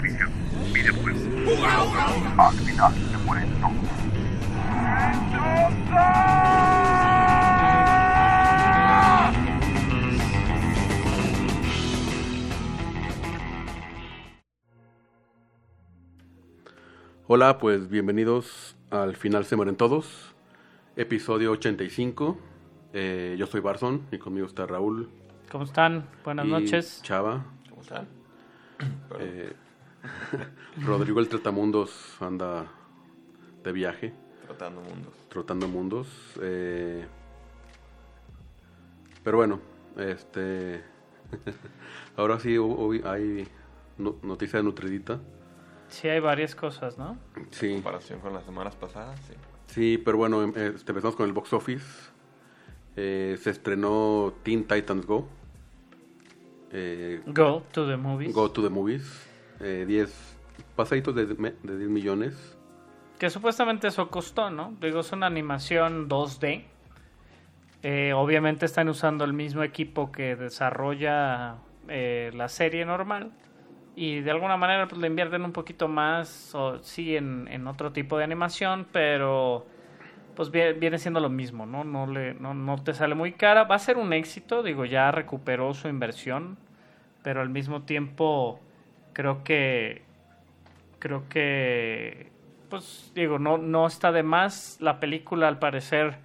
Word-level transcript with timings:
televisión, 0.00 0.30
videojuegos. 0.72 1.22
Al 2.38 2.54
final 2.54 2.94
se 2.94 3.18
mueren 3.18 3.60
todos. 3.60 3.74
Hola, 17.30 17.58
pues 17.58 17.90
bienvenidos 17.90 18.76
al 18.90 19.16
final 19.16 19.44
se 19.44 19.54
mueren 19.54 19.76
todos, 19.76 20.34
episodio 20.96 21.50
85. 21.52 22.38
Eh, 22.94 23.36
yo 23.38 23.46
soy 23.46 23.60
Barson 23.60 24.06
y 24.10 24.18
conmigo 24.18 24.46
está 24.46 24.64
Raúl. 24.64 25.10
¿Cómo 25.50 25.64
están? 25.64 26.08
Buenas 26.24 26.46
y 26.46 26.50
noches. 26.50 27.02
Chava. 27.02 27.44
¿Cómo 27.68 27.82
están? 27.82 28.06
Eh, 29.18 29.52
Rodrigo 30.84 31.20
el 31.20 31.28
Tratamundos 31.28 32.16
anda 32.20 32.66
de 33.64 33.72
viaje, 33.72 34.12
Tratando 34.46 34.80
mundos. 34.80 35.14
trotando 35.28 35.68
mundos. 35.68 36.08
eh, 36.40 37.06
pero 39.24 39.38
bueno, 39.38 39.60
este. 39.96 40.82
ahora 42.16 42.38
sí 42.40 42.56
hoy 42.58 43.02
hay 43.04 43.46
no- 43.98 44.16
noticia 44.22 44.58
de 44.58 44.62
Nutridita. 44.64 45.20
Sí, 45.88 46.08
hay 46.08 46.20
varias 46.20 46.54
cosas, 46.54 46.98
¿no? 46.98 47.18
Sí. 47.50 47.66
En 47.68 47.74
comparación 47.82 48.20
con 48.20 48.32
las 48.34 48.44
semanas 48.44 48.74
pasadas, 48.76 49.18
sí. 49.26 49.34
Sí, 49.66 49.98
pero 50.02 50.18
bueno, 50.18 50.42
em- 50.42 50.52
este, 50.56 50.92
empezamos 50.92 51.16
con 51.16 51.26
el 51.26 51.32
box 51.32 51.52
office. 51.52 51.84
Eh, 52.96 53.38
se 53.40 53.50
estrenó 53.50 54.34
Teen 54.42 54.64
Titans 54.66 55.06
Go. 55.06 55.28
Eh, 56.72 57.22
Go 57.26 57.62
to 57.72 57.86
the 57.86 57.96
movies. 57.96 58.34
Go 58.34 58.50
to 58.50 58.62
the 58.62 58.68
Movies. 58.68 59.26
Eh, 59.60 59.84
10 59.86 60.36
pasaditos 60.76 61.14
de, 61.14 61.26
de 61.26 61.78
10 61.78 61.90
millones. 61.90 62.56
Que 63.18 63.30
supuestamente 63.30 63.88
eso 63.88 64.08
costó, 64.10 64.50
¿no? 64.50 64.74
Digo, 64.80 65.00
es 65.00 65.12
una 65.12 65.26
animación 65.26 66.08
2D. 66.08 66.64
Eh, 67.82 68.12
obviamente 68.12 68.66
están 68.66 68.88
usando 68.88 69.24
el 69.24 69.32
mismo 69.32 69.62
equipo 69.62 70.10
que 70.10 70.36
desarrolla 70.36 71.56
eh, 71.88 72.30
la 72.34 72.48
serie 72.48 72.84
normal. 72.84 73.32
Y 73.96 74.20
de 74.20 74.30
alguna 74.30 74.56
manera 74.56 74.86
pues 74.86 75.00
le 75.00 75.08
invierten 75.08 75.44
un 75.44 75.52
poquito 75.52 75.88
más, 75.88 76.54
o 76.54 76.78
sí, 76.80 77.16
en, 77.16 77.48
en 77.50 77.66
otro 77.66 77.92
tipo 77.92 78.16
de 78.16 78.24
animación, 78.24 78.86
pero 78.92 79.66
pues 80.36 80.52
vie- 80.52 80.78
viene 80.78 80.98
siendo 80.98 81.18
lo 81.18 81.28
mismo, 81.28 81.66
¿no? 81.66 81.82
No, 81.82 82.06
le, 82.06 82.34
no, 82.34 82.54
no 82.54 82.82
te 82.82 82.94
sale 82.94 83.16
muy 83.16 83.32
cara. 83.32 83.64
Va 83.64 83.74
a 83.74 83.78
ser 83.80 83.96
un 83.96 84.12
éxito, 84.12 84.62
digo, 84.62 84.84
ya 84.84 85.10
recuperó 85.10 85.74
su 85.74 85.88
inversión, 85.88 86.56
pero 87.24 87.40
al 87.40 87.48
mismo 87.48 87.82
tiempo 87.82 88.60
creo 89.18 89.42
que 89.42 90.02
creo 91.00 91.28
que 91.28 92.30
pues 92.70 93.10
digo 93.16 93.38
no 93.40 93.58
no 93.58 93.86
está 93.88 94.12
de 94.12 94.22
más. 94.22 94.76
La 94.80 95.00
película 95.00 95.48
al 95.48 95.58
parecer 95.58 96.18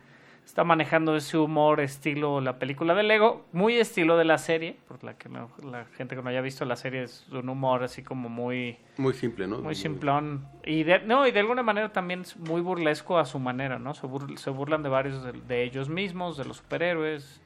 está 0.46 0.64
manejando 0.64 1.16
ese 1.16 1.38
humor 1.38 1.80
estilo 1.80 2.40
la 2.40 2.60
película 2.60 2.94
de 2.94 3.02
Lego 3.02 3.46
muy 3.52 3.78
estilo 3.78 4.16
de 4.16 4.26
la 4.26 4.38
serie 4.38 4.76
por 4.88 5.04
la 5.04 5.18
que 5.18 5.28
no- 5.28 5.50
la 5.64 5.86
gente 5.86 6.16
que 6.16 6.22
no 6.22 6.30
haya 6.30 6.42
visto 6.42 6.66
la 6.66 6.76
serie 6.76 7.02
es 7.04 7.26
un 7.32 7.50
humor 7.50 7.82
así 7.84 8.04
como 8.04 8.30
muy 8.30 8.78
Muy 8.98 9.14
simple, 9.14 9.48
¿no? 9.48 9.58
muy 9.60 9.74
simplón. 9.74 10.46
Y 10.66 10.84
de, 10.84 11.00
no 11.00 11.26
y 11.26 11.32
de 11.32 11.40
alguna 11.40 11.64
manera 11.64 11.92
también 11.92 12.22
es 12.22 12.38
muy 12.38 12.62
burlesco 12.62 13.18
a 13.18 13.26
su 13.26 13.40
manera 13.40 13.80
no 13.80 13.96
se, 13.96 14.06
bur- 14.06 14.38
se 14.38 14.50
burlan 14.52 14.84
de 14.84 14.90
varios 14.90 15.24
de, 15.24 15.32
de 15.32 15.64
ellos 15.64 15.90
mismos 15.90 16.38
de 16.38 16.46
los 16.46 16.58
superhéroes 16.58 17.42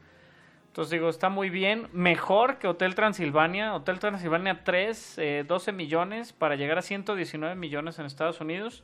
entonces 0.78 0.92
digo 0.92 1.10
está 1.10 1.30
muy 1.30 1.50
bien 1.50 1.88
mejor 1.92 2.60
que 2.60 2.68
Hotel 2.68 2.94
Transilvania. 2.94 3.74
Hotel 3.74 3.98
Transilvania 3.98 4.64
3 4.64 5.18
eh, 5.18 5.46
12 5.48 5.72
millones 5.72 6.34
para 6.34 6.56
llegar 6.56 6.78
a 6.78 6.84
119 6.84 7.56
millones 7.56 7.98
en 7.98 8.06
Estados 8.06 8.42
Unidos. 8.42 8.84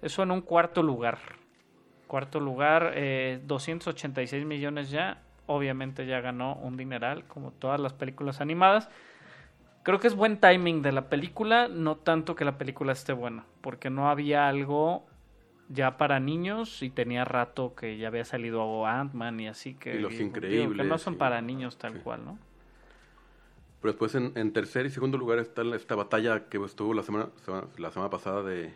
Eso 0.00 0.22
en 0.22 0.30
un 0.30 0.40
cuarto 0.40 0.82
lugar. 0.82 1.18
Cuarto 2.06 2.40
lugar 2.40 2.92
eh, 2.94 3.38
286 3.44 4.46
millones 4.46 4.90
ya. 4.90 5.20
Obviamente 5.44 6.06
ya 6.06 6.22
ganó 6.22 6.54
un 6.54 6.78
dineral 6.78 7.24
como 7.24 7.50
todas 7.50 7.78
las 7.78 7.92
películas 7.92 8.40
animadas. 8.40 8.88
Creo 9.82 10.00
que 10.00 10.06
es 10.06 10.14
buen 10.14 10.38
timing 10.38 10.80
de 10.80 10.92
la 10.92 11.10
película, 11.10 11.68
no 11.68 11.96
tanto 11.96 12.34
que 12.34 12.46
la 12.46 12.56
película 12.56 12.92
esté 12.92 13.12
buena, 13.12 13.44
porque 13.60 13.90
no 13.90 14.08
había 14.08 14.48
algo 14.48 15.06
ya 15.72 15.96
para 15.96 16.18
niños 16.20 16.82
y 16.82 16.90
tenía 16.90 17.24
rato 17.24 17.74
que 17.74 17.96
ya 17.96 18.08
había 18.08 18.24
salido 18.24 18.86
Ant-Man 18.86 19.38
y 19.40 19.46
así 19.48 19.74
que... 19.74 19.94
Y 19.96 19.98
Los 20.00 20.12
Increíbles 20.20 20.82
que 20.82 20.88
no 20.88 20.98
son 20.98 21.16
para 21.16 21.40
niños 21.40 21.78
tal 21.78 21.94
sí. 21.94 21.98
cual, 22.00 22.24
¿no? 22.24 22.38
Pero 23.80 23.92
después 23.92 24.14
en, 24.14 24.32
en 24.34 24.52
tercer 24.52 24.84
y 24.86 24.90
segundo 24.90 25.16
lugar 25.16 25.38
está 25.38 25.64
la- 25.64 25.76
esta 25.76 25.94
batalla 25.94 26.48
que 26.48 26.58
estuvo 26.64 26.92
la 26.92 27.02
semana, 27.02 27.28
semana- 27.44 27.68
la 27.78 27.90
semana 27.92 28.10
pasada 28.10 28.42
de 28.42 28.72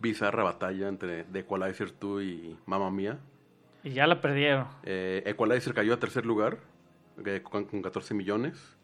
bizarra 0.00 0.44
batalla 0.44 0.88
entre 0.88 1.24
The 1.24 1.40
Equalizer 1.40 1.92
2 1.98 2.22
y 2.22 2.56
Mamma 2.64 2.90
Mía. 2.90 3.18
Y 3.84 3.90
ya 3.90 4.06
la 4.06 4.20
perdieron. 4.20 4.66
Eh, 4.84 5.22
Equalizer 5.26 5.74
cayó 5.74 5.94
a 5.94 5.98
tercer 5.98 6.24
lugar 6.24 6.58
eh, 7.24 7.42
con, 7.42 7.64
con 7.64 7.82
14 7.82 8.14
millones. 8.14 8.76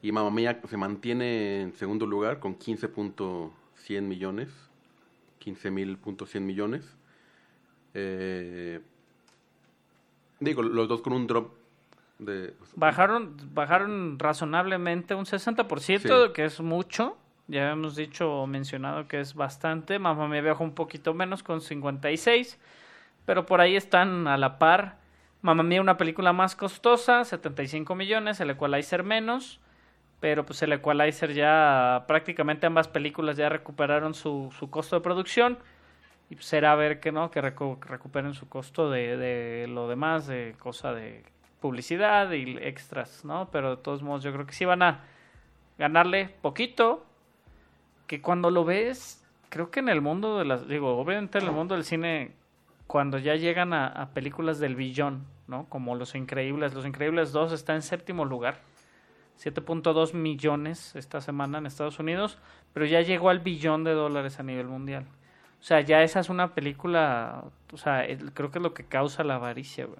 Y 0.00 0.12
Mamma 0.12 0.30
Mía 0.30 0.60
se 0.66 0.76
mantiene 0.76 1.60
en 1.62 1.72
segundo 1.74 2.06
lugar 2.06 2.38
con 2.40 2.58
15.100 2.58 4.00
millones. 4.02 4.67
15.100 5.38 6.40
millones. 6.40 6.96
Eh, 7.94 8.80
digo, 10.40 10.62
los 10.62 10.88
dos 10.88 11.00
con 11.02 11.12
un 11.12 11.26
drop 11.26 11.52
de... 12.18 12.54
Bajaron, 12.76 13.36
bajaron 13.54 14.18
razonablemente 14.18 15.14
un 15.14 15.24
60%, 15.24 16.26
Sí. 16.26 16.32
que 16.32 16.44
es 16.44 16.60
mucho. 16.60 17.16
Ya 17.46 17.70
hemos 17.72 17.96
dicho 17.96 18.30
o 18.30 18.46
mencionado 18.46 19.08
que 19.08 19.20
es 19.20 19.34
bastante. 19.34 19.98
Mamá 19.98 20.28
me 20.28 20.42
bajó 20.42 20.64
un 20.64 20.74
poquito 20.74 21.14
menos 21.14 21.42
con 21.42 21.60
56. 21.62 22.58
Pero 23.24 23.46
por 23.46 23.60
ahí 23.60 23.74
están 23.76 24.26
a 24.28 24.36
la 24.36 24.58
par. 24.58 24.98
Mamma 25.40 25.62
Mía, 25.62 25.80
una 25.80 25.96
película 25.96 26.32
más 26.32 26.56
costosa, 26.56 27.24
75 27.24 27.94
millones. 27.94 28.40
El 28.40 28.50
Equalizer 28.50 29.02
menos. 29.02 29.60
Pero 30.20 30.44
pues 30.44 30.60
el 30.62 30.72
Equalizer 30.72 31.32
ya 31.32 32.04
prácticamente 32.08 32.66
ambas 32.66 32.88
películas 32.88 33.36
ya 33.36 33.48
recuperaron 33.48 34.14
su, 34.14 34.52
su 34.58 34.68
costo 34.70 34.96
de 34.96 35.02
producción. 35.02 35.58
Y 36.30 36.34
pues 36.34 36.46
será 36.46 36.74
ver 36.74 37.00
que 37.00 37.12
no, 37.12 37.30
que 37.30 37.40
recu- 37.42 37.80
recuperen 37.80 38.34
su 38.34 38.48
costo 38.48 38.90
de, 38.90 39.16
de 39.16 39.66
lo 39.68 39.88
demás, 39.88 40.26
de 40.26 40.54
cosa 40.58 40.92
de 40.92 41.24
publicidad 41.60 42.30
y 42.32 42.56
extras, 42.58 43.24
¿no? 43.24 43.48
Pero 43.50 43.76
de 43.76 43.82
todos 43.82 44.02
modos 44.02 44.22
yo 44.24 44.32
creo 44.32 44.44
que 44.44 44.52
sí 44.52 44.64
van 44.64 44.82
a 44.82 45.04
ganarle 45.78 46.28
poquito, 46.42 47.04
que 48.06 48.20
cuando 48.20 48.50
lo 48.50 48.64
ves, 48.64 49.24
creo 49.48 49.70
que 49.70 49.80
en 49.80 49.88
el 49.88 50.00
mundo 50.00 50.38
de 50.38 50.44
las, 50.44 50.68
digo, 50.68 50.98
obviamente 50.98 51.38
en 51.38 51.44
el 51.46 51.52
mundo 51.52 51.74
del 51.74 51.84
cine, 51.84 52.32
cuando 52.86 53.18
ya 53.18 53.34
llegan 53.36 53.72
a, 53.72 53.86
a 53.86 54.10
películas 54.10 54.58
del 54.58 54.76
billón, 54.76 55.24
¿no? 55.46 55.64
Como 55.68 55.94
Los 55.94 56.14
Increíbles, 56.14 56.74
Los 56.74 56.84
Increíbles 56.86 57.32
2 57.32 57.52
está 57.52 57.74
en 57.74 57.82
séptimo 57.82 58.24
lugar, 58.24 58.58
7.2 59.38 60.14
millones 60.14 60.94
esta 60.96 61.20
semana 61.20 61.58
en 61.58 61.66
Estados 61.66 61.98
Unidos, 61.98 62.38
pero 62.72 62.86
ya 62.86 63.00
llegó 63.02 63.30
al 63.30 63.38
billón 63.40 63.84
de 63.84 63.92
dólares 63.92 64.40
a 64.40 64.42
nivel 64.42 64.66
mundial. 64.66 65.04
O 65.60 65.62
sea, 65.62 65.80
ya 65.80 66.02
esa 66.02 66.20
es 66.20 66.28
una 66.28 66.54
película, 66.54 67.44
o 67.72 67.76
sea, 67.76 68.04
creo 68.34 68.50
que 68.50 68.58
es 68.58 68.62
lo 68.62 68.74
que 68.74 68.84
causa 68.84 69.24
la 69.24 69.36
avaricia, 69.36 69.86
güey. 69.86 69.98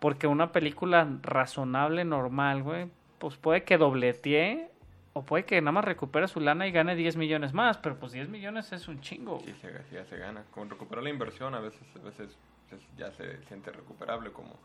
Porque 0.00 0.26
una 0.26 0.52
película 0.52 1.08
razonable, 1.22 2.04
normal, 2.04 2.62
güey, 2.62 2.88
pues 3.18 3.36
puede 3.36 3.64
que 3.64 3.78
dobletee 3.78 4.70
o 5.14 5.22
puede 5.24 5.44
que 5.44 5.60
nada 5.60 5.72
más 5.72 5.84
recupere 5.84 6.26
su 6.28 6.40
lana 6.40 6.66
y 6.66 6.72
gane 6.72 6.94
10 6.96 7.16
millones 7.16 7.52
más, 7.54 7.78
pero 7.78 7.96
pues 7.98 8.12
10 8.12 8.28
millones 8.28 8.72
es 8.72 8.86
un 8.88 9.00
chingo. 9.00 9.40
Sí, 9.44 9.54
se, 9.60 9.72
ya 9.92 10.04
se 10.04 10.18
gana. 10.18 10.44
Con 10.50 10.68
recuperar 10.68 11.04
la 11.04 11.10
inversión 11.10 11.54
a 11.54 11.60
veces, 11.60 11.82
a 11.96 12.04
veces 12.04 12.36
es- 12.72 12.96
ya 12.98 13.10
se 13.12 13.40
siente 13.44 13.70
recuperable 13.72 14.30
como 14.32 14.58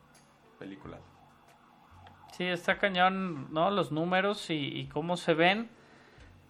películas. 0.57 1.00
Sí, 2.39 2.45
está 2.45 2.77
cañón, 2.77 3.51
¿no? 3.51 3.69
Los 3.69 3.91
números 3.91 4.50
y, 4.50 4.53
y 4.53 4.86
cómo 4.86 5.18
se 5.18 5.33
ven. 5.33 5.68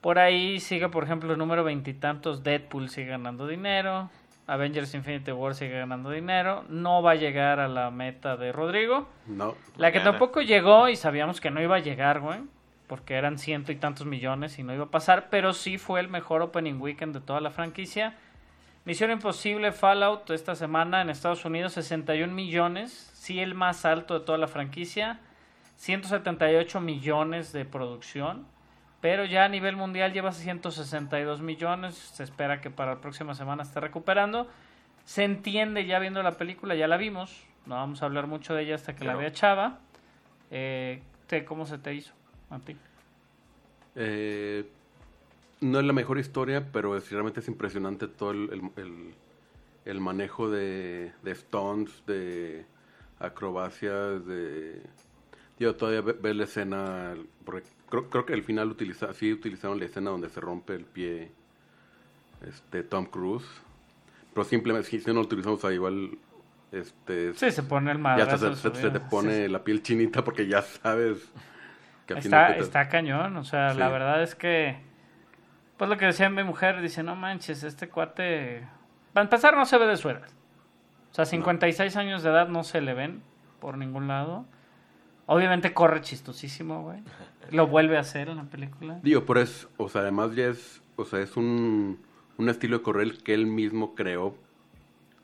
Por 0.01 0.19
ahí 0.19 0.59
sigue, 0.59 0.87
por 0.87 1.03
ejemplo, 1.03 1.33
el 1.33 1.39
número 1.39 1.63
veintitantos, 1.63 2.43
Deadpool 2.43 2.89
sigue 2.89 3.07
ganando 3.07 3.47
dinero. 3.47 4.11
Avengers 4.45 4.93
Infinity 4.93 5.31
War 5.31 5.55
sigue 5.55 5.79
ganando 5.79 6.11
dinero. 6.11 6.63
No 6.69 7.01
va 7.01 7.13
a 7.13 7.15
llegar 7.15 7.59
a 7.59 7.67
la 7.67 7.89
meta 7.89 8.37
de 8.37 8.51
Rodrigo. 8.51 9.09
No, 9.25 9.55
La 9.77 9.91
que 9.91 9.99
tampoco 9.99 10.41
llegó 10.41 10.89
y 10.89 10.95
sabíamos 10.95 11.41
que 11.41 11.49
no 11.49 11.59
iba 11.59 11.77
a 11.77 11.79
llegar, 11.79 12.19
güey. 12.19 12.41
Porque 12.85 13.15
eran 13.15 13.39
ciento 13.39 13.71
y 13.71 13.75
tantos 13.75 14.05
millones 14.05 14.59
y 14.59 14.63
no 14.63 14.75
iba 14.75 14.83
a 14.83 14.91
pasar. 14.91 15.29
Pero 15.31 15.53
sí 15.53 15.79
fue 15.79 16.01
el 16.01 16.07
mejor 16.07 16.43
opening 16.43 16.79
weekend 16.79 17.15
de 17.15 17.21
toda 17.21 17.41
la 17.41 17.49
franquicia. 17.49 18.13
Misión 18.85 19.09
Imposible 19.09 19.71
Fallout 19.71 20.29
esta 20.29 20.53
semana 20.53 21.01
en 21.01 21.09
Estados 21.09 21.45
Unidos 21.45 21.73
61 21.73 22.31
millones. 22.31 23.11
Sí 23.15 23.39
el 23.39 23.55
más 23.55 23.85
alto 23.85 24.19
de 24.19 24.23
toda 24.23 24.37
la 24.37 24.47
franquicia. 24.47 25.21
178 25.79 26.81
millones 26.81 27.51
de 27.53 27.63
producción. 27.65 28.45
Pero 29.01 29.23
ya 29.23 29.45
a 29.45 29.49
nivel 29.49 29.77
mundial 29.77 30.11
lleva 30.11 30.33
162 30.33 31.41
millones. 31.41 31.95
Se 31.95 32.23
espera 32.23 32.59
que 32.59 32.69
para 32.69 32.95
la 32.95 33.01
próxima 33.01 33.33
semana 33.33 33.63
esté 33.63 33.79
recuperando. 33.79 34.47
Se 35.05 35.23
entiende 35.23 35.85
ya 35.85 35.99
viendo 35.99 36.21
la 36.21 36.33
película, 36.33 36.75
ya 36.75 36.87
la 36.87 36.97
vimos. 36.97 37.45
No 37.65 37.75
vamos 37.75 38.01
a 38.03 38.05
hablar 38.07 38.27
mucho 38.27 38.53
de 38.53 38.63
ella 38.63 38.75
hasta 38.75 38.95
que 38.95 39.05
la 39.05 39.15
vea 39.15 39.31
Chava. 39.31 39.79
Eh, 40.51 41.01
¿te- 41.27 41.45
¿Cómo 41.45 41.65
se 41.65 41.77
te 41.77 41.93
hizo 41.93 42.13
a 42.49 42.59
ti? 42.59 42.75
Eh, 43.95 44.69
no 45.61 45.79
es 45.79 45.85
la 45.85 45.93
mejor 45.93 46.19
historia, 46.19 46.67
pero 46.71 46.97
es, 46.97 47.09
realmente 47.09 47.39
es 47.39 47.47
impresionante 47.47 48.07
todo 48.07 48.31
el, 48.31 48.49
el- 48.51 48.83
el- 48.83 49.13
el 49.85 49.99
manejo 50.01 50.49
de, 50.49 51.13
de 51.23 51.35
stunts, 51.35 52.05
de 52.05 52.65
acrobacias, 53.19 54.25
de... 54.25 54.81
Yo 55.59 55.75
todavía 55.75 56.01
ve, 56.01 56.13
ve 56.13 56.33
la 56.33 56.45
escena, 56.45 57.15
porque 57.45 57.67
creo, 57.89 58.09
creo 58.09 58.25
que 58.25 58.33
al 58.33 58.43
final 58.43 58.69
utiliza, 58.71 59.13
sí 59.13 59.33
utilizaron 59.33 59.79
la 59.79 59.85
escena 59.85 60.09
donde 60.11 60.29
se 60.29 60.39
rompe 60.39 60.73
el 60.75 60.85
pie 60.85 61.31
este 62.47 62.83
Tom 62.83 63.05
Cruise, 63.05 63.45
pero 64.33 64.45
simplemente 64.45 64.89
si, 64.89 64.97
no 65.07 65.13
lo 65.15 65.21
utilizamos 65.21 65.63
ahí 65.65 65.75
igual 65.75 66.17
este 66.71 67.33
Sí, 67.33 67.51
se 67.51 67.63
pone 67.63 67.91
el 67.91 67.97
ya 67.97 68.01
madrazo. 68.03 68.47
hasta 68.47 68.55
se, 68.55 68.81
se- 68.81 68.89
te 68.91 68.99
pone 68.99 69.45
Sí, 69.45 69.51
la 69.51 69.63
piel 69.63 69.81
chinita 69.83 70.23
porque 70.23 70.47
ya 70.47 70.61
sabes 70.61 71.17
que 72.07 72.13
Está, 72.13 72.55
está 72.55 72.87
cañón, 72.89 73.35
o 73.37 73.43
sea, 73.43 73.73
la 73.73 73.89
verdad 73.89 74.23
es 74.23 74.33
que, 74.35 74.77
pues 75.77 75.89
lo 75.89 75.97
que 75.97 76.05
decía 76.05 76.29
mi 76.29 76.43
mujer, 76.43 76.81
dice, 76.81 77.03
no 77.03 77.15
manches, 77.15 77.63
este 77.63 77.87
cuate, 77.89 78.67
para 79.13 79.23
empezar 79.25 79.55
no 79.55 79.65
se 79.65 79.77
ve 79.77 79.85
de 79.85 79.97
su 79.97 80.09
edad. 80.09 80.27
O 81.11 81.13
sea, 81.13 81.25
56 81.25 81.95
años 81.97 82.23
de 82.23 82.29
edad 82.29 82.47
no 82.47 82.63
se 82.63 82.81
le 82.81 82.93
ven 82.93 83.21
por 83.59 83.77
ningún 83.77 84.07
lado. 84.07 84.45
Obviamente 85.31 85.73
corre 85.75 86.01
chistosísimo, 86.01 86.81
güey. 86.81 86.99
Lo 87.51 87.67
vuelve 87.67 87.97
a 87.97 87.99
hacer 88.01 88.29
en 88.29 88.37
la 88.37 88.43
película. 88.45 88.99
Digo, 89.03 89.25
pero 89.25 89.41
es, 89.41 89.67
o 89.77 89.87
sea, 89.87 90.01
además 90.01 90.35
ya 90.35 90.47
es, 90.47 90.81
o 90.95 91.05
sea, 91.05 91.19
es 91.19 91.37
un, 91.37 91.99
un 92.37 92.49
estilo 92.49 92.79
de 92.79 92.83
correr 92.83 93.17
que 93.23 93.33
él 93.35 93.45
mismo 93.45 93.93
creó 93.93 94.35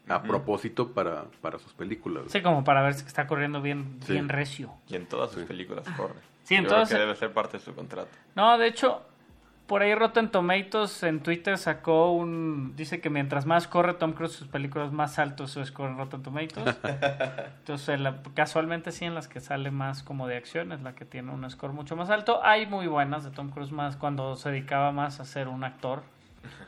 a 0.08 0.22
propósito 0.22 0.92
para, 0.92 1.24
para 1.42 1.58
sus 1.58 1.74
películas. 1.74 2.26
Sí, 2.28 2.42
como 2.44 2.64
para 2.64 2.84
ver 2.84 2.94
si 2.94 3.06
está 3.06 3.26
corriendo 3.26 3.62
bien, 3.64 3.98
Sí. 4.06 4.14
bien 4.14 4.30
recio. 4.30 4.72
Y 4.88 4.96
en 4.96 5.08
todas 5.08 5.32
sus 5.32 5.44
películas 5.46 5.88
corre. 5.98 6.20
Sí, 6.44 6.54
en 6.54 6.64
Yo 6.66 6.70
todas- 6.70 6.88
creo 6.90 7.00
que 7.02 7.06
debe 7.08 7.18
ser 7.18 7.34
parte 7.34 7.58
de 7.58 7.64
su 7.64 7.74
contrato. 7.74 8.10
No, 8.36 8.58
de 8.60 8.68
hecho, 8.68 9.02
por 9.68 9.82
ahí 9.82 9.96
Rotten 9.96 10.30
Tomatoes 10.30 11.02
en 11.04 11.22
Twitter 11.22 11.58
sacó 11.58 12.12
un... 12.12 12.76
Dice 12.76 13.02
que 13.02 13.10
mientras 13.10 13.46
más 13.46 13.68
corre 13.68 13.94
Tom 13.96 14.14
Cruise, 14.14 14.34
sus 14.34 14.48
películas 14.48 14.92
más 14.92 15.18
alto 15.20 15.48
su 15.48 15.64
score 15.66 15.90
en 15.90 15.98
Rotten 15.98 16.22
Tomatoes. 16.22 16.78
Entonces, 17.60 18.00
la- 18.00 18.22
casualmente 18.36 18.92
sí, 18.92 19.06
en 19.06 19.16
las 19.16 19.28
que 19.28 19.40
sale 19.40 19.72
más 19.72 20.04
como 20.04 20.28
de 20.28 20.38
acción, 20.38 20.72
es 20.72 20.82
la 20.82 20.94
que 20.94 21.06
tiene 21.06 21.32
un 21.32 21.50
score 21.50 21.74
mucho 21.74 21.96
más 21.96 22.10
alto. 22.10 22.42
Hay 22.44 22.68
muy 22.68 22.88
buenas 22.88 23.24
de 23.24 23.32
Tom 23.32 23.50
Cruise 23.50 23.72
más 23.72 23.96
cuando 23.98 24.36
se 24.36 24.50
dedicaba 24.52 24.92
más 24.92 25.20
a 25.20 25.26
ser 25.26 25.48
un 25.48 25.64
actor, 25.64 26.04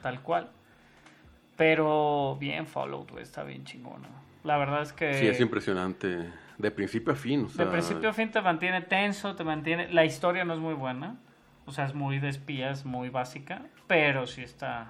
tal 0.02 0.22
cual. 0.22 0.50
Pero 1.56 2.38
bien 2.40 2.68
followed, 2.68 3.10
güey, 3.12 3.24
está 3.24 3.44
bien 3.44 3.64
chingona. 3.64 4.08
La 4.44 4.58
verdad 4.58 4.82
es 4.82 4.94
que... 4.94 5.14
Sí, 5.16 5.28
es 5.28 5.40
impresionante. 5.40 6.32
De 6.58 6.72
principio 6.72 7.14
a 7.14 7.16
fin. 7.16 7.46
O 7.46 7.50
sea, 7.50 7.66
De 7.66 7.72
principio 7.72 8.10
a 8.10 8.14
fin 8.14 8.32
te 8.32 8.42
mantiene 8.42 8.82
tenso, 8.82 9.36
te 9.36 9.44
mantiene... 9.44 9.92
La 9.92 10.06
historia 10.06 10.46
no 10.46 10.54
es 10.54 10.60
muy 10.60 10.74
buena. 10.74 11.16
O 11.68 11.72
sea, 11.72 11.86
es 11.86 11.94
muy 11.94 12.18
de 12.20 12.30
espías, 12.30 12.86
muy 12.86 13.10
básica. 13.10 13.62
Pero 13.88 14.26
sí 14.26 14.42
está... 14.42 14.90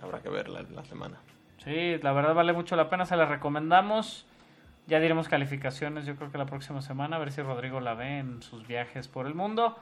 Habrá 0.00 0.20
que 0.20 0.28
verla 0.28 0.62
la 0.62 0.84
semana. 0.84 1.16
Sí, 1.64 1.98
la 2.02 2.12
verdad 2.12 2.34
vale 2.34 2.52
mucho 2.52 2.76
la 2.76 2.88
pena, 2.88 3.04
se 3.04 3.16
la 3.16 3.26
recomendamos. 3.26 4.26
Ya 4.86 5.00
diremos 5.00 5.28
calificaciones, 5.28 6.06
yo 6.06 6.16
creo 6.16 6.30
que 6.30 6.38
la 6.38 6.46
próxima 6.46 6.80
semana, 6.82 7.16
a 7.16 7.18
ver 7.18 7.32
si 7.32 7.42
Rodrigo 7.42 7.80
la 7.80 7.94
ve 7.94 8.18
en 8.18 8.42
sus 8.42 8.66
viajes 8.66 9.08
por 9.08 9.26
el 9.26 9.34
mundo. 9.34 9.76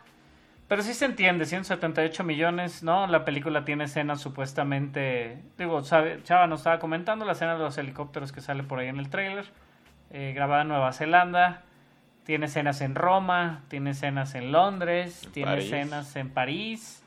Pero 0.69 0.83
sí 0.83 0.95
se 0.95 1.05
entiende, 1.05 1.45
178 1.47 2.25
millones, 2.25 2.83
¿no? 2.83 3.07
La 3.07 3.25
película 3.25 3.65
tiene 3.65 3.85
escenas 3.85 4.21
supuestamente... 4.21 5.43
Digo, 5.59 5.83
sabe, 5.85 6.23
Chava 6.25 6.47
nos 6.49 6.61
estaba 6.61 6.79
comentando 6.81 7.25
la 7.25 7.33
escena 7.33 7.55
de 7.55 7.61
los 7.61 7.77
helicópteros 7.79 8.33
que 8.33 8.41
sale 8.41 8.63
por 8.65 8.79
ahí 8.81 8.89
en 8.89 8.99
el 8.99 9.09
trailer. 9.11 9.45
eh, 10.11 10.33
grabada 10.35 10.63
en 10.63 10.69
Nueva 10.69 10.93
Zelanda. 10.93 11.63
Tiene 12.27 12.47
escenas 12.47 12.81
en 12.81 12.97
Roma, 12.97 13.63
tiene 13.69 13.91
escenas 13.91 14.35
en 14.35 14.51
Londres, 14.51 15.23
En 15.25 15.33
tiene 15.33 15.51
París. 15.53 15.65
escenas 15.67 16.17
en 16.17 16.31
París. 16.31 17.03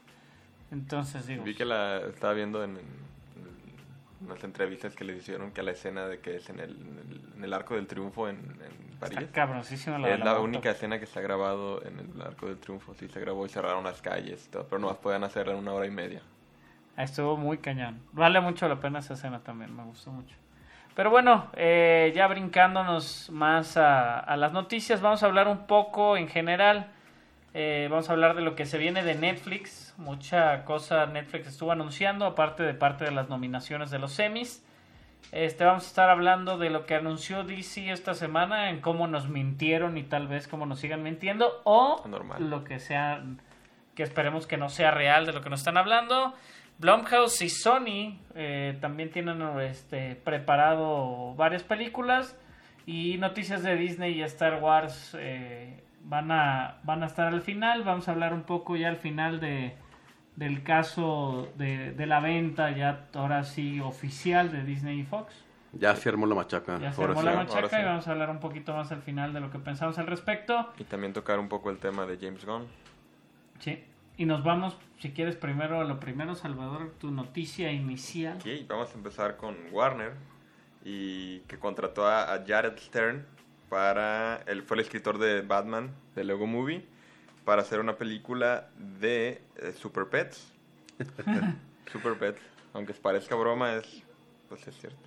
Entonces, 0.71 1.27
digo... 1.27 1.43
Vi 1.43 1.55
que 1.55 1.65
la 1.65 1.97
estaba 2.07 2.33
viendo 2.33 2.63
en, 2.63 2.77
en 2.77 2.85
unas 4.25 4.41
entrevistas 4.45 4.95
que 4.95 5.03
le 5.03 5.17
hicieron 5.17 5.51
que 5.51 5.61
la 5.61 5.71
escena 5.71 6.07
de 6.07 6.19
que 6.19 6.37
es 6.37 6.49
en 6.49 6.61
el, 6.61 6.71
en 7.35 7.43
el, 7.43 7.53
Arco 7.53 7.75
del 7.75 7.85
Triunfo 7.85 8.29
en, 8.29 8.37
en 8.37 8.97
París. 8.97 9.17
Está 9.19 9.31
cabroncísima 9.33 9.97
la 9.99 10.09
Es 10.09 10.19
la 10.19 10.25
la 10.25 10.39
única 10.39 10.71
escena 10.71 10.99
que 11.01 11.05
se 11.05 11.19
ha 11.19 11.21
grabado 11.21 11.83
en 11.85 11.99
el 11.99 12.21
Arco 12.21 12.47
del 12.47 12.57
Triunfo. 12.57 12.93
Sí, 12.93 13.09
se 13.09 13.19
grabó 13.19 13.45
y 13.45 13.49
cerraron 13.49 13.83
las 13.83 14.01
calles 14.01 14.45
y 14.47 14.49
todo, 14.51 14.67
pero 14.69 14.79
no 14.79 14.93
pueden 14.95 15.25
hacerla 15.25 15.51
en 15.51 15.59
una 15.59 15.73
hora 15.73 15.85
y 15.85 15.91
media. 15.91 16.21
Ah, 16.95 17.03
Estuvo 17.03 17.35
muy 17.35 17.57
cañón. 17.57 17.99
Vale 18.13 18.39
mucho 18.39 18.69
la 18.69 18.79
pena 18.79 18.99
esa 18.99 19.15
escena 19.15 19.39
también, 19.41 19.75
me 19.75 19.83
gustó 19.83 20.11
mucho. 20.11 20.35
Pero 20.99 21.11
bueno, 21.11 21.47
eh, 21.55 22.11
ya 22.13 22.27
brincándonos 22.27 23.29
más 23.29 23.77
a, 23.77 24.19
a 24.19 24.35
las 24.35 24.51
noticias, 24.51 24.99
vamos 24.99 25.23
a 25.23 25.27
hablar 25.27 25.47
un 25.47 25.65
poco 25.65 26.17
en 26.17 26.27
general. 26.27 26.87
eh, 27.53 27.87
vamos 27.89 28.09
a 28.09 28.11
hablar 28.11 28.35
de 28.35 28.41
lo 28.41 28.53
que 28.57 28.65
se 28.65 28.77
viene 28.77 29.01
de 29.01 29.15
Netflix. 29.15 29.93
Mucha 29.95 30.65
cosa 30.65 31.05
Netflix 31.05 31.47
estuvo 31.47 31.71
anunciando, 31.71 32.25
aparte 32.25 32.63
de 32.63 32.73
parte 32.73 33.05
de 33.05 33.11
las 33.11 33.29
nominaciones 33.29 33.91
de 33.91 33.99
los 33.99 34.11
semis. 34.11 34.61
Este, 35.31 35.63
vamos 35.63 35.85
a 35.85 35.87
estar 35.87 36.09
hablando 36.09 36.57
de 36.57 36.69
lo 36.69 36.85
que 36.85 36.95
anunció 36.95 37.45
DC 37.45 37.91
esta 37.91 38.13
semana, 38.13 38.69
en 38.69 38.81
cómo 38.81 39.07
nos 39.07 39.29
mintieron 39.29 39.97
y 39.97 40.03
tal 40.03 40.27
vez 40.27 40.49
cómo 40.49 40.65
nos 40.65 40.81
sigan 40.81 41.01
mintiendo, 41.01 41.61
o 41.63 42.03
Normal. 42.09 42.49
lo 42.49 42.65
que 42.65 42.77
sea, 42.79 43.23
que 43.95 44.03
esperemos 44.03 44.47
que 44.47 44.57
no 44.57 44.67
sea 44.67 44.91
real 44.91 45.25
de 45.25 45.31
lo 45.31 45.39
que 45.39 45.49
nos 45.49 45.61
están 45.61 45.77
hablando. 45.77 46.33
Blumhouse 46.79 47.41
y 47.41 47.49
Sony 47.49 48.17
eh, 48.35 48.77
también 48.79 49.11
tienen 49.11 49.41
este, 49.59 50.15
preparado 50.15 51.35
varias 51.35 51.63
películas 51.63 52.37
y 52.85 53.17
noticias 53.17 53.63
de 53.63 53.75
Disney 53.75 54.17
y 54.17 54.23
Star 54.23 54.63
Wars 54.63 55.15
eh, 55.19 55.83
van, 56.03 56.31
a, 56.31 56.79
van 56.83 57.03
a 57.03 57.07
estar 57.07 57.27
al 57.27 57.41
final. 57.41 57.83
Vamos 57.83 58.07
a 58.07 58.11
hablar 58.11 58.33
un 58.33 58.43
poco 58.43 58.77
ya 58.77 58.87
al 58.87 58.95
final 58.95 59.41
de, 59.41 59.75
del 60.37 60.63
caso 60.63 61.49
de, 61.57 61.91
de 61.91 62.05
la 62.05 62.21
venta, 62.21 62.71
ya 62.71 63.07
ahora 63.13 63.43
sí 63.43 63.81
oficial 63.81 64.49
de 64.51 64.63
Disney 64.63 65.01
y 65.01 65.03
Fox. 65.03 65.45
Ya 65.73 65.95
se 65.95 66.09
armó 66.09 66.25
la 66.25 66.35
machaca. 66.35 66.79
Ya 66.79 66.93
se 66.93 67.03
armó 67.03 67.21
la 67.21 67.35
machaca 67.35 67.69
sí. 67.69 67.75
y 67.79 67.83
vamos 67.83 68.07
a 68.07 68.11
hablar 68.11 68.29
un 68.29 68.39
poquito 68.39 68.73
más 68.73 68.91
al 68.91 69.01
final 69.01 69.33
de 69.33 69.41
lo 69.41 69.51
que 69.51 69.59
pensamos 69.59 69.99
al 69.99 70.07
respecto. 70.07 70.71
Y 70.79 70.85
también 70.85 71.11
tocar 71.11 71.39
un 71.39 71.49
poco 71.49 71.69
el 71.69 71.77
tema 71.77 72.05
de 72.05 72.17
James 72.17 72.45
Gunn. 72.45 72.67
Sí. 73.59 73.83
Y 74.19 74.25
nos 74.25 74.43
vamos, 74.43 74.75
si 74.99 75.11
quieres, 75.11 75.37
primero 75.37 75.79
a 75.79 75.85
lo 75.85 76.01
primero, 76.01 76.35
Salvador, 76.35 76.91
tu 76.99 77.09
noticia 77.09 77.71
inicial. 77.71 78.37
Ok, 78.37 78.67
vamos 78.67 78.91
a 78.91 78.95
empezar 78.95 79.37
con 79.37 79.55
Warner 79.71 80.11
y 80.83 81.39
que 81.47 81.57
contrató 81.57 82.05
a, 82.05 82.33
a 82.33 82.43
Jared 82.45 82.77
Stern 82.77 83.25
para 83.69 84.41
él 84.45 84.61
fue 84.63 84.75
el 84.75 84.81
escritor 84.81 85.19
de 85.19 85.39
Batman 85.41 85.91
de 86.15 86.25
Lego 86.25 86.47
Movie 86.47 86.85
para 87.45 87.61
hacer 87.61 87.79
una 87.79 87.95
película 87.97 88.67
de 88.99 89.41
eh, 89.55 89.71
Super 89.71 90.07
Pets. 90.09 90.51
Super 91.91 92.19
Pets, 92.19 92.41
aunque 92.73 92.93
parezca 92.95 93.35
broma 93.35 93.75
es 93.75 94.03
pues 94.49 94.67
es 94.67 94.75
cierto. 94.75 94.99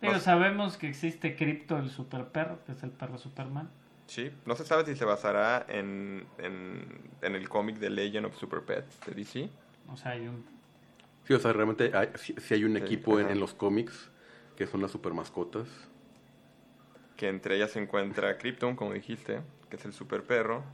Pero 0.00 0.12
No. 0.12 0.20
sabemos 0.20 0.76
que 0.76 0.88
existe 0.90 1.36
Crypto, 1.36 1.78
el 1.78 1.88
super 1.88 2.26
perro, 2.26 2.62
que 2.66 2.72
es 2.72 2.82
el 2.82 2.90
perro 2.90 3.16
Superman. 3.16 3.70
Sí, 4.06 4.30
no 4.44 4.54
se 4.54 4.64
sabe 4.64 4.84
si 4.84 4.94
se 4.96 5.04
basará 5.04 5.66
en, 5.68 6.26
en, 6.38 7.10
en 7.22 7.34
el 7.34 7.48
cómic 7.48 7.78
de 7.78 7.90
Legend 7.90 8.26
of 8.26 8.36
Super 8.36 8.64
Pets 8.64 9.04
de 9.04 9.12
DC. 9.14 9.50
O 9.88 9.96
sea, 9.96 10.12
hay 10.12 10.28
un... 10.28 10.44
Sí, 11.24 11.34
o 11.34 11.38
sea, 11.38 11.52
realmente 11.52 11.90
hay, 11.94 12.08
sí, 12.16 12.34
sí 12.38 12.54
hay 12.54 12.64
un 12.64 12.76
Sí, 12.76 12.84
equipo 12.84 13.20
en, 13.20 13.28
en 13.28 13.40
los 13.40 13.54
cómics 13.54 14.10
que 14.56 14.66
son 14.66 14.80
las 14.82 14.90
super 14.92 15.12
mascotas. 15.14 15.68
que 17.16 17.28
entre 17.28 17.56
ellas 17.56 17.72
se 17.72 17.80
encuentra 17.80 18.36
Krypton, 18.38 18.76
como 18.76 18.92
dijiste, 18.92 19.42
que 19.70 19.76
es 19.76 19.84
el 19.84 19.92
super 19.92 20.24
perro, 20.24 20.64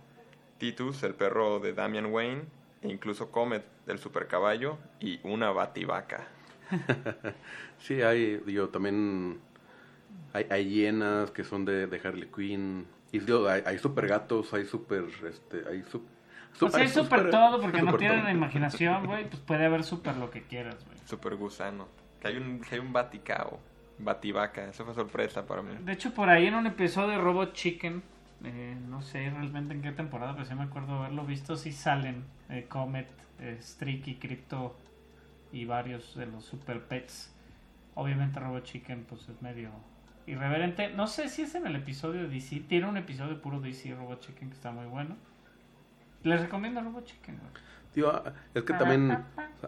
Titus, 0.58 1.02
el 1.04 1.14
perro 1.14 1.60
de 1.60 1.72
Damian 1.72 2.06
Wayne, 2.06 2.44
e 2.82 2.88
incluso 2.88 3.30
Comet, 3.30 3.64
el 3.86 3.98
super 3.98 4.26
caballo, 4.28 4.78
y 5.00 5.20
una 5.24 5.50
bativaca. 5.52 6.28
Sí, 7.78 8.02
hay, 8.02 8.38
digo, 8.46 8.68
también 8.68 9.40
hay, 10.32 10.46
hay 10.50 10.68
hienas 10.70 11.30
que 11.30 11.44
son 11.44 11.64
de, 11.64 11.86
de 11.86 12.00
Harley 12.04 12.30
Quinn. 12.30 12.86
Y 13.12 13.18
digo, 13.18 13.46
hay, 13.46 13.62
hay 13.66 13.78
super 13.78 14.08
gatos, 14.08 14.52
hay 14.54 14.64
super, 14.64 15.04
este, 15.28 15.62
hay 15.68 15.84
O 16.60 16.68
sea, 16.70 16.88
super 16.88 17.30
todo, 17.30 17.60
porque 17.60 17.82
no 17.82 17.90
super 17.90 17.98
tienen 18.00 18.22
todo. 18.22 18.30
imaginación, 18.30 19.06
güey. 19.06 19.28
Pues 19.28 19.40
puede 19.42 19.66
haber 19.66 19.84
super 19.84 20.16
lo 20.16 20.30
que 20.30 20.42
quieras, 20.42 20.82
güey. 20.86 20.98
Super 21.04 21.36
gusano. 21.36 21.88
Que 22.20 22.28
hay 22.28 22.36
un, 22.38 22.60
que 22.60 22.76
hay 22.76 22.80
un 22.80 22.92
baticao, 22.92 23.60
bativaca, 23.98 24.64
eso 24.64 24.86
fue 24.86 24.94
sorpresa 24.94 25.44
para 25.46 25.60
mí. 25.60 25.76
De 25.84 25.92
hecho, 25.92 26.14
por 26.14 26.30
ahí 26.30 26.46
en 26.46 26.54
un 26.54 26.66
episodio 26.66 27.10
de 27.10 27.18
Robot 27.18 27.52
Chicken, 27.52 28.02
eh, 28.44 28.76
no 28.88 29.02
sé 29.02 29.28
realmente 29.28 29.74
en 29.74 29.82
qué 29.82 29.92
temporada, 29.92 30.32
pero 30.32 30.46
sí 30.46 30.54
me 30.54 30.62
acuerdo 30.62 30.94
haberlo 30.94 31.24
visto, 31.26 31.56
sí 31.56 31.70
salen 31.70 32.24
eh, 32.48 32.66
Comet, 32.66 33.08
eh, 33.40 33.58
Streaky, 33.60 34.14
Crypto 34.16 34.74
y 35.52 35.66
varios 35.66 36.14
de 36.16 36.26
los 36.26 36.44
Super 36.44 36.82
Pets. 36.82 37.30
Obviamente 37.94 38.40
Robot 38.40 38.64
Chicken 38.64 39.04
pues 39.04 39.28
es 39.28 39.42
medio 39.42 39.70
irreverente. 40.26 40.90
No 40.90 41.06
sé 41.06 41.28
si 41.28 41.42
es 41.42 41.54
en 41.54 41.66
el 41.66 41.76
episodio 41.76 42.22
de 42.22 42.28
DC, 42.28 42.60
tiene 42.68 42.88
un 42.88 42.96
episodio 42.96 43.40
puro 43.40 43.60
DC 43.60 43.94
Robot 43.94 44.20
Chicken 44.20 44.48
que 44.48 44.54
está 44.54 44.70
muy 44.70 44.86
bueno. 44.86 45.16
Les 46.22 46.40
recomiendo 46.40 46.80
Robot 46.80 47.04
Chicken. 47.04 47.38
güey. 47.38 47.50
Digo, 47.94 48.08
ah, 48.10 48.32
es 48.54 48.62
que 48.62 48.72
también, 48.72 49.24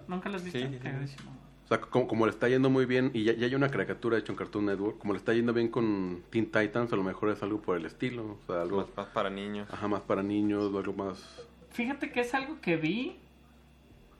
Nunca 0.08 0.28
los 0.28 0.42
viste. 0.42 0.60
Sí, 0.60 0.66
sí, 0.66 0.74
sí. 0.74 0.78
Cagadísimo. 0.78 1.30
o 1.64 1.68
sea, 1.68 1.80
como, 1.80 2.06
como 2.06 2.24
le 2.26 2.30
está 2.30 2.48
yendo 2.48 2.70
muy 2.70 2.86
bien, 2.86 3.10
y 3.12 3.24
ya, 3.24 3.34
ya 3.34 3.46
hay 3.46 3.54
una 3.54 3.68
caricatura 3.68 4.16
hecha 4.16 4.32
en 4.32 4.38
Cartoon 4.38 4.66
Network, 4.66 4.98
como 4.98 5.12
le 5.12 5.18
está 5.18 5.34
yendo 5.34 5.52
bien 5.52 5.68
con 5.68 6.22
Teen 6.30 6.46
Titans, 6.46 6.92
a 6.92 6.96
lo 6.96 7.02
mejor 7.02 7.30
es 7.30 7.42
algo 7.42 7.60
por 7.60 7.76
el 7.76 7.84
estilo, 7.84 8.38
o 8.42 8.46
sea, 8.46 8.62
algo 8.62 8.78
Más, 8.78 8.96
más 8.96 9.06
para 9.08 9.28
niños. 9.30 9.68
ajá, 9.70 9.88
más 9.88 10.00
para 10.02 10.22
niños, 10.22 10.72
o 10.72 10.78
algo 10.78 10.92
más... 10.94 11.46
Fíjate 11.70 12.12
que 12.12 12.20
es 12.20 12.32
algo 12.34 12.60
que 12.60 12.76
vi 12.76 13.18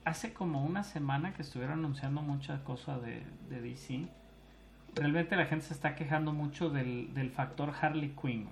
hace 0.03 0.33
como 0.33 0.63
una 0.63 0.83
semana 0.83 1.33
que 1.33 1.41
estuvieron 1.41 1.79
anunciando 1.79 2.21
muchas 2.21 2.59
cosas 2.61 3.01
de, 3.01 3.23
de 3.49 3.61
DC. 3.61 4.07
Realmente 4.95 5.35
la 5.35 5.45
gente 5.45 5.65
se 5.65 5.73
está 5.73 5.95
quejando 5.95 6.31
mucho 6.31 6.69
del, 6.69 7.13
del 7.13 7.29
factor 7.29 7.73
Harley 7.79 8.15
Quinn. 8.19 8.47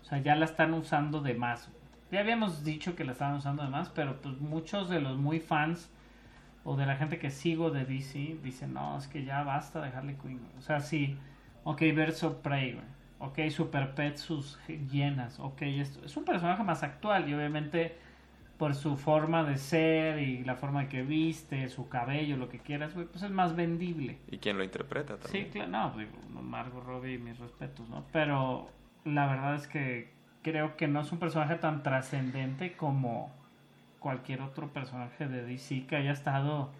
O 0.00 0.04
sea, 0.04 0.18
ya 0.18 0.36
la 0.36 0.44
están 0.44 0.74
usando 0.74 1.20
de 1.20 1.34
más. 1.34 1.70
Ya 2.10 2.20
habíamos 2.20 2.64
dicho 2.64 2.94
que 2.94 3.04
la 3.04 3.12
estaban 3.12 3.36
usando 3.36 3.62
de 3.62 3.68
más, 3.68 3.88
pero 3.88 4.20
pues 4.20 4.38
muchos 4.40 4.88
de 4.88 5.00
los 5.00 5.16
muy 5.16 5.40
fans 5.40 5.90
o 6.64 6.76
de 6.76 6.86
la 6.86 6.96
gente 6.96 7.18
que 7.18 7.30
sigo 7.30 7.70
de 7.70 7.84
DC 7.84 8.38
dicen, 8.42 8.74
no, 8.74 8.98
es 8.98 9.08
que 9.08 9.24
ya 9.24 9.42
basta 9.42 9.80
de 9.80 9.88
Harley 9.88 10.16
Quinn. 10.16 10.38
güey". 10.38 10.58
O 10.58 10.60
sea, 10.60 10.80
sí, 10.80 11.16
ok, 11.64 11.80
Verso 11.94 12.42
Prey, 12.42 12.78
ok, 13.18 13.38
Super 13.50 13.94
Pet, 13.94 14.16
sus 14.16 14.58
llenas, 14.90 15.40
ok, 15.40 15.62
esto 15.62 16.04
es 16.04 16.16
un 16.16 16.24
personaje 16.24 16.62
más 16.62 16.82
actual 16.82 17.28
y 17.28 17.34
obviamente 17.34 17.96
por 18.62 18.76
su 18.76 18.96
forma 18.96 19.42
de 19.42 19.58
ser 19.58 20.20
y 20.20 20.44
la 20.44 20.54
forma 20.54 20.88
que 20.88 21.02
viste, 21.02 21.68
su 21.68 21.88
cabello, 21.88 22.36
lo 22.36 22.48
que 22.48 22.60
quieras, 22.60 22.94
güey, 22.94 23.06
pues 23.06 23.24
es 23.24 23.30
más 23.32 23.56
vendible. 23.56 24.20
Y 24.30 24.38
quien 24.38 24.56
lo 24.56 24.62
interpreta 24.62 25.16
también. 25.16 25.46
Sí, 25.46 25.50
claro, 25.50 25.68
no, 25.68 25.98
digo, 25.98 26.12
Margot 26.40 26.84
Robbie, 26.84 27.18
mis 27.18 27.40
respetos, 27.40 27.88
¿no? 27.88 28.04
Pero 28.12 28.70
la 29.04 29.26
verdad 29.26 29.56
es 29.56 29.66
que 29.66 30.12
creo 30.42 30.76
que 30.76 30.86
no 30.86 31.00
es 31.00 31.10
un 31.10 31.18
personaje 31.18 31.56
tan 31.56 31.82
trascendente 31.82 32.76
como 32.76 33.34
cualquier 33.98 34.42
otro 34.42 34.72
personaje 34.72 35.26
de 35.26 35.44
DC 35.44 35.88
que 35.88 35.96
haya 35.96 36.12
estado... 36.12 36.70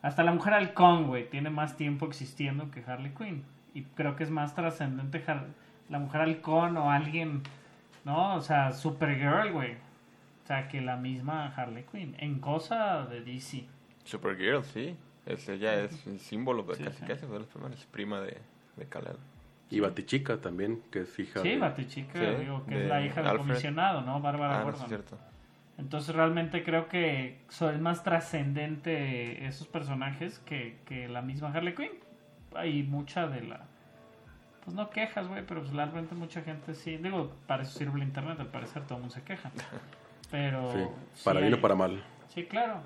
Hasta 0.00 0.22
la 0.22 0.30
mujer 0.30 0.54
halcón, 0.54 1.08
güey, 1.08 1.28
tiene 1.28 1.50
más 1.50 1.76
tiempo 1.76 2.06
existiendo 2.06 2.70
que 2.70 2.84
Harley 2.86 3.14
Quinn. 3.18 3.42
Y 3.74 3.82
creo 3.82 4.14
que 4.14 4.22
es 4.22 4.30
más 4.30 4.54
trascendente 4.54 5.24
la 5.88 5.98
mujer 5.98 6.20
halcón 6.20 6.76
o 6.76 6.92
alguien, 6.92 7.42
¿no? 8.04 8.36
O 8.36 8.40
sea, 8.40 8.70
Supergirl, 8.70 9.50
güey. 9.50 9.90
Que 10.68 10.80
la 10.80 10.96
misma 10.96 11.46
Harley 11.54 11.84
Quinn. 11.90 12.14
En 12.18 12.38
cosa 12.40 13.06
de 13.06 13.22
DC. 13.22 13.64
Supergirl, 14.04 14.62
sí. 14.64 14.96
Es, 15.26 15.48
ella 15.48 15.74
es 15.84 16.06
el 16.06 16.18
símbolo 16.18 16.62
de 16.64 16.74
Sí, 16.76 16.84
casi 16.84 16.98
sí. 17.00 17.04
casi 17.06 17.26
de 17.26 17.38
los 17.38 17.46
primeros. 17.48 17.78
Es 17.78 17.86
prima 17.86 18.20
de, 18.20 18.38
de 18.76 18.86
Kal-El. 18.86 19.16
Y 19.70 19.80
Batichica 19.80 20.36
también, 20.38 20.82
que 20.90 21.00
es 21.00 21.18
hija 21.18 21.40
Sí, 21.40 21.48
de... 21.50 21.58
Batichica, 21.58 22.18
Sí, 22.18 22.42
digo, 22.42 22.64
que 22.66 22.74
de 22.74 22.82
es 22.82 22.88
la 22.88 23.04
hija 23.06 23.22
del 23.22 23.38
comisionado, 23.38 24.02
¿no? 24.02 24.20
Bárbara 24.20 24.56
Ah, 24.56 24.58
no, 24.58 24.64
Gordon. 24.66 24.82
es 24.82 24.88
cierto. 24.88 25.18
Entonces 25.78 26.14
realmente 26.14 26.62
creo 26.64 26.88
que 26.88 27.38
son 27.48 27.80
más 27.80 28.02
trascendente 28.04 29.46
esos 29.46 29.66
personajes 29.68 30.38
que, 30.40 30.76
que 30.84 31.08
la 31.08 31.22
misma 31.22 31.48
Harley 31.52 31.74
Quinn. 31.74 31.92
Hay 32.54 32.82
mucha 32.82 33.26
de 33.28 33.42
la... 33.42 33.64
Pues 34.64 34.76
no 34.76 34.90
quejas, 34.90 35.26
güey, 35.26 35.44
pero 35.46 35.62
pues 35.62 35.72
realmente 35.72 36.14
mucha 36.14 36.42
gente 36.42 36.74
sí... 36.74 36.98
Digo, 36.98 37.32
para 37.46 37.62
eso 37.62 37.78
sirve 37.78 37.96
el 37.98 38.06
internet, 38.06 38.38
al 38.40 38.48
parecer 38.48 38.82
todo 38.84 38.96
el 38.96 39.00
mundo 39.02 39.14
se 39.14 39.22
queja. 39.22 39.50
Pero... 40.32 40.72
Sí, 40.72 40.78
sí 41.14 41.24
para 41.24 41.40
bien 41.40 41.52
hay- 41.52 41.58
o 41.58 41.62
para 41.62 41.76
mal. 41.76 42.02
Sí, 42.28 42.44
claro. 42.46 42.80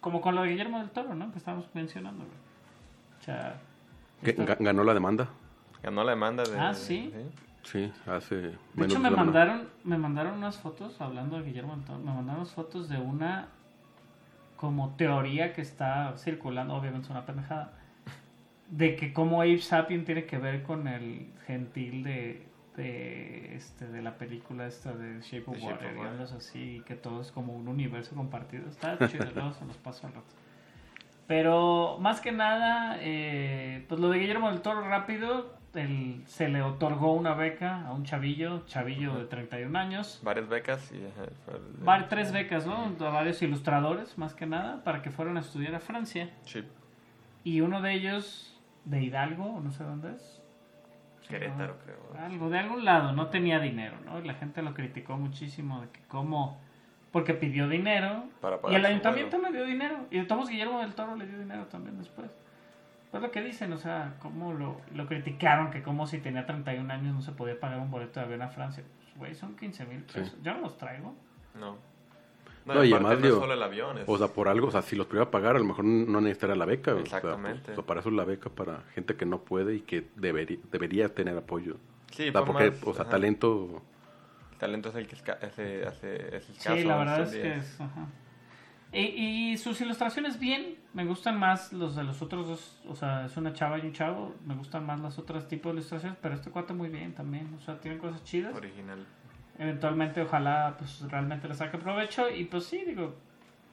Como 0.00 0.20
con 0.22 0.34
lo 0.34 0.42
de 0.42 0.50
Guillermo 0.50 0.78
del 0.78 0.90
Toro, 0.90 1.14
¿no? 1.14 1.30
Que 1.32 1.38
estábamos 1.38 1.68
mencionando. 1.74 2.24
O 2.24 3.22
sea... 3.22 3.60
Ganó 4.22 4.84
la 4.84 4.94
demanda, 4.94 5.28
Ganó 5.82 6.02
la 6.04 6.12
demanda 6.12 6.44
de... 6.44 6.58
Ah, 6.58 6.72
¿sí? 6.72 7.12
sí, 7.62 7.92
hace 8.06 8.36
De 8.36 8.84
hecho, 8.84 8.98
me 8.98 9.10
mandaron, 9.10 9.68
me 9.82 9.98
mandaron 9.98 10.34
unas 10.34 10.56
fotos, 10.56 10.98
hablando 11.00 11.36
de 11.36 11.42
Guillermo 11.42 11.76
del 11.76 11.84
Toro, 11.84 11.98
me 11.98 12.14
mandaron 12.14 12.40
unas 12.40 12.52
fotos 12.52 12.88
de 12.88 12.96
una 12.96 13.48
como 14.56 14.94
teoría 14.96 15.52
que 15.52 15.60
está 15.60 16.16
circulando, 16.16 16.74
obviamente 16.74 17.06
es 17.06 17.10
una 17.10 17.26
pendejada, 17.26 17.72
de 18.70 18.96
que 18.96 19.12
como 19.12 19.42
Abe 19.42 19.58
Sapien 19.58 20.06
tiene 20.06 20.24
que 20.24 20.38
ver 20.38 20.62
con 20.62 20.88
el 20.88 21.28
gentil 21.46 22.02
de, 22.02 22.46
de, 22.76 23.54
este, 23.54 23.86
de 23.86 24.02
la 24.02 24.16
película 24.18 24.66
esta 24.66 24.92
de 24.92 25.20
Shape 25.20 25.44
of 25.50 25.54
De 25.56 25.60
Shape 25.60 25.72
Water, 25.74 25.92
of 25.98 25.98
Water. 26.20 26.36
así, 26.36 26.82
que 26.86 26.94
todo 26.96 27.20
es 27.20 27.30
como 27.32 27.54
un 27.54 27.68
universo 27.68 28.14
compartido. 28.16 28.68
Está 28.68 28.98
chido, 29.08 29.26
luego 29.34 29.52
se 29.52 29.64
los 29.64 29.76
paso 29.78 30.06
al 30.06 30.14
rato. 30.14 30.26
Pero 31.26 31.98
más 32.00 32.20
que 32.20 32.32
nada, 32.32 32.96
eh, 33.00 33.84
pues 33.88 34.00
lo 34.00 34.10
de 34.10 34.18
Guillermo 34.18 34.50
del 34.50 34.60
Toro 34.60 34.82
rápido, 34.86 35.54
el- 35.74 36.22
se 36.26 36.48
le 36.48 36.60
otorgó 36.62 37.14
una 37.14 37.34
beca 37.34 37.86
a 37.86 37.92
un 37.92 38.04
chavillo, 38.04 38.64
chavillo 38.66 39.14
de 39.16 39.24
31 39.24 39.78
años. 39.78 40.20
Varias 40.22 40.48
becas 40.48 40.92
y... 40.92 41.02
Var- 41.82 42.08
tres 42.10 42.30
becas, 42.30 42.66
¿no? 42.66 42.94
A 43.00 43.10
varios 43.10 43.40
ilustradores, 43.40 44.18
más 44.18 44.34
que 44.34 44.44
nada, 44.46 44.84
para 44.84 45.00
que 45.00 45.10
fueran 45.10 45.36
a 45.38 45.40
estudiar 45.40 45.74
a 45.74 45.80
Francia. 45.80 46.30
Sí. 46.44 46.62
Y 47.42 47.60
uno 47.62 47.80
de 47.80 47.94
ellos, 47.94 48.60
de 48.84 49.02
Hidalgo, 49.02 49.60
no 49.64 49.70
sé 49.72 49.82
dónde 49.84 50.12
es. 50.12 50.33
Querétaro, 51.28 51.78
creo. 51.84 51.96
Algo, 52.22 52.50
de 52.50 52.58
algún 52.58 52.84
lado, 52.84 53.12
no 53.12 53.28
tenía 53.28 53.58
dinero, 53.58 53.96
¿no? 54.04 54.20
Y 54.20 54.24
la 54.24 54.34
gente 54.34 54.62
lo 54.62 54.74
criticó 54.74 55.16
muchísimo 55.16 55.80
de 55.80 55.88
que 55.88 56.00
cómo... 56.08 56.60
Porque 57.12 57.32
pidió 57.32 57.68
dinero 57.68 58.24
Para 58.40 58.58
y 58.68 58.74
el 58.74 58.84
ayuntamiento 58.84 59.38
le 59.38 59.52
dio 59.52 59.64
dinero. 59.64 59.98
Y 60.10 60.18
de 60.18 60.24
todos 60.24 60.48
Guillermo 60.48 60.80
del 60.80 60.94
Toro 60.94 61.14
le 61.14 61.26
dio 61.26 61.38
dinero 61.38 61.66
también 61.66 61.96
después. 61.96 62.28
Pues 63.12 63.22
lo 63.22 63.30
que 63.30 63.40
dicen, 63.40 63.72
o 63.72 63.78
sea, 63.78 64.14
cómo 64.18 64.52
lo, 64.52 64.80
lo 64.92 65.06
criticaron, 65.06 65.70
que 65.70 65.84
como 65.84 66.08
si 66.08 66.18
tenía 66.18 66.44
31 66.44 66.92
años 66.92 67.14
no 67.14 67.20
se 67.20 67.30
podía 67.30 67.60
pagar 67.60 67.78
un 67.78 67.88
boleto 67.88 68.18
de 68.18 68.26
avión 68.26 68.42
a 68.42 68.48
Francia. 68.48 68.82
Pues, 68.82 69.16
güey, 69.16 69.34
son 69.36 69.54
15 69.54 69.84
mil 69.86 70.02
pesos. 70.02 70.32
Sí. 70.32 70.38
Yo 70.42 70.54
no 70.54 70.62
los 70.62 70.76
traigo. 70.76 71.14
No. 71.54 71.76
No, 72.66 72.74
No, 72.74 72.84
y 72.84 72.92
además, 72.92 73.18
no 73.18 73.26
digo, 73.26 73.40
solo 73.40 73.52
el 73.54 73.62
avión. 73.62 73.98
Es... 73.98 74.04
O 74.08 74.16
sea, 74.18 74.28
por 74.28 74.48
algo, 74.48 74.68
o 74.68 74.70
sea, 74.70 74.80
si 74.82 74.96
los 74.96 75.06
pudiera 75.06 75.30
pagar, 75.30 75.56
a 75.56 75.58
lo 75.58 75.64
mejor 75.66 75.84
no 75.84 76.20
necesitaría 76.20 76.56
la 76.56 76.64
beca. 76.64 76.92
o 76.94 76.94
sea, 76.94 77.02
pues, 77.04 77.14
Exactamente. 77.14 77.72
o 77.72 77.74
sea, 77.74 77.84
para 77.84 78.00
eso 78.00 78.08
es 78.08 78.14
la 78.14 78.24
beca 78.24 78.48
para 78.50 78.82
gente 78.94 79.16
que 79.16 79.26
no 79.26 79.40
puede 79.40 79.74
y 79.76 79.80
que 79.80 80.08
debería, 80.16 80.58
debería 80.72 81.14
tener 81.14 81.36
apoyo. 81.36 81.76
sí, 82.10 82.28
O 82.28 82.32
sea, 82.32 82.42
fue 82.42 82.46
porque, 82.46 82.70
más, 82.70 82.82
o 82.84 82.92
sea, 82.94 83.02
ajá. 83.02 83.10
talento... 83.10 83.82
El 84.52 84.58
talento 84.58 84.88
es 84.88 84.94
el 84.94 85.06
que 85.08 85.16
esca- 85.16 85.38
hace, 85.42 85.84
hace, 85.84 86.36
es 86.36 86.48
escaso. 86.48 86.76
Sí, 86.76 86.84
la 86.84 86.96
verdad 86.96 87.22
es 87.22 87.30
que 87.32 87.54
es. 87.56 87.80
ajá. 87.80 88.06
Y, 88.92 89.50
y 89.52 89.56
sus 89.58 89.80
ilustraciones 89.80 90.38
bien, 90.38 90.76
me 90.94 91.04
gustan 91.04 91.36
más 91.36 91.72
los 91.72 91.96
de 91.96 92.04
los 92.04 92.22
otros 92.22 92.46
dos, 92.46 92.80
o 92.88 92.94
sea, 92.94 93.26
es 93.26 93.36
una 93.36 93.52
chava 93.52 93.76
y 93.78 93.82
un 93.82 93.92
chavo, 93.92 94.36
me 94.46 94.54
gustan 94.54 94.86
más 94.86 95.00
los 95.00 95.18
otros 95.18 95.48
tipos 95.48 95.72
de 95.72 95.78
ilustraciones, 95.78 96.16
pero 96.22 96.36
este 96.36 96.50
cuate 96.50 96.72
muy 96.72 96.88
bien 96.88 97.12
también, 97.12 97.52
o 97.56 97.60
sea, 97.60 97.80
tienen 97.80 97.98
cosas 97.98 98.22
chidas. 98.22 98.54
Original. 98.54 99.04
Eventualmente, 99.58 100.20
ojalá, 100.22 100.74
pues 100.78 101.00
realmente 101.10 101.46
le 101.48 101.54
saque 101.54 101.78
provecho 101.78 102.28
y 102.28 102.44
pues 102.44 102.64
sí, 102.66 102.84
digo, 102.84 103.14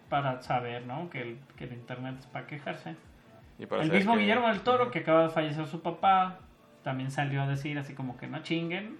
para 0.09 0.41
saber, 0.41 0.85
¿no? 0.85 1.09
Que 1.09 1.21
el, 1.21 1.39
que 1.57 1.63
el 1.63 1.73
internet 1.73 2.15
es 2.19 2.27
para 2.27 2.45
quejarse. 2.47 2.95
Y 3.57 3.65
para 3.65 3.83
el 3.83 3.91
mismo 3.91 4.13
que- 4.13 4.19
Guillermo 4.19 4.47
del 4.47 4.61
Toro, 4.61 4.83
Ujú. 4.83 4.91
que 4.91 4.99
acaba 4.99 5.23
de 5.23 5.29
fallecer 5.29 5.65
su 5.67 5.81
papá, 5.81 6.37
también 6.83 7.09
salió 7.11 7.41
a 7.41 7.47
decir 7.47 7.77
así 7.79 7.93
como 7.95 8.17
que 8.17 8.27
no 8.27 8.41
chinguen, 8.43 8.97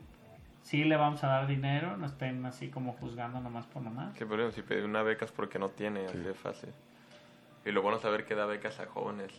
sí 0.62 0.84
le 0.84 0.96
vamos 0.98 1.24
a 1.24 1.28
dar 1.28 1.48
dinero, 1.48 1.98
no 1.98 2.06
estén 2.06 2.46
así 2.46 2.70
como 2.70 2.94
juzgando 2.94 3.40
nomás 3.42 3.66
por 3.68 3.82
nomás. 3.84 4.16
Sí, 4.18 4.26
pero 4.28 4.52
si 4.52 4.62
pide 4.62 4.84
una 4.84 5.02
beca 5.04 5.26
es 5.26 5.32
porque 5.32 5.60
no 5.60 5.70
tiene, 5.70 6.06
así 6.06 6.18
de 6.20 6.34
fácil. 6.34 6.70
Y 7.66 7.72
lo 7.72 7.82
bueno 7.84 7.98
es 7.98 8.02
saber 8.04 8.26
que 8.26 8.34
da 8.36 8.46
becas 8.48 8.80
a 8.80 8.86
jóvenes 8.88 9.32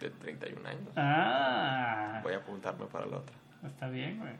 de 0.00 0.10
31 0.10 0.66
años. 0.68 0.88
Ah, 0.96 2.20
Voy 2.24 2.32
a 2.34 2.38
apuntarme 2.38 2.86
para 2.86 3.06
la 3.06 3.18
otra. 3.18 3.36
está 3.66 3.88
bien, 3.88 4.18
güey. 4.18 4.32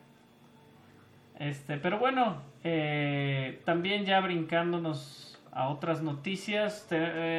Este, 1.42 1.76
pero 1.76 1.98
bueno, 1.98 2.36
eh, 2.62 3.60
también 3.64 4.04
ya 4.04 4.20
brincándonos 4.20 5.42
a 5.50 5.68
otras 5.68 6.00
noticias, 6.00 6.86
te- 6.88 6.96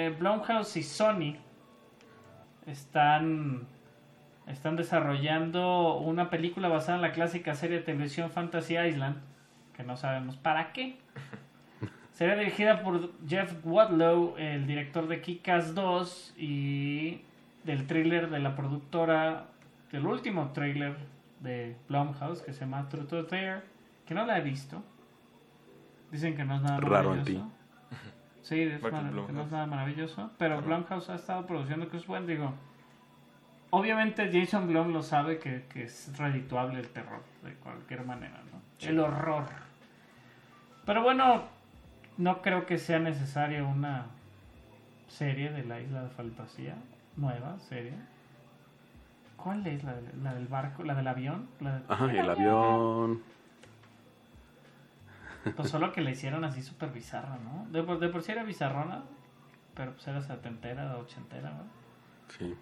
eh, 0.08 0.10
Blumhouse 0.20 0.76
y 0.76 0.84
Sony 0.84 1.38
están 2.66 3.66
están 4.48 4.76
desarrollando 4.76 5.96
una 6.00 6.30
película 6.30 6.68
basada 6.68 6.98
en 6.98 7.02
la 7.02 7.14
clásica 7.14 7.56
serie 7.56 7.78
de 7.78 7.84
televisión 7.84 8.30
Fantasy 8.30 8.78
Island, 8.78 9.16
que 9.74 9.84
no 9.84 9.96
sabemos 9.96 10.36
para 10.36 10.74
qué. 10.74 10.98
Será 12.12 12.36
dirigida 12.36 12.84
por 12.84 13.10
Jeff 13.26 13.54
Wadlow, 13.64 14.36
el 14.38 14.68
director 14.68 15.08
de 15.08 15.22
Kick-Ass 15.22 15.74
2 15.76 16.34
y 16.38 17.22
del 17.64 17.88
thriller 17.88 18.30
de 18.30 18.40
la 18.40 18.54
productora, 18.54 19.46
del 19.94 20.06
último 20.06 20.52
thriller 20.52 20.98
de 21.40 21.78
Blumhouse 21.88 22.42
que 22.42 22.52
se 22.52 22.62
llama 22.66 22.90
True 22.90 23.06
to 23.06 23.26
There, 23.28 23.62
que 24.06 24.14
no 24.14 24.26
la 24.26 24.38
he 24.38 24.42
visto. 24.42 24.84
Dicen 26.12 26.36
que 26.36 26.44
no 26.46 26.56
es 26.56 26.62
nada 26.62 26.80
Raro 26.80 27.14
en 27.14 27.20
maravilloso. 27.20 27.52
Sí, 28.44 28.62
es 28.62 28.82
que 28.82 28.92
no 28.92 29.42
es 29.44 29.52
nada 29.52 29.66
maravilloso, 29.66 30.32
pero 30.38 30.56
Ajá. 30.60 30.66
Blumhouse 30.66 31.10
ha 31.10 31.16
estado 31.16 31.46
produciendo 31.48 31.88
cosas 31.90 32.06
buenas, 32.08 32.28
digo. 32.28 32.54
Obviamente 33.70 34.30
Jason 34.32 34.68
Blum 34.68 34.92
lo 34.94 35.02
sabe 35.02 35.40
que, 35.40 35.66
que 35.70 35.84
es 35.84 36.16
redituable 36.18 36.80
el 36.80 36.90
terror, 36.90 37.24
de 37.44 37.54
cualquier 37.56 38.06
manera, 38.06 38.38
¿no? 38.52 38.60
Sí. 38.78 38.90
El 38.90 39.00
horror. 39.00 39.46
Pero 40.86 41.02
bueno, 41.02 41.44
no 42.18 42.42
creo 42.42 42.66
que 42.66 42.78
sea 42.78 43.00
necesaria 43.00 43.64
una 43.64 44.08
serie 45.08 45.52
de 45.52 45.64
la 45.64 45.80
isla 45.80 46.04
de 46.04 46.10
fantasía, 46.10 46.76
nueva 47.16 47.58
serie. 47.60 47.94
¿Cuál 49.38 49.66
es 49.66 49.84
la, 49.84 49.94
de- 49.94 50.14
la 50.22 50.34
del 50.36 50.48
barco, 50.48 50.84
la 50.84 50.94
del 50.96 51.08
avión? 51.08 51.48
La 51.60 51.80
de- 51.80 51.84
Ajá, 51.88 52.12
el 52.12 52.30
avión... 52.30 53.22
Pues 55.52 55.70
solo 55.70 55.92
que 55.92 56.02
la 56.02 56.12
hicieron 56.12 56.44
así 56.46 56.62
súper 56.62 56.90
bizarra, 56.92 57.38
¿no? 57.44 57.68
De 57.72 57.84
por, 57.84 58.00
de 58.00 58.08
por 58.10 58.22
sí 58.24 58.32
era 58.32 58.44
bizarrona, 58.44 59.04
pero 59.76 59.92
pues 59.94 60.08
era 60.08 60.22
setentera, 60.22 60.96
ochentera, 60.98 61.50
¿no? 61.52 61.64
Sí. 62.38 62.56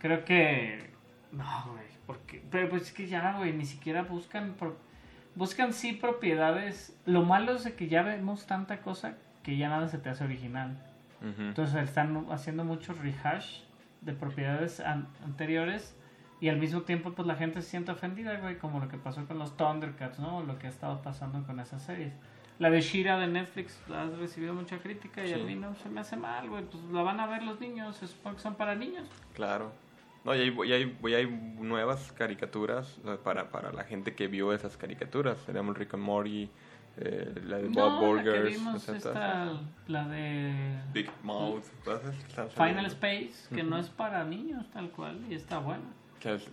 Creo 0.00 0.24
que... 0.24 0.90
No, 1.32 1.44
güey, 1.72 1.86
porque... 2.06 2.42
Pero 2.50 2.68
pues 2.68 2.82
es 2.82 2.92
que 2.92 3.08
ya, 3.08 3.36
güey, 3.36 3.52
ni 3.52 3.64
siquiera 3.64 4.02
buscan... 4.02 4.54
pro- 4.54 4.76
Buscan 5.34 5.72
sí 5.74 5.92
propiedades. 5.92 6.96
Lo 7.04 7.22
malo 7.22 7.52
es 7.56 7.64
de 7.64 7.74
que 7.74 7.88
ya 7.88 8.02
vemos 8.02 8.46
tanta 8.46 8.80
cosa 8.80 9.16
que 9.42 9.56
ya 9.56 9.68
nada 9.68 9.88
se 9.88 9.98
te 9.98 10.08
hace 10.08 10.24
original. 10.24 10.76
Entonces 11.22 11.74
están 11.82 12.26
haciendo 12.30 12.62
mucho 12.64 12.92
rehash 12.94 13.62
de 14.02 14.12
propiedades 14.12 14.80
an- 14.80 15.08
anteriores 15.24 15.95
y 16.40 16.48
al 16.48 16.58
mismo 16.58 16.82
tiempo 16.82 17.12
pues 17.12 17.26
la 17.26 17.36
gente 17.36 17.62
se 17.62 17.70
siente 17.70 17.92
ofendida, 17.92 18.38
güey, 18.38 18.58
como 18.58 18.80
lo 18.80 18.88
que 18.88 18.98
pasó 18.98 19.24
con 19.26 19.38
los 19.38 19.56
Thundercats, 19.56 20.18
¿no? 20.18 20.42
Lo 20.42 20.58
que 20.58 20.66
ha 20.66 20.70
estado 20.70 21.00
pasando 21.02 21.42
con 21.46 21.60
esas 21.60 21.82
series. 21.82 22.12
La 22.58 22.70
de 22.70 22.80
Shira 22.80 23.18
de 23.18 23.26
Netflix 23.26 23.78
ha 23.92 24.06
recibido 24.18 24.54
mucha 24.54 24.78
crítica 24.78 25.24
y 25.24 25.32
a 25.32 25.38
mí 25.38 25.54
no 25.54 25.74
se 25.74 25.88
me 25.90 26.00
hace 26.00 26.16
mal, 26.16 26.48
güey, 26.48 26.64
pues 26.64 26.82
la 26.84 27.02
van 27.02 27.20
a 27.20 27.26
ver 27.26 27.42
los 27.42 27.60
niños, 27.60 27.96
se 27.96 28.06
supone 28.06 28.36
que 28.36 28.42
son 28.42 28.54
para 28.54 28.74
niños. 28.74 29.06
Claro. 29.34 29.72
No, 30.24 30.34
y 30.34 30.40
hay, 30.40 30.56
y 30.66 30.72
hay, 30.72 30.98
y 31.04 31.14
hay 31.14 31.26
nuevas 31.26 32.12
caricaturas 32.12 32.98
o 32.98 33.02
sea, 33.04 33.16
para, 33.18 33.50
para 33.50 33.72
la 33.72 33.84
gente 33.84 34.14
que 34.14 34.26
vio 34.26 34.52
esas 34.52 34.76
caricaturas. 34.76 35.38
Tenemos 35.46 35.76
Rick 35.76 35.94
and 35.94 36.02
Morty, 36.02 36.50
eh, 36.96 37.32
la 37.44 37.58
de 37.58 37.68
Bob 37.68 37.74
No, 37.74 38.16
la 38.16 38.22
que 38.22 38.30
Burgers, 38.30 38.58
vimos 38.58 38.88
esta, 38.88 39.60
la 39.86 40.08
de 40.08 40.80
Big 40.92 41.10
Mouth. 41.22 41.62
Final. 42.54 42.86
Space, 42.86 43.54
que 43.54 43.62
no 43.62 43.78
es 43.78 43.88
para 43.90 44.24
niños 44.24 44.66
tal 44.72 44.90
cual 44.90 45.20
y 45.30 45.34
está 45.34 45.58
buena. 45.58 45.84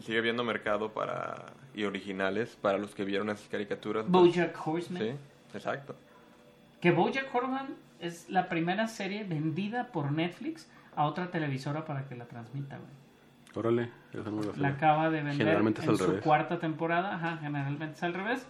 Sigue 0.01 0.17
habiendo 0.19 0.43
mercado 0.43 0.93
para 0.93 1.45
y 1.73 1.85
originales 1.85 2.55
para 2.61 2.77
los 2.77 2.93
que 2.93 3.03
vieron 3.03 3.29
esas 3.29 3.47
caricaturas. 3.47 4.05
pues, 4.09 4.23
BoJack 4.35 4.67
Horseman. 4.67 5.01
Sí, 5.01 5.11
exacto. 5.55 5.95
Que 6.79 6.91
BoJack 6.91 7.33
Horseman 7.33 7.75
es 7.99 8.29
la 8.29 8.49
primera 8.49 8.87
serie 8.87 9.23
vendida 9.23 9.87
por 9.87 10.11
Netflix 10.11 10.69
a 10.95 11.05
otra 11.05 11.31
televisora 11.31 11.85
para 11.85 12.05
que 12.07 12.15
la 12.15 12.25
transmita, 12.25 12.77
güey. 12.77 12.91
Órale, 13.55 13.89
esa 14.11 14.29
no 14.31 14.41
la 14.57 14.67
acaba 14.69 15.09
de 15.09 15.17
vender 15.17 15.35
Generalmente 15.37 15.81
es 15.81 15.85
en 15.87 15.91
al 15.91 15.97
su 15.97 16.07
revés. 16.07 16.23
cuarta 16.23 16.59
temporada. 16.59 17.15
Ajá, 17.15 17.37
generalmente 17.37 17.95
es 17.97 18.03
al 18.03 18.13
revés. 18.13 18.45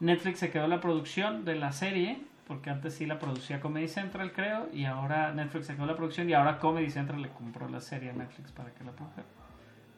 Netflix 0.00 0.38
se 0.38 0.50
quedó 0.50 0.66
la 0.66 0.80
producción 0.80 1.44
de 1.44 1.56
la 1.56 1.72
serie, 1.72 2.22
porque 2.46 2.70
antes 2.70 2.94
sí 2.94 3.04
la 3.06 3.18
producía 3.18 3.60
Comedy 3.60 3.86
Central, 3.86 4.32
creo, 4.32 4.68
y 4.72 4.86
ahora 4.86 5.32
Netflix 5.32 5.66
se 5.66 5.76
quedó 5.76 5.84
la 5.86 5.94
producción 5.96 6.28
y 6.28 6.32
ahora 6.32 6.58
Comedy 6.58 6.90
Central 6.90 7.20
le 7.20 7.28
compró 7.28 7.68
la 7.68 7.80
serie 7.80 8.10
a 8.10 8.12
Netflix 8.14 8.50
para 8.50 8.70
que 8.72 8.82
la 8.82 8.92
produjera. 8.92 9.26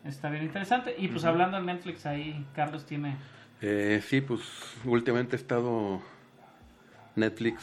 Está 0.05 0.31
bien 0.31 0.45
interesante. 0.45 0.95
Y 0.99 1.09
pues 1.09 1.25
hablando 1.25 1.57
de 1.59 1.63
Netflix, 1.65 2.07
ahí 2.07 2.45
Carlos 2.55 2.85
tiene... 2.85 3.17
Eh, 3.61 4.03
sí, 4.05 4.21
pues 4.21 4.41
últimamente 4.85 5.37
he 5.37 5.39
estado 5.39 6.03
Netflix 7.15 7.63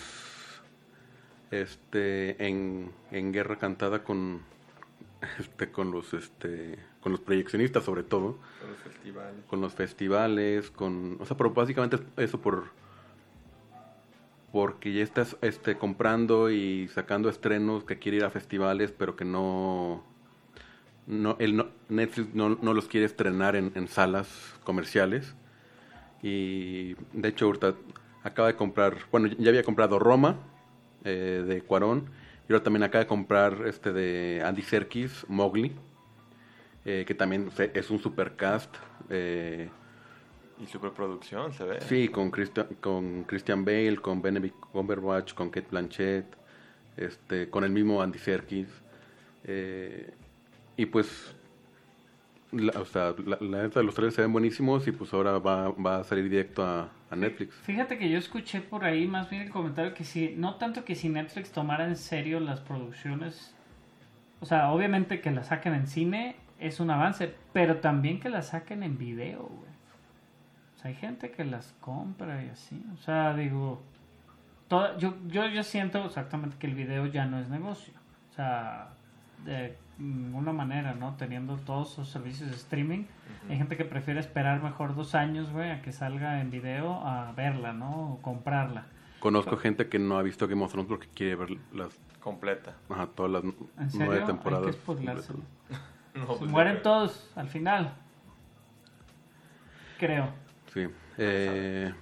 este 1.51 2.47
en, 2.47 2.91
en 3.11 3.33
guerra 3.33 3.57
cantada 3.57 4.03
con 4.03 4.41
este 5.39 5.71
con 5.71 5.91
los 5.91 6.13
este 6.13 6.79
con 7.01 7.11
los 7.11 7.19
proyeccionistas 7.21 7.83
sobre 7.83 8.03
todo, 8.03 8.37
Con 8.61 8.69
los 8.69 8.79
festivales. 8.79 9.45
con 9.47 9.61
los 9.61 9.73
festivales, 9.73 10.71
con 10.71 11.17
o 11.19 11.25
sea, 11.25 11.35
pero 11.35 11.51
básicamente 11.51 11.97
es 11.97 12.03
eso 12.17 12.39
por 12.39 12.69
porque 14.51 14.93
ya 14.93 15.03
estás 15.03 15.37
este 15.41 15.77
comprando 15.77 16.49
y 16.49 16.87
sacando 16.89 17.29
estrenos 17.29 17.83
que 17.83 17.99
quiere 17.99 18.17
ir 18.17 18.23
a 18.23 18.29
festivales, 18.29 18.91
pero 18.91 19.15
que 19.15 19.25
no 19.25 20.03
no, 21.09 21.35
el 21.39 21.57
no- 21.57 21.67
Netflix 21.89 22.33
no, 22.33 22.49
no 22.61 22.73
los 22.73 22.87
quiere 22.87 23.05
estrenar 23.05 23.55
en, 23.57 23.71
en 23.75 23.87
salas 23.89 24.27
comerciales. 24.63 25.35
Y 26.21 26.95
de 27.13 27.29
hecho, 27.29 27.45
ahorita 27.45 27.75
acaba 28.23 28.47
de 28.49 28.55
comprar, 28.55 28.95
bueno, 29.11 29.27
ya 29.37 29.49
había 29.49 29.63
comprado 29.63 29.99
Roma 29.99 30.37
eh, 31.03 31.43
de 31.45 31.61
Cuarón. 31.61 32.09
Y 32.47 32.53
ahora 32.53 32.63
también 32.63 32.83
acaba 32.83 33.03
de 33.03 33.07
comprar 33.07 33.63
este 33.67 33.91
de 33.93 34.41
Andy 34.45 34.61
Serkis, 34.61 35.25
Mowgli, 35.27 35.71
eh, 36.85 37.03
que 37.07 37.13
también 37.13 37.49
es 37.73 37.89
un 37.89 37.99
supercast. 37.99 38.75
Eh, 39.09 39.69
Y 40.61 40.67
superproducción, 40.67 41.53
se 41.53 41.63
ve. 41.63 41.79
Sí, 41.81 42.09
con 42.09 42.31
Christian, 42.31 42.67
con 42.81 43.23
Christian 43.23 43.63
Bale, 43.63 43.97
con 43.97 44.21
Benedict 44.21 44.59
Cumberbatch, 44.73 45.33
con 45.33 45.49
Kate 45.49 45.67
Blanchett, 45.71 46.25
este, 46.97 47.49
con 47.49 47.63
el 47.63 47.69
mismo 47.71 48.01
Andy 48.01 48.19
Serkis. 48.19 48.67
eh, 49.45 50.11
y 50.79 50.85
pues, 50.85 51.35
la, 52.53 52.79
o 52.79 52.85
sea, 52.85 53.13
la, 53.25 53.37
la 53.41 53.63
neta, 53.63 53.83
los 53.83 53.93
trailers 53.93 54.15
se 54.15 54.21
ven 54.21 54.31
buenísimos 54.31 54.87
y 54.87 54.93
pues 54.93 55.13
ahora 55.13 55.37
va, 55.39 55.71
va 55.71 55.97
a 55.97 56.03
salir 56.05 56.29
directo 56.29 56.63
a, 56.63 56.89
a 57.09 57.15
Netflix. 57.17 57.53
Fíjate 57.63 57.97
que 57.97 58.09
yo 58.09 58.17
escuché 58.17 58.61
por 58.61 58.85
ahí 58.85 59.05
más 59.05 59.29
bien 59.29 59.41
el 59.41 59.49
comentario 59.49 59.93
que 59.93 60.05
si, 60.05 60.35
no 60.37 60.55
tanto 60.55 60.85
que 60.85 60.95
si 60.95 61.09
Netflix 61.09 61.51
tomara 61.51 61.83
en 61.83 61.97
serio 61.97 62.39
las 62.39 62.61
producciones, 62.61 63.53
o 64.39 64.45
sea, 64.45 64.71
obviamente 64.71 65.19
que 65.19 65.31
las 65.31 65.47
saquen 65.47 65.73
en 65.73 65.87
cine 65.87 66.37
es 66.59 66.79
un 66.79 66.91
avance, 66.91 67.35
pero 67.51 67.79
también 67.81 68.21
que 68.21 68.29
las 68.29 68.47
saquen 68.47 68.81
en 68.81 68.97
video, 68.97 69.41
güey. 69.41 69.71
O 70.77 70.81
sea, 70.81 70.91
hay 70.91 70.95
gente 70.95 71.31
que 71.31 71.43
las 71.43 71.73
compra 71.81 72.41
y 72.41 72.47
así, 72.47 72.81
o 72.93 72.97
sea, 72.99 73.35
digo, 73.35 73.83
toda, 74.69 74.97
yo, 74.97 75.17
yo, 75.27 75.45
yo 75.47 75.61
siento 75.61 76.05
exactamente 76.05 76.55
que 76.57 76.67
el 76.67 76.73
video 76.73 77.05
ya 77.07 77.25
no 77.25 77.37
es 77.37 77.49
negocio, 77.49 77.93
o 78.31 78.33
sea, 78.33 78.93
de 79.45 79.77
ninguna 79.97 80.53
manera, 80.53 80.93
¿no? 80.95 81.15
Teniendo 81.17 81.57
todos 81.57 81.93
esos 81.93 82.09
servicios 82.09 82.49
de 82.49 82.55
streaming, 82.55 83.05
hay 83.49 83.57
gente 83.57 83.75
que 83.77 83.85
prefiere 83.85 84.19
esperar 84.19 84.61
mejor 84.63 84.95
dos 84.95 85.15
años, 85.15 85.51
güey, 85.51 85.71
a 85.71 85.81
que 85.81 85.91
salga 85.91 86.39
en 86.41 86.51
video 86.51 86.93
a 87.05 87.31
verla, 87.33 87.73
¿no? 87.73 88.13
O 88.13 88.21
comprarla. 88.21 88.85
Conozco 89.19 89.57
gente 89.57 89.89
que 89.89 89.99
no 89.99 90.17
ha 90.17 90.21
visto 90.21 90.47
Game 90.47 90.63
of 90.63 90.71
Thrones 90.71 90.87
porque 90.87 91.07
quiere 91.13 91.35
ver 91.35 91.49
las, 91.73 91.99
¿En 92.89 92.95
ajá, 92.95 93.07
todas 93.07 93.31
las 93.31 93.41
serio? 93.41 94.07
nueve 94.07 94.15
Hay 94.15 94.21
que 94.21 94.27
temporadas. 94.27 94.77
No, 96.15 96.25
pues, 96.25 96.49
mueren 96.49 96.81
todos 96.81 97.29
al 97.35 97.49
final. 97.49 97.93
Creo. 99.99 100.29
Sí. 100.73 100.87
Eh, 101.17 101.93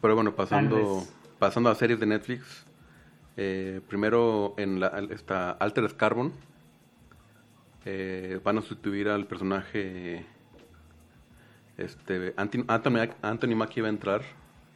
pero 0.00 0.14
bueno, 0.14 0.34
pasando, 0.34 1.02
pasando 1.38 1.70
a 1.70 1.74
series 1.74 1.98
de 1.98 2.06
Netflix. 2.06 2.66
eh, 3.36 3.80
primero 3.88 4.54
en 4.56 4.80
la, 4.80 4.88
esta 5.10 5.50
Altered 5.52 5.96
Carbon. 5.96 6.32
Eh, 7.86 8.40
van 8.44 8.58
a 8.58 8.60
sustituir 8.60 9.08
al 9.08 9.26
personaje. 9.26 10.26
Este, 11.78 12.34
Anthony, 12.36 12.64
Anthony, 12.68 13.08
Anthony 13.22 13.54
Mackie 13.56 13.80
va 13.80 13.86
a 13.86 13.90
entrar 13.90 14.22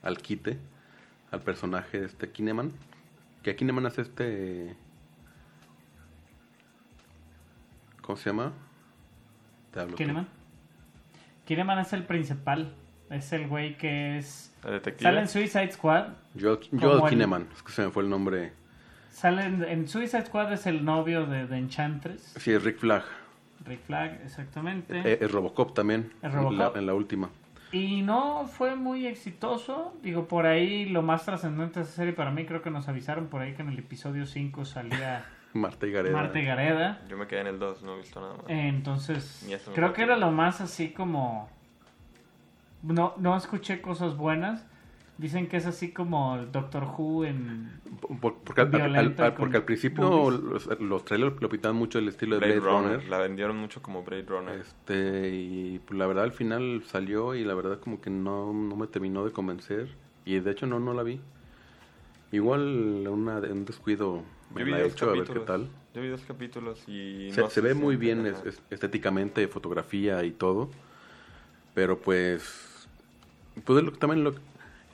al 0.02 0.18
quite. 0.18 0.58
Al 1.30 1.42
personaje 1.42 2.00
de 2.00 2.06
este 2.06 2.30
Kineman. 2.30 2.72
Que 3.42 3.54
Kineman 3.56 3.86
es 3.86 3.98
este. 3.98 4.74
¿Cómo 8.02 8.16
se 8.16 8.30
llama? 8.30 8.52
Te 9.72 9.80
hablo 9.80 9.92
tú. 9.92 9.98
¿Kineman? 9.98 10.28
Kineman 11.44 11.78
es 11.78 11.92
el 11.92 12.04
principal. 12.04 12.74
Es 13.10 13.32
el 13.32 13.48
güey 13.48 13.76
que 13.76 14.18
es... 14.18 14.54
El 14.64 14.72
detective. 14.72 15.02
Sale 15.02 15.20
en 15.20 15.28
Suicide 15.28 15.72
Squad. 15.72 16.08
Joel, 16.40 16.60
Como 16.70 16.80
Joel 16.82 17.02
el- 17.04 17.08
Kinnaman, 17.10 17.48
es 17.52 17.62
que 17.62 17.72
se 17.72 17.82
me 17.84 17.90
fue 17.90 18.04
el 18.04 18.08
nombre. 18.10 18.52
Sale 19.10 19.44
en, 19.44 19.62
en 19.64 19.88
Suicide 19.88 20.26
Squad 20.26 20.52
es 20.52 20.66
el 20.66 20.84
novio 20.84 21.26
de, 21.26 21.46
de 21.46 21.58
Enchantress. 21.58 22.34
Sí, 22.38 22.52
es 22.52 22.62
Rick 22.62 22.78
Flag. 22.78 23.02
Rick 23.64 23.84
Flag, 23.84 24.20
exactamente. 24.24 24.98
Eh, 25.04 25.18
Es 25.20 25.30
Robocop 25.30 25.74
también. 25.74 26.12
Es 26.22 26.32
Robocop. 26.32 26.52
En, 26.52 26.58
la, 26.58 26.72
en 26.80 26.86
la 26.86 26.94
última. 26.94 27.30
Y 27.72 28.02
no 28.02 28.46
fue 28.46 28.74
muy 28.74 29.06
exitoso. 29.06 29.94
Digo, 30.02 30.26
por 30.26 30.46
ahí 30.46 30.86
lo 30.86 31.02
más 31.02 31.24
trascendente 31.24 31.80
de 31.80 31.84
esa 31.84 31.94
serie 31.94 32.12
para 32.12 32.30
mí 32.30 32.46
creo 32.46 32.62
que 32.62 32.70
nos 32.70 32.88
avisaron 32.88 33.26
por 33.26 33.42
ahí 33.42 33.52
que 33.54 33.62
en 33.62 33.68
el 33.68 33.78
episodio 33.78 34.26
5 34.26 34.64
salía 34.64 35.24
Marta 35.52 35.86
y 35.86 35.92
Gareda. 35.92 36.16
Marta 36.16 36.38
y 36.40 36.44
Gareda. 36.44 37.00
Yo 37.08 37.16
me 37.16 37.26
quedé 37.26 37.40
en 37.42 37.46
el 37.48 37.58
2, 37.58 37.82
no 37.82 37.94
he 37.94 37.98
visto 37.98 38.20
nada 38.20 38.34
más. 38.34 38.44
Eh, 38.48 38.68
Entonces, 38.68 39.46
creo 39.74 39.92
que 39.92 40.02
era 40.02 40.16
lo 40.16 40.30
más 40.30 40.60
así 40.60 40.90
como... 40.90 41.48
No, 42.82 43.14
no 43.18 43.36
escuché 43.36 43.82
cosas 43.82 44.16
buenas. 44.16 44.64
Dicen 45.20 45.48
que 45.48 45.59
es 45.59 45.66
así 45.66 45.90
como 45.92 46.37
el 46.37 46.50
Doctor 46.50 46.85
Who 46.96 47.26
en... 47.26 47.70
Por- 48.22 48.38
porque, 48.38 48.62
al, 48.62 48.74
al- 48.74 48.80
Violenta 48.90 49.26
al- 49.26 49.35
porque 49.35 49.52
con 49.52 49.56
al 49.56 49.64
principio 49.64 50.30
los, 50.30 50.80
los 50.80 51.04
trailers 51.04 51.40
lo 51.42 51.48
pintaban 51.50 51.76
mucho 51.76 51.98
el 51.98 52.09
estilo 52.09 52.37
de 52.38 52.46
Blade, 52.46 52.61
Blade, 52.61 52.72
Runner. 52.74 52.92
Runner. 52.94 53.09
La 53.11 53.18
vendieron 53.18 53.56
mucho 53.59 53.83
como 53.83 54.02
Blade 54.02 54.22
Runner. 54.26 54.59
Este, 54.59 55.28
y 55.35 55.78
pues, 55.85 55.98
la 55.98 56.06
verdad 56.06 56.24
al 56.24 56.33
final 56.33 56.83
salió 56.87 57.35
y 57.35 57.44
la 57.44 57.52
verdad 57.54 57.78
como 57.80 58.00
que 58.00 58.09
no, 58.09 58.52
no 58.54 58.76
me 58.76 58.87
terminó 58.87 59.24
de 59.26 59.33
convencer. 59.33 59.88
Y 60.24 60.38
de 60.40 60.50
hecho 60.50 60.66
no, 60.66 60.80
no 60.80 60.94
la 60.94 61.02
vi. 61.02 61.20
Igual 62.33 63.06
una, 63.09 63.38
un 63.38 63.64
descuido 63.64 64.22
me 64.54 64.61
Yo 64.61 64.64
vi 64.66 64.70
la 64.72 64.80
he 64.80 64.87
hecho 64.87 65.04
a 65.11 65.12
ver 65.12 65.24
qué 65.24 65.35
capítulos. 65.35 65.46
tal. 65.46 65.68
Yo 65.94 66.00
vi 66.02 66.09
dos 66.09 66.22
capítulos 66.22 66.83
y... 66.88 67.30
Se, 67.33 67.40
no 67.42 67.48
se 67.48 67.54
sé 67.56 67.61
ve 67.61 67.74
muy 67.74 67.96
bien 67.96 68.24
es- 68.26 68.42
es- 68.46 68.62
estéticamente, 68.70 69.46
fotografía 69.48 70.24
y 70.24 70.30
todo. 70.30 70.70
Pero 71.74 71.98
pues, 71.98 72.88
pues 73.64 73.78
es 73.80 73.85
lo, 73.85 73.92
que- 73.92 73.98
también 73.98 74.24
lo, 74.24 74.33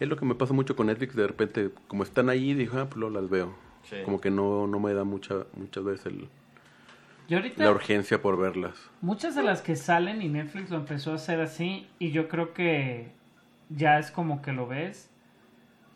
es 0.00 0.08
lo 0.08 0.16
que 0.16 0.24
me 0.24 0.34
pasa 0.34 0.52
mucho 0.52 0.76
con 0.76 0.86
Netflix. 0.86 1.14
De 1.16 1.26
repente, 1.26 1.70
como 1.88 2.02
están 2.02 2.28
ahí, 2.28 2.54
dijo, 2.54 2.78
ah, 2.78 2.86
pues 2.86 2.96
luego 2.96 3.14
las 3.20 3.30
veo. 3.30 3.54
Sí. 3.82 3.96
Como 4.04 4.20
que 4.20 4.30
no, 4.30 4.66
no 4.66 4.80
me 4.80 4.92
da 4.94 5.04
mucha, 5.04 5.46
muchas 5.54 5.84
veces 5.84 6.06
el- 6.06 6.28
Yo 7.28 7.38
ahorita... 7.38 7.64
la 7.64 7.70
urgencia 7.70 8.20
por 8.20 8.36
verlas. 8.38 8.74
Muchas 9.00 9.34
de 9.34 9.42
las 9.42 9.62
que 9.62 9.76
salen 9.76 10.22
y 10.22 10.28
Netflix 10.28 10.70
lo 10.70 10.76
empezó 10.76 11.12
a 11.12 11.14
hacer 11.16 11.40
así 11.40 11.86
y 11.98 12.10
yo 12.10 12.28
creo 12.28 12.52
que 12.52 13.12
ya 13.68 13.98
es 13.98 14.10
como 14.10 14.42
que 14.42 14.52
lo 14.52 14.66
ves, 14.66 15.10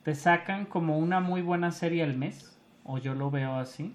te 0.05 0.15
sacan 0.15 0.67
como 0.67 0.99
una 0.99 1.21
muy 1.21 1.43
buena 1.43 1.71
serie 1.73 2.03
al 2.03 2.17
mes, 2.17 2.59
o 2.85 2.99
yo 2.99 3.15
lo 3.15 3.31
veo 3.31 3.55
así, 3.57 3.95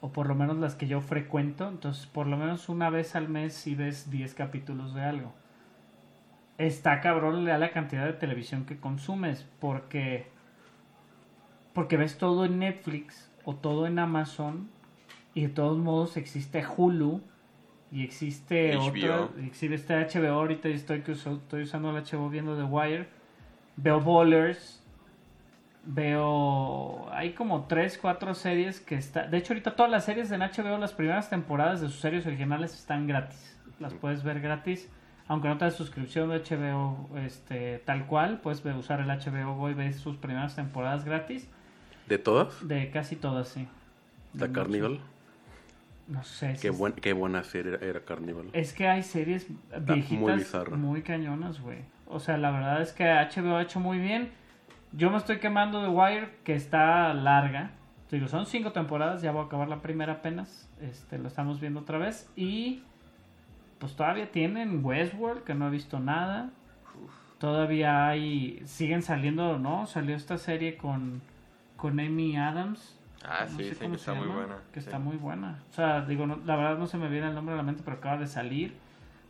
o 0.00 0.12
por 0.12 0.26
lo 0.28 0.34
menos 0.34 0.58
las 0.58 0.74
que 0.74 0.86
yo 0.86 1.00
frecuento, 1.00 1.68
entonces 1.68 2.06
por 2.06 2.26
lo 2.26 2.36
menos 2.36 2.68
una 2.68 2.90
vez 2.90 3.16
al 3.16 3.28
mes 3.28 3.54
si 3.54 3.74
ves 3.74 4.10
10 4.10 4.34
capítulos 4.34 4.94
de 4.94 5.02
algo. 5.02 5.32
Está 6.58 7.00
cabrón 7.00 7.44
la 7.44 7.70
cantidad 7.72 8.04
de 8.06 8.12
televisión 8.12 8.64
que 8.64 8.78
consumes, 8.78 9.46
porque 9.60 10.28
porque 11.72 11.96
ves 11.96 12.18
todo 12.18 12.44
en 12.44 12.60
Netflix 12.60 13.30
o 13.44 13.56
todo 13.56 13.86
en 13.88 13.98
Amazon 13.98 14.68
Y 15.34 15.42
de 15.42 15.48
todos 15.48 15.76
modos 15.78 16.16
existe 16.16 16.64
Hulu 16.64 17.20
y 17.90 18.04
existe 18.04 18.74
HBO. 18.76 18.84
otra, 19.24 19.28
existe 19.44 19.94
HBO 19.94 20.32
ahorita 20.34 20.68
y 20.68 20.72
estoy, 20.74 21.02
que 21.02 21.12
uso- 21.12 21.34
estoy 21.34 21.62
usando 21.62 21.90
el 21.90 21.96
HBO 22.04 22.28
viendo 22.28 22.56
The 22.56 22.62
Wire. 22.64 23.08
Veo 23.76 24.00
Bowlers. 24.00 24.80
Veo. 25.84 27.08
Hay 27.12 27.32
como 27.34 27.64
3, 27.66 27.98
4 27.98 28.34
series 28.34 28.80
que 28.80 28.94
está. 28.94 29.26
De 29.26 29.36
hecho, 29.38 29.52
ahorita 29.52 29.76
todas 29.76 29.90
las 29.92 30.04
series 30.04 30.30
en 30.30 30.40
HBO, 30.40 30.78
las 30.78 30.92
primeras 30.92 31.28
temporadas 31.30 31.80
de 31.80 31.88
sus 31.88 32.00
series 32.00 32.26
originales 32.26 32.74
están 32.74 33.06
gratis. 33.06 33.56
Las 33.78 33.92
puedes 33.94 34.22
ver 34.22 34.40
gratis. 34.40 34.88
Aunque 35.26 35.48
no 35.48 35.56
te 35.56 35.64
das 35.64 35.74
suscripción 35.74 36.28
de 36.28 36.38
HBO 36.40 37.08
este, 37.18 37.78
tal 37.78 38.06
cual, 38.06 38.40
puedes 38.40 38.62
usar 38.76 39.00
el 39.00 39.08
HBO 39.08 39.54
Go 39.54 39.70
y 39.70 39.74
ver 39.74 39.94
sus 39.94 40.16
primeras 40.16 40.54
temporadas 40.54 41.04
gratis. 41.04 41.48
¿De 42.06 42.18
todas? 42.18 42.66
De 42.66 42.90
casi 42.90 43.16
todas, 43.16 43.48
sí. 43.48 43.66
¿La 44.34 44.48
De 44.48 44.52
Carnival? 44.52 45.00
No 46.06 46.22
sé. 46.22 46.56
si 46.56 46.62
Qué, 46.62 46.70
buen, 46.70 46.92
qué 46.92 47.14
buena 47.14 47.42
serie 47.44 47.78
era, 47.80 48.00
Carnival. 48.00 48.50
Es 48.52 48.74
que 48.74 48.86
hay 48.86 49.02
series 49.02 49.46
viejitas 49.80 50.70
muy 50.70 50.78
muy, 50.78 51.02
cañonas, 51.02 51.60
güey. 51.60 51.78
O 52.06 52.20
sea, 52.20 52.36
la 52.36 52.50
verdad 52.50 52.82
es 52.82 52.92
que 52.92 53.04
HBO 53.04 53.56
ha 53.56 53.62
hecho 53.62 53.80
muy 53.80 53.98
bien. 53.98 54.30
Yo 54.92 55.10
me 55.10 55.16
estoy 55.16 55.38
quemando 55.38 55.82
de 55.82 55.88
Wire, 55.88 56.36
que 56.44 56.54
está 56.54 57.14
larga. 57.14 57.70
Digo, 58.10 58.28
son 58.28 58.46
cinco 58.46 58.70
temporadas, 58.70 59.22
ya 59.22 59.32
voy 59.32 59.42
a 59.42 59.46
acabar 59.46 59.68
la 59.68 59.80
primera 59.80 60.14
apenas. 60.14 60.70
Este, 60.80 61.18
lo 61.18 61.28
estamos 61.28 61.60
viendo 61.60 61.80
otra 61.80 61.98
vez. 61.98 62.30
Y 62.36 62.82
pues 63.84 63.96
todavía 63.96 64.32
tienen 64.32 64.82
Westworld, 64.82 65.44
que 65.44 65.54
no 65.54 65.68
he 65.68 65.70
visto 65.70 66.00
nada. 66.00 66.48
Todavía 67.38 68.08
hay, 68.08 68.62
siguen 68.64 69.02
saliendo, 69.02 69.58
¿no? 69.58 69.86
Salió 69.86 70.16
esta 70.16 70.38
serie 70.38 70.78
con, 70.78 71.20
con 71.76 72.00
Amy 72.00 72.36
Adams. 72.38 72.98
Ah, 73.22 73.44
No 73.50 73.58
sí, 73.58 73.64
sé 73.64 73.74
sí, 73.74 73.80
cómo 73.80 73.90
que 73.90 73.96
está 73.96 74.14
muy 74.14 74.28
buena. 74.28 74.56
Que 74.72 74.80
sí. 74.80 74.86
está 74.86 74.98
muy 74.98 75.16
buena. 75.18 75.58
O 75.70 75.74
sea, 75.74 76.00
digo, 76.06 76.26
no- 76.26 76.40
la 76.46 76.56
verdad 76.56 76.78
no 76.78 76.86
se 76.86 76.96
me 76.96 77.08
viene 77.10 77.28
el 77.28 77.34
nombre 77.34 77.52
a 77.52 77.58
la 77.58 77.62
mente, 77.62 77.82
pero 77.84 77.98
acaba 77.98 78.16
de 78.16 78.26
salir. 78.26 78.74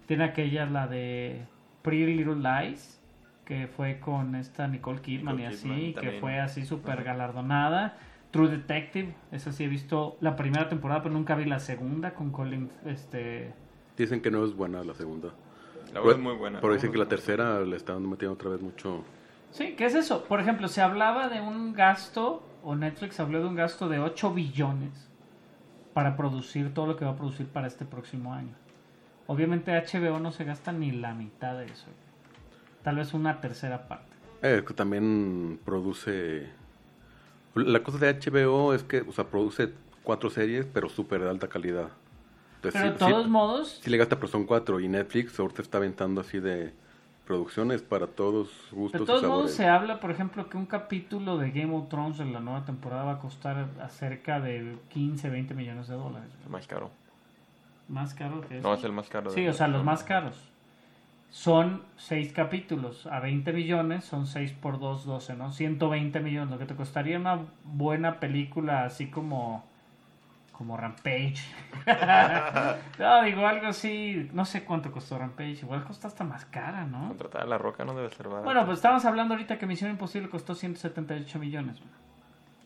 Tiene 0.06 0.22
aquella, 0.22 0.66
la 0.66 0.86
de 0.86 1.46
Pretty 1.82 2.14
Little 2.14 2.36
Lies, 2.36 3.00
que 3.44 3.66
fue 3.66 3.98
con 3.98 4.36
esta 4.36 4.68
Nicole 4.68 5.00
Kidman 5.00 5.36
Nicole 5.36 5.50
y 5.52 5.54
así, 5.54 5.68
Kidman 5.68 6.04
que 6.04 6.20
fue 6.20 6.38
así 6.38 6.64
súper 6.64 7.02
galardonada. 7.02 7.96
True 8.30 8.48
Detective, 8.50 9.14
esa 9.32 9.50
sí 9.50 9.64
he 9.64 9.68
visto 9.68 10.16
la 10.20 10.36
primera 10.36 10.68
temporada, 10.68 11.02
pero 11.02 11.14
nunca 11.14 11.34
vi 11.34 11.44
la 11.44 11.58
segunda 11.58 12.14
con 12.14 12.30
Colin, 12.30 12.70
este... 12.84 13.52
Dicen 13.96 14.20
que 14.20 14.30
no 14.30 14.44
es 14.44 14.54
buena 14.54 14.82
la 14.84 14.94
segunda. 14.94 15.28
La 15.28 16.00
Pero- 16.00 16.04
verdad 16.04 16.18
es 16.18 16.24
muy 16.24 16.34
buena. 16.34 16.60
Pero 16.60 16.74
dicen 16.74 16.90
que 16.92 16.98
la 16.98 17.06
tercera 17.06 17.60
le 17.60 17.76
están 17.76 18.08
metiendo 18.08 18.34
otra 18.34 18.50
vez 18.50 18.60
mucho. 18.60 19.04
Sí, 19.52 19.74
¿qué 19.76 19.86
es 19.86 19.94
eso? 19.94 20.24
Por 20.24 20.40
ejemplo, 20.40 20.66
se 20.68 20.80
hablaba 20.80 21.28
de 21.28 21.40
un 21.40 21.72
gasto, 21.74 22.42
o 22.64 22.74
Netflix 22.74 23.20
habló 23.20 23.40
de 23.40 23.46
un 23.46 23.54
gasto 23.54 23.88
de 23.88 24.00
8 24.00 24.32
billones 24.34 25.08
para 25.92 26.16
producir 26.16 26.74
todo 26.74 26.86
lo 26.88 26.96
que 26.96 27.04
va 27.04 27.12
a 27.12 27.16
producir 27.16 27.46
para 27.46 27.68
este 27.68 27.84
próximo 27.84 28.34
año. 28.34 28.54
Obviamente 29.28 29.70
HBO 29.72 30.18
no 30.18 30.32
se 30.32 30.44
gasta 30.44 30.72
ni 30.72 30.90
la 30.90 31.14
mitad 31.14 31.56
de 31.56 31.66
eso. 31.66 31.86
Tal 32.82 32.96
vez 32.96 33.14
una 33.14 33.40
tercera 33.40 33.86
parte. 33.86 34.12
Eh, 34.42 34.64
que 34.66 34.74
también 34.74 35.60
produce. 35.64 36.48
La 37.54 37.82
cosa 37.84 37.98
de 37.98 38.08
HBO 38.12 38.74
es 38.74 38.82
que, 38.82 39.02
o 39.02 39.12
sea, 39.12 39.24
produce 39.28 39.70
cuatro 40.02 40.28
series, 40.28 40.66
pero 40.66 40.88
súper 40.88 41.22
de 41.22 41.30
alta 41.30 41.48
calidad. 41.48 41.88
Entonces, 42.68 42.80
Pero 42.80 42.92
de 42.92 42.98
sí- 42.98 43.04
sí- 43.04 43.10
todos 43.12 43.28
modos, 43.28 43.80
Sí 43.82 43.90
le 43.90 43.96
gasta, 43.98 44.16
pero 44.16 44.28
son 44.28 44.44
cuatro. 44.46 44.80
Y 44.80 44.88
Netflix 44.88 45.38
ahorita 45.38 45.62
está 45.62 45.78
aventando 45.78 46.20
así 46.20 46.40
de 46.40 46.72
producciones 47.26 47.82
para 47.82 48.06
todos 48.06 48.48
gustos 48.70 49.00
de 49.00 49.04
y 49.04 49.06
todos 49.06 49.22
modos 49.22 49.36
sabores. 49.52 49.54
se 49.54 49.66
habla, 49.66 49.98
por 50.00 50.10
ejemplo, 50.10 50.48
que 50.50 50.56
un 50.58 50.66
capítulo 50.66 51.38
de 51.38 51.50
Game 51.52 51.74
of 51.74 51.88
Thrones 51.88 52.20
en 52.20 52.32
la 52.32 52.40
nueva 52.40 52.64
temporada 52.64 53.04
va 53.04 53.12
a 53.12 53.18
costar 53.18 53.66
acerca 53.82 54.40
de 54.40 54.76
15, 54.90 55.30
20 55.30 55.54
millones 55.54 55.88
de 55.88 55.94
dólares. 55.94 56.28
El 56.44 56.50
más 56.50 56.66
caro. 56.66 56.90
Más 57.88 58.14
caro 58.14 58.40
que 58.42 58.58
eso. 58.58 58.68
No, 58.68 58.74
es 58.74 58.84
el 58.84 58.92
más 58.92 59.08
caro. 59.08 59.30
de 59.30 59.34
Sí, 59.36 59.46
o 59.48 59.52
sea, 59.52 59.68
los 59.68 59.76
todos. 59.76 59.86
más 59.86 60.04
caros. 60.04 60.50
Son 61.30 61.82
6 61.96 62.32
capítulos 62.32 63.06
a 63.08 63.18
20 63.20 63.52
millones, 63.52 64.04
son 64.04 64.26
6 64.26 64.52
por 64.52 64.78
2, 64.78 65.04
12, 65.04 65.34
¿no? 65.34 65.50
120 65.50 66.20
millones, 66.20 66.50
lo 66.50 66.58
que 66.58 66.66
te 66.66 66.76
costaría 66.76 67.18
una 67.18 67.40
buena 67.64 68.20
película 68.20 68.84
así 68.84 69.08
como 69.08 69.64
como 70.56 70.76
Rampage. 70.76 71.42
no, 72.98 73.22
digo 73.22 73.46
algo 73.46 73.66
así, 73.66 74.30
no 74.32 74.44
sé 74.44 74.64
cuánto 74.64 74.92
costó 74.92 75.18
Rampage, 75.18 75.58
igual 75.62 75.84
costó 75.84 76.06
hasta 76.06 76.24
más 76.24 76.44
cara, 76.46 76.84
¿no? 76.84 77.08
Contratar 77.08 77.42
a 77.42 77.46
la 77.46 77.58
roca 77.58 77.84
no 77.84 77.94
debe 77.94 78.10
ser 78.10 78.28
barato. 78.28 78.44
Bueno, 78.44 78.64
pues 78.64 78.78
estamos 78.78 79.04
hablando 79.04 79.34
ahorita 79.34 79.58
que 79.58 79.66
Misión 79.66 79.90
Imposible 79.90 80.28
costó 80.28 80.54
178 80.54 81.38
millones. 81.38 81.80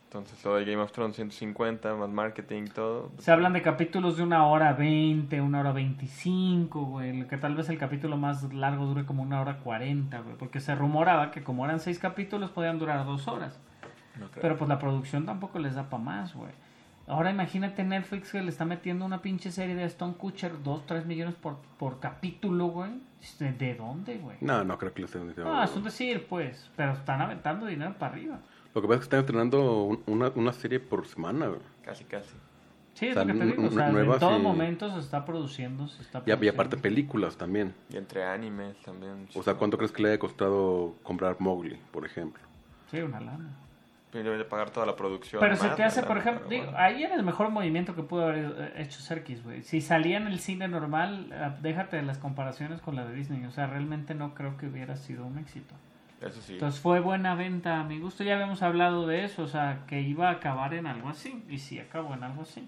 Entonces 0.09 0.41
todo 0.41 0.55
de 0.55 0.65
Game 0.65 0.81
of 0.81 0.91
Thrones 0.91 1.15
150, 1.17 1.93
más 1.93 2.09
marketing, 2.09 2.65
todo. 2.73 3.11
Se 3.19 3.31
hablan 3.31 3.53
de 3.53 3.61
capítulos 3.61 4.17
de 4.17 4.23
una 4.23 4.47
hora 4.47 4.73
20, 4.73 5.39
una 5.39 5.59
hora 5.59 5.71
25, 5.71 6.83
güey. 6.83 7.27
Que 7.27 7.37
tal 7.37 7.53
vez 7.53 7.69
el 7.69 7.77
capítulo 7.77 8.17
más 8.17 8.51
largo 8.51 8.85
dure 8.85 9.05
como 9.05 9.21
una 9.21 9.39
hora 9.39 9.57
40, 9.57 10.19
güey. 10.21 10.35
Porque 10.35 10.61
se 10.61 10.73
rumoraba 10.73 11.29
que 11.29 11.43
como 11.43 11.63
eran 11.63 11.79
seis 11.79 11.99
capítulos 11.99 12.49
podían 12.49 12.79
durar 12.79 13.05
dos 13.05 13.27
horas. 13.27 13.59
No. 14.19 14.25
Pero 14.41 14.57
pues 14.57 14.67
la 14.67 14.79
producción 14.79 15.27
tampoco 15.27 15.59
les 15.59 15.75
da 15.75 15.91
para 15.91 16.03
más, 16.03 16.33
güey. 16.33 16.53
Ahora 17.09 17.31
imagínate 17.31 17.83
Netflix 17.83 18.31
que 18.31 18.41
le 18.41 18.49
está 18.49 18.65
metiendo 18.65 19.03
una 19.03 19.21
pinche 19.21 19.51
serie 19.51 19.75
de 19.75 19.83
Stone 19.85 20.13
Kutcher, 20.13 20.61
2, 20.63 20.85
3 20.85 21.05
millones 21.05 21.35
por, 21.35 21.57
por 21.77 21.99
capítulo, 21.99 22.67
güey. 22.67 22.91
¿De, 23.39 23.51
de 23.51 23.75
dónde, 23.75 24.17
güey? 24.17 24.37
No, 24.41 24.63
no 24.63 24.77
creo 24.77 24.93
que 24.93 25.01
le 25.01 25.05
estén 25.07 25.27
diciendo. 25.27 25.51
No, 25.53 25.63
es 25.63 25.75
un 25.75 25.83
decir, 25.83 26.25
pues. 26.29 26.69
Pero 26.77 26.93
están 26.93 27.19
aventando 27.21 27.65
dinero 27.65 27.95
para 27.99 28.13
arriba. 28.13 28.39
Lo 28.73 28.81
que 28.81 28.87
pasa 28.87 28.93
es 28.95 28.99
que 28.99 29.03
están 29.05 29.19
estrenando 29.21 29.83
un- 29.83 30.03
una, 30.05 30.29
una 30.35 30.53
serie 30.53 30.79
por 30.79 31.05
semana. 31.07 31.47
güey. 31.47 31.59
Casi, 31.83 32.03
casi. 32.05 32.35
Sí, 32.93 33.07
es 33.07 33.11
O 33.11 33.13
sea, 33.15 33.25
lo 33.25 33.33
que 33.33 33.39
te 33.39 33.45
digo. 33.47 33.67
O 33.67 33.71
sea, 33.71 33.89
en 33.89 34.19
todo 34.19 34.37
y- 34.37 34.41
momento 34.41 34.89
se 34.93 34.99
está 34.99 35.25
produciendo, 35.25 35.87
se 35.87 36.01
está 36.03 36.19
Y, 36.19 36.21
a- 36.21 36.21
y 36.21 36.37
produciendo. 36.37 36.61
aparte 36.61 36.77
películas 36.77 37.37
también. 37.37 37.73
Y 37.89 37.97
entre 37.97 38.23
animes 38.23 38.77
también. 38.83 39.27
O 39.35 39.41
sea, 39.43 39.55
¿cuánto 39.55 39.77
crees 39.77 39.91
que 39.91 40.03
le 40.03 40.09
haya 40.09 40.19
costado 40.19 40.95
comprar 41.03 41.37
Mowgli, 41.39 41.77
por 41.91 42.05
ejemplo? 42.05 42.41
Sí, 42.91 42.99
una 42.99 43.19
lana. 43.19 43.49
De 44.11 44.43
pagar 44.43 44.71
toda 44.71 44.87
la 44.87 44.95
producción. 44.95 45.39
Pero 45.39 45.55
se 45.55 45.69
te 45.69 45.83
hace, 45.83 46.01
por 46.01 46.17
ejemplo, 46.17 46.47
digo, 46.49 46.65
bueno. 46.65 46.79
ahí 46.79 47.03
era 47.03 47.13
el 47.13 47.21
mejor 47.21 47.51
movimiento 47.51 47.93
que 47.93 48.01
pudo 48.01 48.23
haber 48.25 48.73
hecho 48.75 49.01
Serkis, 49.01 49.43
güey. 49.43 49.61
Si 49.61 49.81
salía 49.81 50.17
en 50.17 50.25
el 50.25 50.39
cine 50.39 50.67
normal, 50.67 51.27
eh, 51.31 51.51
déjate 51.61 51.97
de 51.97 52.01
las 52.01 52.17
comparaciones 52.17 52.81
con 52.81 52.95
la 52.95 53.05
de 53.05 53.13
Disney. 53.13 53.45
O 53.45 53.51
sea, 53.51 53.67
realmente 53.67 54.15
no 54.15 54.33
creo 54.33 54.57
que 54.57 54.65
hubiera 54.65 54.95
sido 54.95 55.27
un 55.27 55.37
éxito. 55.37 55.75
Eso 56.21 56.41
sí. 56.41 56.53
Entonces 56.53 56.81
fue 56.81 57.01
buena 57.01 57.35
venta 57.35 57.79
a 57.79 57.83
mi 57.83 57.99
gusto. 57.99 58.23
Ya 58.23 58.33
habíamos 58.33 58.63
hablado 58.63 59.05
de 59.05 59.25
eso, 59.25 59.43
o 59.43 59.47
sea, 59.47 59.81
que 59.85 60.01
iba 60.01 60.29
a 60.29 60.33
acabar 60.33 60.73
en 60.73 60.87
algo 60.87 61.09
así. 61.09 61.43
Y 61.47 61.59
sí, 61.59 61.77
acabó 61.79 62.15
en 62.15 62.23
algo 62.23 62.41
así. 62.41 62.67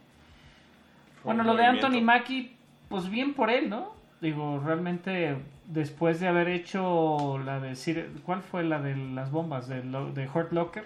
Fue 1.24 1.34
Bueno, 1.34 1.44
lo 1.44 1.56
de. 1.56 1.66
Anthony 1.66 2.02
Mackie, 2.04 2.56
pues 2.88 3.10
bien 3.10 3.34
por 3.34 3.50
él, 3.50 3.68
¿no? 3.68 3.96
Digo, 4.22 4.62
realmente 4.64 5.38
después 5.66 6.20
de 6.20 6.28
haber 6.28 6.50
hecho 6.50 7.40
la 7.44 7.60
de... 7.60 7.76
¿Cuál 8.24 8.44
fue 8.44 8.64
la 8.64 8.80
de 8.80 8.96
las 8.96 9.32
bombas? 9.32 9.68
De, 9.68 9.82
de 9.82 10.30
Hurt 10.30 10.52
Locker. 10.52 10.84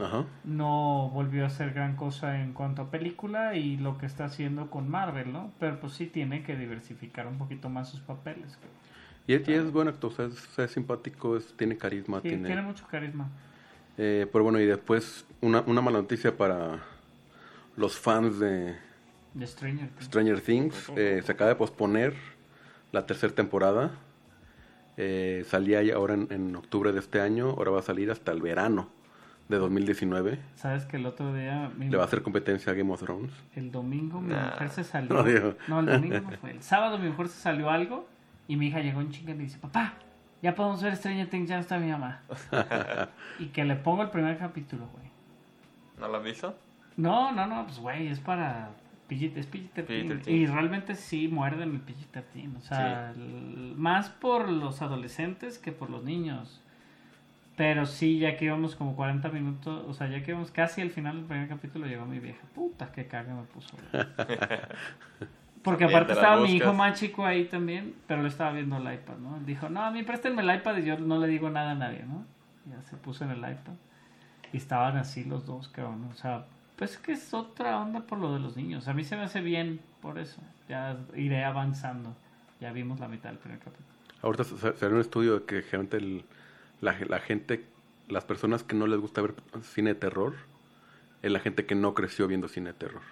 Ajá. 0.00 0.24
no 0.44 1.10
volvió 1.12 1.44
a 1.44 1.48
hacer 1.48 1.72
gran 1.72 1.96
cosa 1.96 2.40
en 2.40 2.52
cuanto 2.54 2.82
a 2.82 2.90
película 2.90 3.54
y 3.56 3.76
lo 3.76 3.98
que 3.98 4.06
está 4.06 4.24
haciendo 4.24 4.70
con 4.70 4.88
Marvel, 4.88 5.32
¿no? 5.32 5.52
Pero 5.60 5.78
pues 5.80 5.92
sí 5.92 6.06
tiene 6.06 6.42
que 6.42 6.56
diversificar 6.56 7.26
un 7.26 7.38
poquito 7.38 7.68
más 7.68 7.88
sus 7.90 8.00
papeles. 8.00 8.56
creo. 8.58 8.70
Y 9.26 9.34
es, 9.34 9.48
y 9.48 9.52
es 9.52 9.70
buen 9.70 9.86
actor, 9.88 10.10
es, 10.18 10.58
es 10.58 10.70
simpático, 10.70 11.36
es- 11.36 11.54
tiene 11.56 11.76
carisma, 11.76 12.20
Sí, 12.22 12.28
tiene... 12.28 12.46
tiene 12.46 12.62
mucho 12.62 12.86
carisma. 12.90 13.28
Eh, 13.98 14.26
pero 14.32 14.44
bueno, 14.44 14.58
y 14.60 14.66
después 14.66 15.26
una, 15.40 15.60
una 15.66 15.80
mala 15.82 15.98
noticia 15.98 16.36
para 16.36 16.80
los 17.76 17.98
fans 17.98 18.38
de 18.40 18.76
De 19.34 19.46
Stranger 19.46 19.88
Things. 19.90 20.04
Stranger 20.04 20.40
Things. 20.40 20.92
eh, 20.96 21.20
se 21.24 21.32
acaba 21.32 21.50
de 21.50 21.56
posponer 21.56 22.14
la 22.92 23.04
tercera 23.06 23.34
temporada. 23.34 23.90
Eh, 24.96 25.44
salía 25.46 25.80
ahora 25.94 26.14
en, 26.14 26.26
en 26.30 26.56
octubre 26.56 26.92
de 26.92 26.98
este 26.98 27.20
año, 27.20 27.50
ahora 27.50 27.70
va 27.72 27.78
a 27.80 27.82
salir 27.82 28.10
hasta 28.10 28.32
el 28.32 28.42
verano 28.42 28.88
de 29.50 29.58
2019. 29.58 30.38
¿Sabes 30.54 30.84
que 30.86 30.96
el 30.96 31.04
otro 31.06 31.34
día... 31.34 31.70
mi- 31.76 31.88
Le 31.90 31.96
va 31.96 32.04
a 32.04 32.06
hacer 32.06 32.22
competencia 32.22 32.72
a 32.72 32.74
Game 32.76 32.90
of 32.92 33.00
Thrones. 33.02 33.32
El 33.54 33.70
domingo 33.70 34.20
mi 34.20 34.32
Nah. 34.32 34.50
mujer 34.52 34.68
se 34.70 34.84
salió... 34.92 35.14
No, 35.14 35.22
digo. 35.24 35.54
No, 35.68 35.80
el 35.80 35.86
domingo 35.86 36.20
no 36.20 36.30
fue. 36.40 36.50
El 36.52 36.62
sábado 36.62 36.98
mi 36.98 37.08
mujer 37.08 37.28
se 37.28 37.40
salió 37.40 37.68
algo 37.70 38.08
y 38.48 38.56
mi 38.56 38.68
hija 38.68 38.80
llegó 38.80 39.00
en 39.00 39.10
chinga 39.10 39.32
y 39.32 39.34
me 39.34 39.42
dice, 39.42 39.58
papá, 39.58 39.94
ya 40.42 40.54
podemos 40.54 40.82
ver 40.82 40.96
Stranger 40.96 41.28
Things, 41.28 41.48
ya 41.48 41.56
no 41.56 41.60
está 41.60 41.78
mi 41.78 41.90
mamá. 41.90 42.22
y 43.38 43.46
que 43.46 43.64
le 43.64 43.76
pongo 43.76 44.02
el 44.02 44.10
primer 44.10 44.38
capítulo, 44.38 44.88
güey. 44.92 45.06
¿No 45.98 46.08
lo 46.08 46.16
has 46.18 46.24
visto? 46.24 46.56
No, 46.96 47.32
no, 47.32 47.46
no, 47.46 47.66
pues 47.66 47.78
güey, 47.78 48.06
es 48.08 48.20
para 48.20 48.70
PG, 49.08 49.36
es 49.36 49.50
PG-13. 49.50 49.86
PG-13. 49.86 50.28
Y 50.30 50.46
realmente 50.46 50.94
sí 50.94 51.28
muerden 51.28 51.70
el 51.74 51.80
PG-13. 51.84 52.56
O 52.56 52.60
sea, 52.60 53.10
el- 53.10 53.74
más 53.76 54.08
por 54.08 54.48
los 54.48 54.80
adolescentes 54.82 55.58
que 55.58 55.72
por 55.72 55.90
los 55.90 56.04
niños. 56.04 56.59
Pero 57.60 57.84
sí, 57.84 58.18
ya 58.18 58.38
que 58.38 58.46
íbamos 58.46 58.74
como 58.74 58.96
40 58.96 59.28
minutos, 59.28 59.84
o 59.86 59.92
sea, 59.92 60.08
ya 60.08 60.22
que 60.22 60.30
íbamos 60.30 60.50
casi 60.50 60.80
al 60.80 60.88
final 60.88 61.16
del 61.16 61.26
primer 61.26 61.46
capítulo, 61.46 61.86
llegó 61.86 62.06
mi 62.06 62.18
vieja. 62.18 62.40
Puta, 62.54 62.90
qué 62.90 63.06
caga 63.06 63.34
me 63.34 63.42
puso. 63.42 63.76
Porque 65.62 65.84
aparte 65.84 66.14
estaba 66.14 66.36
mi 66.40 66.54
hijo 66.56 66.72
más 66.72 66.98
chico 66.98 67.26
ahí 67.26 67.44
también, 67.44 67.94
pero 68.06 68.22
le 68.22 68.28
estaba 68.28 68.52
viendo 68.52 68.78
el 68.78 68.94
iPad, 68.94 69.18
¿no? 69.18 69.36
Él 69.36 69.44
dijo, 69.44 69.68
no, 69.68 69.82
a 69.84 69.90
mí 69.90 70.02
préstenme 70.04 70.40
el 70.40 70.54
iPad 70.56 70.78
y 70.78 70.84
yo 70.86 70.98
no 70.98 71.18
le 71.18 71.26
digo 71.26 71.50
nada 71.50 71.72
a 71.72 71.74
nadie, 71.74 72.02
¿no? 72.08 72.24
Ya 72.64 72.80
se 72.82 72.96
puso 72.96 73.24
en 73.24 73.32
el 73.32 73.38
iPad. 73.40 73.74
Y 74.54 74.56
estaban 74.56 74.96
así 74.96 75.24
los 75.24 75.44
dos, 75.44 75.68
cabrón. 75.68 76.08
O 76.10 76.14
sea, 76.14 76.46
Pues 76.76 76.92
es 76.92 76.98
que 76.98 77.12
es 77.12 77.34
otra 77.34 77.78
onda 77.78 78.00
por 78.06 78.18
lo 78.18 78.32
de 78.32 78.40
los 78.40 78.56
niños. 78.56 78.88
A 78.88 78.94
mí 78.94 79.04
se 79.04 79.16
me 79.16 79.22
hace 79.24 79.42
bien 79.42 79.80
por 80.00 80.18
eso. 80.18 80.40
Ya 80.66 80.96
iré 81.14 81.44
avanzando. 81.44 82.16
Ya 82.58 82.72
vimos 82.72 83.00
la 83.00 83.08
mitad 83.08 83.28
del 83.28 83.38
primer 83.38 83.58
capítulo. 83.58 83.86
Ahorita 84.22 84.44
sa- 84.44 84.74
salió 84.74 84.94
un 84.94 85.00
estudio 85.02 85.40
de 85.40 85.44
que 85.44 85.60
generalmente 85.62 85.98
el- 85.98 86.24
la, 86.80 86.96
la 87.08 87.18
gente, 87.20 87.64
las 88.08 88.24
personas 88.24 88.62
que 88.62 88.74
no 88.76 88.86
les 88.86 88.98
gusta 89.00 89.20
ver 89.22 89.34
cine 89.62 89.90
de 89.94 90.00
terror, 90.00 90.34
es 91.22 91.30
la 91.30 91.40
gente 91.40 91.66
que 91.66 91.74
no 91.74 91.94
creció 91.94 92.26
viendo 92.26 92.48
cine 92.48 92.68
de 92.72 92.78
terror. 92.78 93.02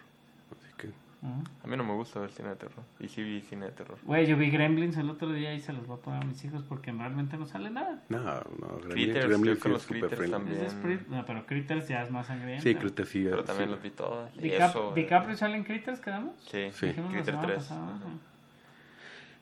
Así 0.59 0.72
que, 0.76 0.88
Ujú. 1.20 1.42
A 1.64 1.66
mí 1.66 1.76
no 1.76 1.83
me 1.83 1.94
gusta 1.94 2.20
ver 2.20 2.31
cine 2.31 2.50
de 2.50 2.54
terror. 2.57 2.85
Y 3.00 3.09
sí 3.09 3.24
vi 3.24 3.40
cine 3.40 3.66
de 3.66 3.72
terror. 3.72 3.98
Güey, 4.04 4.24
yo 4.26 4.37
vi 4.37 4.50
Gremlins 4.50 4.96
el 4.98 5.11
otro 5.11 5.33
día 5.33 5.52
y 5.52 5.59
se 5.61 5.72
los 5.72 5.85
voy 5.87 5.98
a 5.98 6.00
poner 6.00 6.22
a 6.22 6.24
mis 6.26 6.44
hijos 6.44 6.62
porque 6.62 6.92
realmente 6.92 7.37
no 7.37 7.44
sale 7.44 7.70
nada. 7.70 8.04
no, 8.09 8.18
no, 8.22 8.78
Gremlins, 8.78 8.92
Critters, 8.94 9.26
Gremlins 9.26 9.57
yo 9.59 9.62
con 9.62 9.70
sí 9.70 9.74
los 9.74 9.87
Critters 9.87 10.14
friendly. 10.16 10.31
también. 10.31 10.96
Es 10.96 11.09
no, 11.09 11.26
pero 11.26 11.44
Critters 11.44 11.88
ya 11.88 12.02
es 12.04 12.11
más 12.12 12.28
sangriento. 12.28 12.62
Sí, 12.62 12.74
Critters 12.76 13.09
sí. 13.09 13.24
Pero 13.24 13.40
sí. 13.40 13.46
también 13.48 13.70
los 13.72 13.83
vi 13.83 13.90
todas. 13.90 14.33
Y 14.37 14.40
Dicap- 14.42 14.68
eso, 14.70 14.90
eh, 14.96 15.00
¿DiCaprio 15.02 15.37
sale 15.37 15.57
en 15.57 15.64
Critters, 15.64 15.98
quedamos? 16.00 16.37
Sí, 16.46 16.70
Sí. 16.72 16.87
Dijimos 16.87 17.11
la 17.12 17.16
Critter 17.18 17.35
semana 17.35 17.46
3. 17.48 17.59
pasada, 17.59 17.85
Ajá. 17.85 17.96
ajá. 17.96 18.09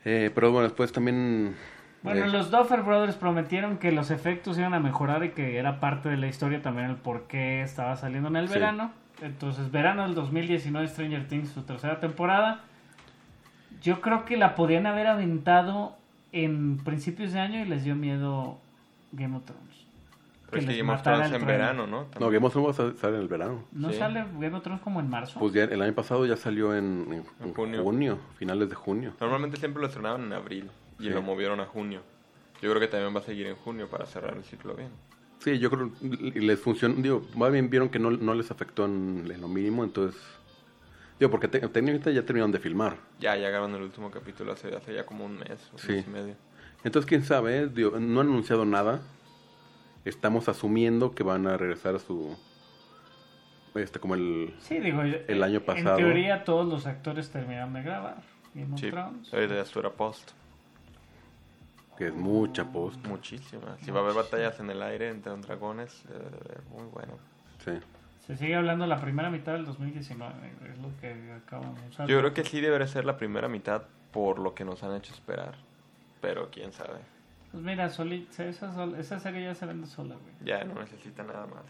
Eh, 0.07 0.31
pero 0.35 0.51
bueno, 0.53 0.65
después 0.69 0.93
también... 0.93 1.55
Bueno, 2.07 2.27
eh, 2.27 2.29
los 2.31 2.51
Duffer 2.51 2.83
Brothers 2.83 3.17
prometieron 3.17 3.79
que 3.79 3.93
los 3.93 4.11
efectos 4.11 4.59
iban 4.59 4.75
a 4.75 4.81
mejorar 4.81 5.25
y 5.25 5.31
que 5.31 5.57
era 5.59 5.81
parte 5.81 6.09
de 6.09 6.17
la 6.17 6.27
historia 6.29 6.63
también 6.63 6.89
el 6.91 6.97
por 6.97 7.23
qué 7.27 7.63
estaba 7.63 7.97
saliendo 7.97 8.29
en 8.29 8.37
el 8.37 8.49
Sí. 8.49 8.55
verano. 8.55 8.93
Entonces, 9.23 9.71
verano 9.71 10.03
del 10.03 10.15
2019, 10.15 10.89
Stranger 10.89 11.27
Things, 11.29 11.49
su 11.51 11.63
tercera 11.63 12.01
temporada. 12.01 12.61
Yo 13.83 14.01
creo 14.01 14.25
que 14.25 14.37
la 14.37 14.55
podían 14.55 14.87
haber 14.87 15.07
aventado 15.07 15.97
en 16.33 16.79
principios 16.79 17.33
de 17.33 17.41
año 17.41 17.61
y 17.61 17.65
les 17.65 17.85
dio 17.85 17.95
miedo 17.95 18.59
Game 19.13 19.37
of 19.37 19.45
Thrones. 19.45 19.65
Pero 20.51 20.61
es 20.61 20.65
que 20.65 20.67
que 20.67 20.67
les 20.67 20.77
Game 20.79 20.93
of 20.93 21.03
Thrones 21.03 21.33
en 21.33 21.47
verano, 21.47 21.87
¿no? 21.87 22.07
No. 22.21 22.31
Game 22.31 22.47
of 22.47 22.53
Thrones 22.53 22.77
salir 22.77 23.17
en 23.17 23.23
el 23.23 23.29
verano. 23.29 23.65
¿No 23.73 23.91
Sí. 23.91 23.97
sale 23.99 24.25
Game 24.39 24.55
of 24.57 24.63
Thrones 24.63 24.81
como 24.83 25.01
en 25.01 25.09
marzo? 25.11 25.39
Pues 25.41 25.53
ya 25.53 25.65
el 25.65 25.83
año 25.83 25.93
pasado 25.95 26.25
ya 26.27 26.37
salió 26.37 26.75
en, 26.77 27.07
en- 27.09 27.13
En 27.13 27.25
en 27.49 27.55
junio. 27.55 27.83
junio. 27.83 28.19
finales 28.37 28.69
de 28.69 28.75
junio. 28.77 29.13
Normalmente 29.21 29.57
siempre 29.57 29.81
lo 29.81 29.89
estrenaban 29.89 30.23
en 30.25 30.33
abril 30.33 30.71
y 30.99 31.05
Sí. 31.05 31.11
lo 31.11 31.23
movieron 31.23 31.61
a 31.61 31.67
junio. 31.67 32.03
Yo 32.63 32.71
creo 32.71 32.81
que 32.81 32.89
también 32.89 33.15
va 33.15 33.21
a 33.21 33.23
seguir 33.23 33.47
en 33.47 33.57
junio 33.57 33.89
para 33.89 34.07
cerrar 34.07 34.37
el 34.37 34.45
ciclo 34.45 34.75
bien. 34.75 34.91
Sí, 35.41 35.59
yo 35.59 35.71
creo 35.71 35.93
que 36.01 36.41
les 36.41 36.59
funcionó, 36.59 36.95
digo, 36.97 37.27
más 37.37 37.53
bien 37.53 37.69
vieron 37.69 37.89
que 37.91 37.99
no, 37.99 38.11
no 38.11 38.35
les 38.35 38.51
afectó 38.51 38.87
en, 38.87 39.29
en 39.31 39.41
lo 39.41 39.49
mínimo, 39.49 39.85
entonces... 39.85 40.21
Digo, 41.19 41.31
porque 41.31 41.49
te- 41.49 41.61
técnicamente 41.61 42.13
ya 42.13 42.23
terminaron 42.25 42.53
de 42.53 42.59
filmar. 42.59 42.97
Ya 43.21 43.37
llegaron 43.37 43.75
el 43.75 43.83
último 43.83 44.11
capítulo 44.11 44.53
hace, 44.53 44.75
hace 44.75 44.95
ya 44.95 45.05
como 45.07 45.25
un 45.25 45.39
mes, 45.39 45.71
un 45.73 45.79
Sí. 45.79 45.93
mes 45.93 46.07
y 46.07 46.11
medio. 46.11 46.35
Entonces, 46.85 47.09
quién 47.09 47.25
sabe, 47.25 47.59
eh? 47.59 47.67
Digo, 47.69 47.99
no 47.99 48.21
han 48.21 48.29
anunciado 48.29 48.65
nada. 48.65 49.01
Estamos 50.05 50.49
asumiendo 50.49 51.15
que 51.15 51.23
van 51.23 51.47
a 51.47 51.57
regresar 51.57 51.95
a 51.95 51.99
su... 51.99 52.37
Este, 53.75 53.99
como 53.99 54.15
el... 54.15 54.55
Sí, 54.61 54.79
digo, 54.79 55.03
El 55.03 55.43
año 55.43 55.61
pasado. 55.61 55.99
En 55.99 56.05
teoría 56.05 56.45
todos 56.45 56.67
los 56.67 56.87
actores 56.87 57.31
terminaron 57.31 57.75
de 57.75 57.83
grabar 57.83 58.23
Game 58.55 58.75
of 58.75 58.81
Sí, 58.81 58.91
Thrones. 58.91 59.33
ahorita 59.35 59.55
ya 59.65 59.91
post. 59.91 60.31
Que 61.97 62.09
es 62.09 62.15
mucha 62.15 62.65
post. 62.65 63.05
Muchísimas. 63.07 63.79
Si 63.81 63.91
va 63.91 64.01
a 64.01 64.03
haber 64.03 64.15
batallas 64.15 64.59
en 64.61 64.71
el 64.71 64.83
aire 64.83 65.09
entre 65.11 65.33
los 65.33 65.47
dragones, 65.47 66.05
haber 66.09 66.63
muy 66.71 66.85
bueno. 66.93 67.15
Sí. 67.65 67.73
Se 68.27 68.37
sigue 68.37 68.57
hablando 68.57 68.85
de 68.85 68.89
la 68.89 69.01
primera 69.01 69.31
mitad 69.31 69.53
del 69.53 69.65
2019, 69.67 70.33
es 70.73 70.79
lo 70.79 70.89
que 71.01 71.33
acabamos 71.33 71.81
de 71.81 71.89
usar. 71.89 72.09
Yo 72.09 72.19
creo 72.19 72.35
que 72.35 72.45
sí 72.45 72.61
debería 72.61 72.87
ser 72.89 73.05
la 73.05 73.17
primera 73.17 73.49
mitad 73.49 73.83
por 74.13 74.39
lo 74.41 74.55
que 74.55 74.65
nos 74.65 74.83
han 74.83 74.95
hecho 74.97 75.13
esperar. 75.15 75.55
Pero 76.21 76.51
quién 76.51 76.73
sabe. 76.73 76.99
Pues 77.53 77.63
mira, 77.63 77.89
Soli- 77.89 78.27
esa, 78.37 78.73
sol- 78.75 78.97
esa 78.99 79.21
serie 79.21 79.45
ya 79.45 79.55
se 79.55 79.65
vende 79.67 79.87
sola, 79.87 80.17
güey. 80.17 80.35
Ya 80.45 80.65
no 80.65 80.75
necesita 80.81 81.23
nada 81.23 81.47
más. 81.47 81.63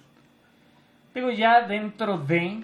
Digo, 1.15 1.31
ya 1.31 1.67
dentro 1.67 2.19
de, 2.19 2.62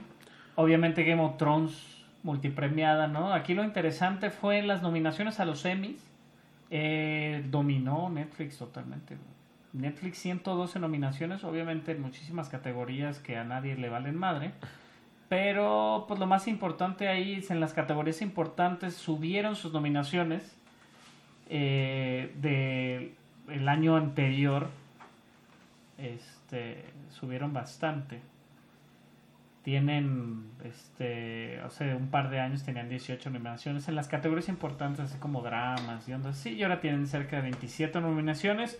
obviamente 0.56 1.04
Game 1.04 1.22
of 1.22 1.36
Thrones 1.36 2.04
multipremiada, 2.22 3.08
¿no? 3.08 3.32
Aquí 3.34 3.52
lo 3.54 3.64
interesante 3.64 4.30
fue 4.30 4.62
las 4.62 4.80
nominaciones 4.82 5.40
a 5.40 5.44
los 5.44 5.64
Emmys. 5.64 6.02
Eh, 6.74 7.44
dominó 7.50 8.08
Netflix 8.08 8.56
totalmente. 8.56 9.18
Netflix 9.74 10.20
112 10.20 10.78
nominaciones, 10.78 11.44
obviamente 11.44 11.92
en 11.92 12.00
muchísimas 12.00 12.48
categorías 12.48 13.18
que 13.18 13.36
a 13.36 13.44
nadie 13.44 13.76
le 13.76 13.90
valen 13.90 14.16
madre. 14.16 14.52
Pero 15.28 16.06
pues 16.08 16.18
lo 16.18 16.26
más 16.26 16.48
importante 16.48 17.08
ahí 17.08 17.34
es 17.34 17.50
en 17.50 17.60
las 17.60 17.74
categorías 17.74 18.22
importantes 18.22 18.94
subieron 18.94 19.54
sus 19.54 19.74
nominaciones 19.74 20.56
eh, 21.50 22.32
de 22.40 23.16
el 23.48 23.68
año 23.68 23.96
anterior. 23.96 24.70
Este 25.98 26.86
subieron 27.10 27.52
bastante. 27.52 28.22
Tienen 29.62 30.50
este 30.64 31.60
hace 31.60 31.94
un 31.94 32.08
par 32.08 32.30
de 32.30 32.40
años 32.40 32.64
tenían 32.64 32.88
18 32.88 33.30
nominaciones 33.30 33.86
en 33.88 33.94
las 33.94 34.08
categorías 34.08 34.48
importantes 34.48 35.00
así 35.04 35.18
como 35.18 35.40
dramas 35.42 36.08
y 36.08 36.12
ondas 36.12 36.38
así 36.38 36.50
y 36.50 36.62
ahora 36.64 36.80
tienen 36.80 37.06
cerca 37.06 37.36
de 37.36 37.42
27 37.42 38.00
nominaciones. 38.00 38.78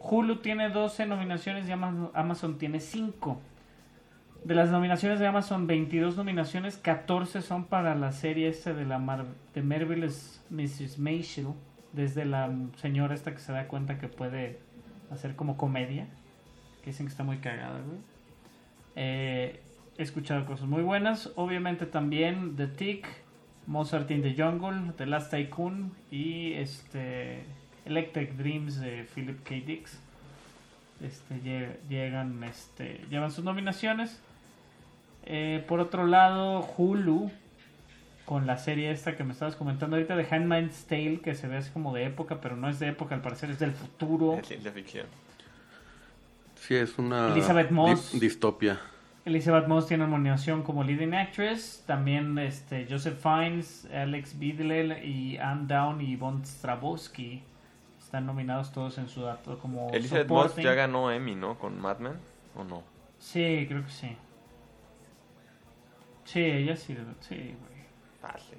Hulu 0.00 0.36
tiene 0.36 0.70
12 0.70 1.06
nominaciones 1.06 1.68
y 1.68 1.72
Ama- 1.72 2.10
Amazon 2.14 2.58
tiene 2.58 2.80
5. 2.80 3.40
De 4.44 4.54
las 4.54 4.70
nominaciones 4.70 5.20
de 5.20 5.26
Amazon, 5.26 5.66
22 5.66 6.16
nominaciones, 6.18 6.76
14 6.76 7.40
son 7.40 7.64
para 7.64 7.94
la 7.94 8.12
serie 8.12 8.48
esta 8.48 8.74
de 8.74 8.84
la 8.84 8.98
Mar 8.98 9.24
de 9.54 9.62
Marvelous 9.62 10.42
Mrs. 10.50 10.98
Maisel, 10.98 11.46
desde 11.94 12.26
la 12.26 12.52
señora 12.76 13.14
esta 13.14 13.32
que 13.32 13.38
se 13.38 13.52
da 13.52 13.68
cuenta 13.68 13.96
que 13.98 14.08
puede 14.08 14.58
hacer 15.10 15.34
como 15.36 15.56
comedia, 15.56 16.08
que 16.82 16.90
dicen 16.90 17.06
que 17.06 17.12
está 17.12 17.24
muy 17.24 17.38
cagada, 17.38 17.80
güey. 17.80 17.98
Eh, 18.96 19.62
he 19.98 20.02
escuchado 20.02 20.44
cosas 20.46 20.66
muy 20.66 20.82
buenas, 20.82 21.30
obviamente 21.36 21.86
también 21.86 22.56
The 22.56 22.66
Tick, 22.66 23.06
Mozart 23.66 24.10
in 24.10 24.22
the 24.22 24.34
Jungle, 24.40 24.92
The 24.96 25.06
Last 25.06 25.30
Tycoon 25.30 25.92
y 26.10 26.52
este 26.54 27.44
Electric 27.84 28.34
Dreams 28.36 28.80
de 28.80 29.04
Philip 29.14 29.42
K. 29.42 29.54
Dix. 29.66 29.98
Este, 31.02 31.34
lle- 31.42 31.76
llegan, 31.88 32.42
este, 32.44 33.04
llevan 33.10 33.30
sus 33.30 33.44
nominaciones. 33.44 34.20
Eh, 35.24 35.64
por 35.68 35.80
otro 35.80 36.06
lado, 36.06 36.60
Hulu, 36.76 37.30
con 38.24 38.46
la 38.46 38.56
serie 38.58 38.90
esta 38.90 39.16
que 39.16 39.24
me 39.24 39.32
estabas 39.32 39.56
comentando 39.56 39.96
ahorita 39.96 40.16
de 40.16 40.26
Handmaid's 40.30 40.84
Tale, 40.86 41.20
que 41.20 41.34
se 41.34 41.46
ve 41.48 41.56
así 41.58 41.70
como 41.72 41.94
de 41.94 42.04
época, 42.04 42.40
pero 42.40 42.56
no 42.56 42.68
es 42.68 42.78
de 42.78 42.88
época, 42.88 43.14
al 43.14 43.22
parecer 43.22 43.50
es 43.50 43.58
del 43.58 43.72
futuro. 43.72 44.38
Es 44.38 44.46
ciencia 44.48 44.72
ficción. 44.72 45.06
Sí, 46.56 46.74
es 46.76 46.98
una... 46.98 47.32
Elizabeth 47.32 47.70
Moss. 47.70 48.12
di- 48.12 48.20
distopia. 48.20 48.80
Elizabeth 49.24 49.66
Moss 49.66 49.86
tiene 49.86 50.06
nominación 50.06 50.62
como 50.62 50.84
leading 50.84 51.14
actress. 51.14 51.82
También 51.86 52.38
este, 52.38 52.86
Joseph 52.88 53.18
Fiennes, 53.20 53.88
Alex 53.92 54.38
Bidlell 54.38 55.04
y 55.04 55.38
Anne 55.38 55.66
Down 55.66 56.00
y 56.00 56.16
Von 56.16 56.44
Stravosky 56.44 57.42
están 57.98 58.26
nominados 58.26 58.70
todos 58.70 58.98
en 58.98 59.08
su 59.08 59.22
dato 59.22 59.58
como 59.58 59.90
Elizabeth 59.92 60.28
Moss 60.28 60.54
ya 60.54 60.74
ganó 60.74 61.10
Emmy, 61.10 61.34
¿no? 61.34 61.58
Con 61.58 61.80
Mad 61.80 61.98
Men, 61.98 62.18
¿o 62.54 62.62
no? 62.62 62.82
Sí, 63.18 63.64
creo 63.68 63.84
que 63.84 63.90
sí. 63.90 64.16
Sí, 66.24 66.40
ella 66.40 66.76
sí, 66.76 66.96
sí, 67.20 67.34
güey. 67.34 67.84
Fácil. 68.20 68.58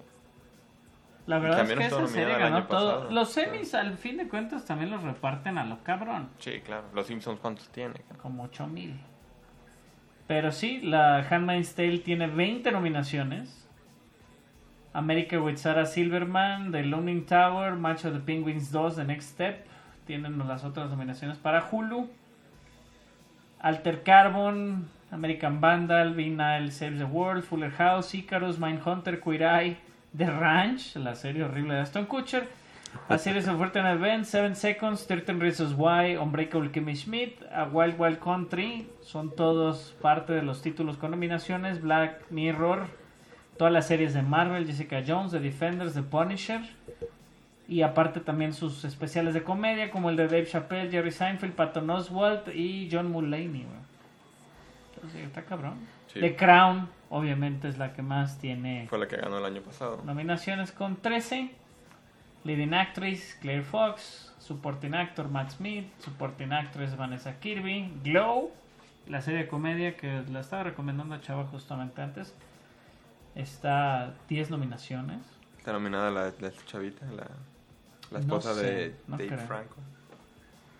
La 1.25 1.39
verdad 1.39 1.61
es 1.69 1.77
que 1.77 1.85
esa 1.85 2.07
serie 2.07 2.37
ganó 2.37 2.65
todo. 2.67 2.95
pasado. 2.95 3.11
Los 3.11 3.29
semis, 3.29 3.73
al 3.73 3.97
fin 3.97 4.17
de 4.17 4.27
cuentas, 4.27 4.65
también 4.65 4.91
los 4.91 5.01
reparten 5.03 5.57
a 5.57 5.63
lo 5.63 5.83
cabrón. 5.83 6.29
Sí, 6.39 6.59
claro. 6.59 6.87
Los 6.93 7.07
Simpsons, 7.07 7.39
¿cuántos 7.39 7.69
tiene? 7.69 8.01
Como 8.21 8.43
8000. 8.43 8.99
Pero 10.27 10.51
sí, 10.51 10.79
la 10.81 11.19
Handmaid's 11.19 11.75
Tale 11.75 11.99
tiene 11.99 12.27
20 12.27 12.71
nominaciones. 12.71 13.67
America 14.93 15.39
with 15.39 15.57
Sarah 15.57 15.85
Silverman, 15.85 16.71
The 16.71 16.83
Looming 16.83 17.25
Tower, 17.25 17.75
Match 17.75 18.05
of 18.05 18.13
the 18.13 18.19
Penguins 18.19 18.71
2, 18.71 18.95
The 18.95 19.03
Next 19.03 19.33
Step. 19.33 19.65
Tienen 20.07 20.37
las 20.47 20.63
otras 20.63 20.89
nominaciones 20.89 21.37
para 21.37 21.61
Hulu. 21.69 22.07
Alter 23.59 24.03
Carbon, 24.03 24.87
American 25.11 25.59
Vandal, 25.59 26.13
Vinyl 26.15 26.71
Saves 26.71 26.99
the 26.99 27.05
World, 27.05 27.43
Fuller 27.43 27.71
House, 27.71 28.13
Icarus, 28.13 28.57
Mindhunter, 28.57 29.19
Eye, 29.41 29.77
The 30.15 30.25
Ranch, 30.25 30.95
la 30.95 31.15
serie 31.15 31.43
horrible 31.43 31.73
de 31.73 31.81
Aston 31.81 32.05
Kutcher, 32.05 32.47
A 33.07 33.17
Series 33.17 33.47
of 33.47 33.57
Fortune 33.57 33.91
Events, 33.91 34.29
Seven 34.29 34.55
Seconds, 34.55 35.05
13 35.05 35.39
Reasons 35.39 35.75
Why, 35.77 36.17
Unbreakable 36.17 36.71
Kimmy 36.71 36.95
Schmidt, 36.95 37.41
A 37.53 37.65
Wild 37.65 37.99
Wild 37.99 38.19
Country, 38.19 38.89
son 39.01 39.35
todos 39.35 39.95
parte 40.01 40.33
de 40.33 40.41
los 40.41 40.61
títulos 40.61 40.97
con 40.97 41.11
nominaciones, 41.11 41.81
Black 41.81 42.31
Mirror, 42.31 42.87
todas 43.57 43.71
las 43.71 43.87
series 43.87 44.13
de 44.13 44.23
Marvel, 44.23 44.65
Jessica 44.65 45.03
Jones, 45.05 45.31
The 45.31 45.39
Defenders, 45.39 45.93
The 45.93 46.01
Punisher, 46.01 46.61
y 47.67 47.83
aparte 47.83 48.19
también 48.19 48.53
sus 48.53 48.83
especiales 48.85 49.33
de 49.33 49.43
comedia 49.43 49.91
como 49.91 50.09
el 50.09 50.15
de 50.15 50.25
Dave 50.27 50.45
Chappelle, 50.45 50.89
Jerry 50.89 51.11
Seinfeld, 51.11 51.53
Patton 51.53 51.89
Oswalt 51.89 52.47
y 52.53 52.89
John 52.91 53.11
Mulaney. 53.11 53.65
Entonces, 54.95 55.21
está 55.25 55.43
cabrón. 55.43 55.75
Sí. 56.07 56.19
The 56.19 56.35
Crown, 56.35 56.89
obviamente, 57.09 57.67
es 57.67 57.77
la 57.77 57.93
que 57.93 58.01
más 58.01 58.39
tiene 58.39 58.87
Fue 58.89 58.97
la 58.97 59.07
que 59.07 59.17
ganó 59.17 59.37
el 59.37 59.45
año 59.45 59.61
pasado. 59.61 60.01
nominaciones 60.05 60.71
con 60.71 60.95
13. 60.95 61.51
Leading 62.45 62.73
Actress, 62.73 63.37
Claire 63.41 63.63
Fox. 63.63 64.31
Supporting 64.39 64.93
Actor, 64.93 65.27
Matt 65.27 65.51
Smith. 65.51 65.85
Supporting 65.99 66.53
Actress, 66.53 66.95
Vanessa 66.95 67.39
Kirby. 67.39 67.91
Glow, 68.03 68.51
la 69.07 69.19
serie 69.21 69.39
de 69.41 69.47
comedia 69.47 69.97
que 69.97 70.23
la 70.31 70.39
estaba 70.39 70.63
recomendando 70.63 71.15
a 71.15 71.21
Chava 71.21 71.45
justamente 71.45 72.01
antes. 72.01 72.33
Está 73.33 74.13
10 74.29 74.51
nominaciones. 74.51 75.19
Está 75.57 75.73
nominada 75.73 76.11
la, 76.11 76.31
la 76.39 76.51
chavita, 76.67 77.05
la, 77.07 77.27
la 78.11 78.19
No 78.19 78.19
esposa 78.19 78.53
sé, 78.53 78.63
de 78.63 78.95
no 79.07 79.17
Dave 79.17 79.27
creo. 79.29 79.47
Franco. 79.47 79.75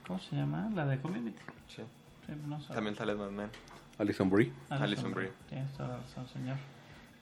¿Cómo 0.08 0.19
se 0.19 0.36
llama? 0.36 0.69
La 0.75 0.86
de 0.86 0.99
Community. 1.01 1.41
Sí. 1.67 1.82
Sí, 2.28 2.34
no 2.47 2.62
sé. 2.62 2.73
También 2.73 2.95
sale 2.95 3.15
Batman. 3.15 3.49
Alison 3.97 4.30
Brie. 4.30 4.51
Alison 4.69 5.12
Brie. 5.12 5.32
Tienes 5.49 5.73
toda 5.73 5.89
la 5.89 5.97
razón, 5.97 6.28
señor. 6.28 6.58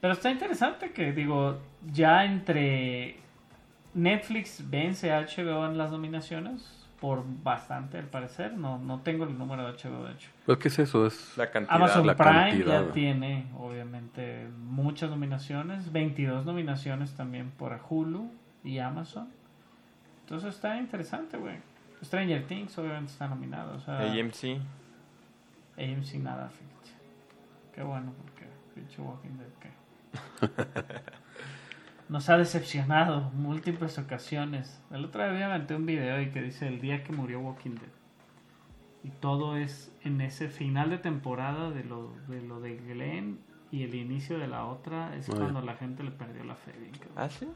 Pero 0.01 0.13
está 0.13 0.29
interesante 0.29 0.91
que, 0.91 1.13
digo, 1.13 1.59
ya 1.93 2.25
entre 2.25 3.22
Netflix 3.93 4.63
vence 4.69 5.11
a 5.11 5.21
HBO 5.21 5.65
en 5.65 5.77
las 5.77 5.91
nominaciones 5.91 6.79
por 6.99 7.23
bastante, 7.43 7.97
al 7.97 8.05
parecer. 8.05 8.53
No, 8.53 8.77
no 8.77 9.01
tengo 9.01 9.25
el 9.25 9.37
número 9.37 9.65
de 9.65 9.73
HBO, 9.73 10.05
de 10.05 10.13
hecho. 10.13 10.29
Pues, 10.45 10.57
¿qué 10.57 10.67
es 10.69 10.79
eso? 10.79 11.05
Es 11.05 11.37
La 11.37 11.51
cantidad. 11.51 11.75
Amazon 11.75 12.07
la 12.07 12.15
Prime 12.15 12.33
cantidad. 12.51 12.85
ya 12.87 12.91
tiene, 12.93 13.45
obviamente, 13.57 14.47
muchas 14.65 15.09
nominaciones. 15.09 15.91
22 15.91 16.45
nominaciones 16.45 17.13
también 17.13 17.51
por 17.51 17.77
Hulu 17.89 18.31
y 18.63 18.79
Amazon. 18.79 19.27
Entonces 20.21 20.55
está 20.55 20.77
interesante, 20.77 21.35
güey. 21.37 21.57
Stranger 22.03 22.47
Things, 22.47 22.77
obviamente, 22.77 23.11
está 23.11 23.27
nominado. 23.27 23.75
O 23.75 23.79
sea, 23.81 23.99
AMC. 23.99 24.61
AMC 25.77 26.13
nada, 26.21 26.49
fíjate. 26.49 26.73
Qué 27.75 27.83
bueno, 27.83 28.13
porque 28.21 28.45
pinche 28.75 29.01
Walking 29.01 29.37
Dead, 29.37 29.49
¿qué? 29.59 31.11
Nos 32.09 32.29
ha 32.29 32.37
decepcionado 32.37 33.31
múltiples 33.33 33.97
ocasiones. 33.97 34.81
El 34.91 35.05
otro 35.05 35.23
día 35.23 35.33
me 35.33 35.43
aventé 35.43 35.75
un 35.75 35.85
video 35.85 36.21
y 36.21 36.29
que 36.29 36.41
dice 36.41 36.67
el 36.67 36.81
día 36.81 37.03
que 37.03 37.13
murió 37.13 37.39
Walking 37.39 37.71
Dead. 37.71 37.89
Y 39.03 39.09
todo 39.09 39.57
es 39.57 39.91
en 40.03 40.21
ese 40.21 40.49
final 40.49 40.89
de 40.89 40.97
temporada 40.97 41.71
de 41.71 41.83
lo 41.83 42.13
de, 42.27 42.41
lo 42.41 42.59
de 42.59 42.77
Glenn 42.77 43.39
y 43.71 43.83
el 43.83 43.95
inicio 43.95 44.37
de 44.37 44.47
la 44.47 44.65
otra 44.65 45.15
es 45.15 45.27
ya. 45.27 45.35
cuando 45.35 45.61
la 45.61 45.75
gente 45.75 46.03
le 46.03 46.11
perdió 46.11 46.43
la 46.43 46.55
fe. 46.55 46.73
¿Ah, 47.15 47.29
sí? 47.29 47.47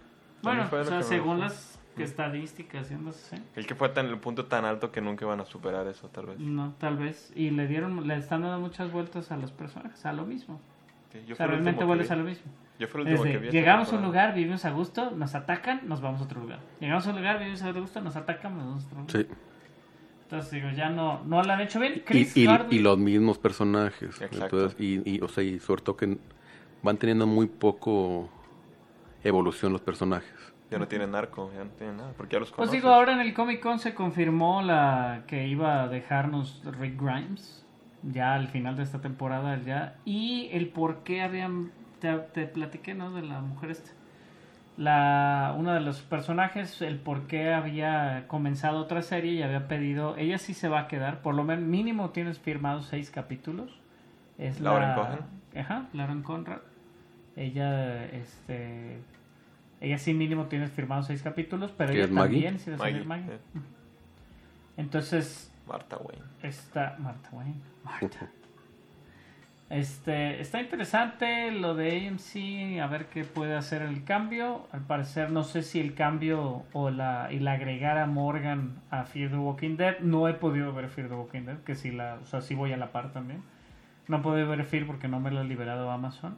bueno, 0.41 0.67
o 0.71 0.83
sea, 0.83 1.03
según 1.03 1.39
las 1.39 1.79
estadísticas, 1.97 2.87
¿sí? 2.87 2.95
no 2.99 3.11
sé. 3.11 3.41
El 3.55 3.65
que 3.67 3.75
fue 3.75 3.89
tan 3.89 4.07
el 4.07 4.17
punto 4.19 4.45
tan 4.45 4.65
alto 4.65 4.91
que 4.91 5.01
nunca 5.01 5.25
van 5.25 5.41
a 5.41 5.45
superar 5.45 5.87
eso, 5.87 6.09
tal 6.09 6.27
vez. 6.27 6.39
No, 6.39 6.73
tal 6.79 6.97
vez. 6.97 7.31
Y 7.35 7.51
le 7.51 7.67
dieron, 7.67 8.07
le 8.07 8.15
están 8.17 8.41
dando 8.41 8.59
muchas 8.59 8.91
vueltas 8.91 9.31
a 9.31 9.37
los 9.37 9.51
personajes, 9.51 10.05
a 10.05 10.13
lo 10.13 10.25
mismo. 10.25 10.59
Sí, 11.11 11.23
yo 11.25 11.33
o 11.33 11.37
sea, 11.37 11.47
realmente 11.47 11.83
vuelves 11.83 12.11
a 12.11 12.15
lo 12.15 12.23
mismo. 12.23 12.51
Yo 12.79 12.87
fue 12.87 13.01
el 13.01 13.07
último 13.07 13.23
Desde, 13.23 13.39
que 13.39 13.45
vi. 13.47 13.51
llegamos 13.51 13.91
a 13.91 13.95
un 13.95 14.03
lugar, 14.03 14.33
vivimos 14.35 14.63
a 14.65 14.71
gusto, 14.71 15.11
nos 15.11 15.33
atacan, 15.35 15.81
nos 15.87 15.99
vamos 16.01 16.21
a 16.21 16.25
otro 16.25 16.41
lugar. 16.41 16.59
Llegamos 16.79 17.07
a 17.07 17.09
un 17.09 17.15
lugar, 17.17 17.39
vivimos 17.39 17.63
a 17.63 17.71
gusto, 17.71 18.01
nos 18.01 18.15
atacan, 18.15 18.55
nos 18.55 18.65
vamos 18.67 18.83
a 18.83 18.87
otro 18.87 18.99
lugar. 19.01 19.11
Sí. 19.11 19.27
Entonces 20.23 20.51
digo, 20.51 20.69
ya 20.71 20.89
no, 20.89 21.23
no 21.23 21.41
lo 21.41 21.53
han 21.53 21.61
hecho 21.61 21.79
bien. 21.79 21.93
Y, 21.95 21.99
Chris 22.01 22.35
y, 22.37 22.45
Hardwick- 22.45 22.73
y 22.73 22.79
los 22.79 22.97
mismos 22.97 23.37
personajes. 23.39 24.21
Exacto. 24.21 24.43
Entonces, 24.43 24.79
y, 24.79 25.09
y, 25.09 25.21
o 25.21 25.27
sea, 25.27 25.43
y 25.43 25.59
sobre 25.59 25.81
todo 25.81 25.95
que 25.97 26.17
van 26.83 26.97
teniendo 26.97 27.25
muy 27.25 27.47
poco 27.47 28.29
evolución 29.23 29.71
los 29.71 29.81
personajes. 29.81 30.31
Ya 30.69 30.77
no 30.77 30.87
tienen 30.87 31.15
arco, 31.15 31.49
ya 31.55 31.63
no 31.63 31.69
tienen 31.71 31.97
nada, 31.97 32.11
porque 32.17 32.33
ya 32.33 32.39
los 32.39 32.49
Pues 32.49 32.55
conoces. 32.69 32.73
digo, 32.73 32.93
ahora 32.93 33.13
en 33.13 33.21
el 33.21 33.33
Comic 33.33 33.61
Con 33.61 33.79
se 33.79 33.93
confirmó 33.93 34.61
la 34.61 35.23
que 35.25 35.47
iba 35.47 35.83
a 35.83 35.87
dejarnos 35.87 36.61
Rick 36.77 37.01
Grimes, 37.01 37.65
ya 38.03 38.35
al 38.35 38.49
final 38.49 38.75
de 38.75 38.83
esta 38.83 38.99
temporada 38.99 39.59
ya, 39.65 39.95
y 40.03 40.49
el 40.51 40.67
por 40.67 41.03
qué 41.03 41.21
habían, 41.21 41.71
te, 41.99 42.15
te 42.17 42.45
platiqué, 42.47 42.93
¿no? 42.93 43.11
De 43.13 43.21
la 43.21 43.39
mujer 43.41 43.71
esta. 43.71 43.91
La, 44.77 45.55
uno 45.57 45.73
de 45.73 45.79
los 45.79 46.01
personajes, 46.01 46.83
el 46.83 46.99
por 46.99 47.25
qué 47.25 47.51
había 47.51 48.25
comenzado 48.27 48.77
otra 48.79 49.01
serie 49.01 49.31
y 49.33 49.41
había 49.41 49.67
pedido, 49.67 50.15
ella 50.17 50.37
sí 50.37 50.53
se 50.53 50.69
va 50.69 50.81
a 50.81 50.87
quedar, 50.87 51.21
por 51.23 51.33
lo 51.33 51.43
menos 51.43 51.65
mínimo 51.65 52.11
tienes 52.11 52.37
firmados 52.37 52.85
seis 52.85 53.09
capítulos. 53.09 53.79
Es 54.37 54.59
Lauren 54.59 54.89
la, 54.89 54.95
Cohen. 54.95 55.19
Ajá, 55.63 55.87
Lauren 55.93 56.21
Conrad. 56.21 56.59
Ella, 57.35 58.05
este, 58.05 58.99
ella 59.81 59.97
sí 59.97 60.13
mínimo 60.13 60.45
tienes 60.45 60.69
firmados 60.71 61.07
seis 61.07 61.23
capítulos, 61.23 61.73
pero 61.75 61.91
¿Que 61.91 62.03
ella 62.03 62.13
también 62.13 62.59
sí 62.59 62.69
va 62.69 62.75
a 62.75 62.79
salir 62.79 63.03
Maggie, 63.05 63.23
Maggie. 63.25 63.33
eh. 63.33 63.61
Entonces, 64.77 65.51
Marta 65.67 65.97
Wayne. 65.97 66.23
está 66.43 66.95
Marta 66.99 67.29
Wayne. 67.31 67.55
Marta. 67.83 68.29
Este, 69.69 70.39
está 70.39 70.61
interesante 70.61 71.51
lo 71.51 71.75
de 71.75 72.07
AMC, 72.07 72.79
a 72.81 72.87
ver 72.87 73.07
qué 73.07 73.25
puede 73.25 73.55
hacer 73.55 73.81
el 73.81 74.05
cambio. 74.05 74.65
Al 74.71 74.81
parecer, 74.81 75.29
no 75.29 75.43
sé 75.43 75.61
si 75.61 75.81
el 75.81 75.93
cambio 75.93 76.63
o 76.71 76.89
la, 76.89 77.29
y 77.31 77.39
la 77.39 77.53
agregar 77.53 77.97
a 77.97 78.05
Morgan 78.05 78.81
a 78.91 79.03
Fear 79.03 79.31
the 79.31 79.37
Walking 79.37 79.75
Dead. 79.75 79.99
No 79.99 80.29
he 80.29 80.33
podido 80.33 80.73
ver 80.73 80.87
Fear 80.89 81.09
the 81.09 81.15
Walking 81.15 81.41
Dead, 81.41 81.57
que 81.63 81.75
sí, 81.75 81.91
la, 81.91 82.17
o 82.21 82.25
sea, 82.25 82.41
sí 82.41 82.55
voy 82.55 82.71
a 82.71 82.77
la 82.77 82.93
par 82.93 83.11
también. 83.11 83.43
No 84.07 84.17
he 84.17 84.19
podido 84.21 84.47
ver 84.47 84.63
Fear 84.63 84.87
porque 84.87 85.09
no 85.09 85.19
me 85.19 85.31
lo 85.31 85.41
ha 85.41 85.43
liberado 85.43 85.91
Amazon. 85.91 86.37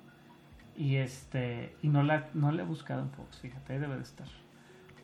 Y 0.76 0.96
este, 0.96 1.76
y 1.84 1.90
no 1.90 2.02
la, 2.02 2.30
no 2.34 2.52
la 2.52 2.64
he 2.64 2.66
buscado 2.66 3.02
en 3.02 3.12
Fox, 3.12 3.40
fíjate, 3.40 3.74
ahí 3.74 3.80
debe 3.80 3.98
de 3.98 4.04
estar. 4.04 4.28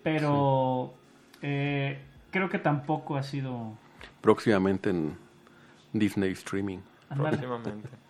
Pero 0.01 0.95
eh, 1.41 2.01
creo 2.31 2.49
que 2.49 2.57
tampoco 2.57 3.17
ha 3.17 3.23
sido. 3.23 3.73
Próximamente 4.21 4.89
en 4.89 5.15
Disney 5.93 6.31
Streaming. 6.31 6.79
Próximamente. 7.09 8.04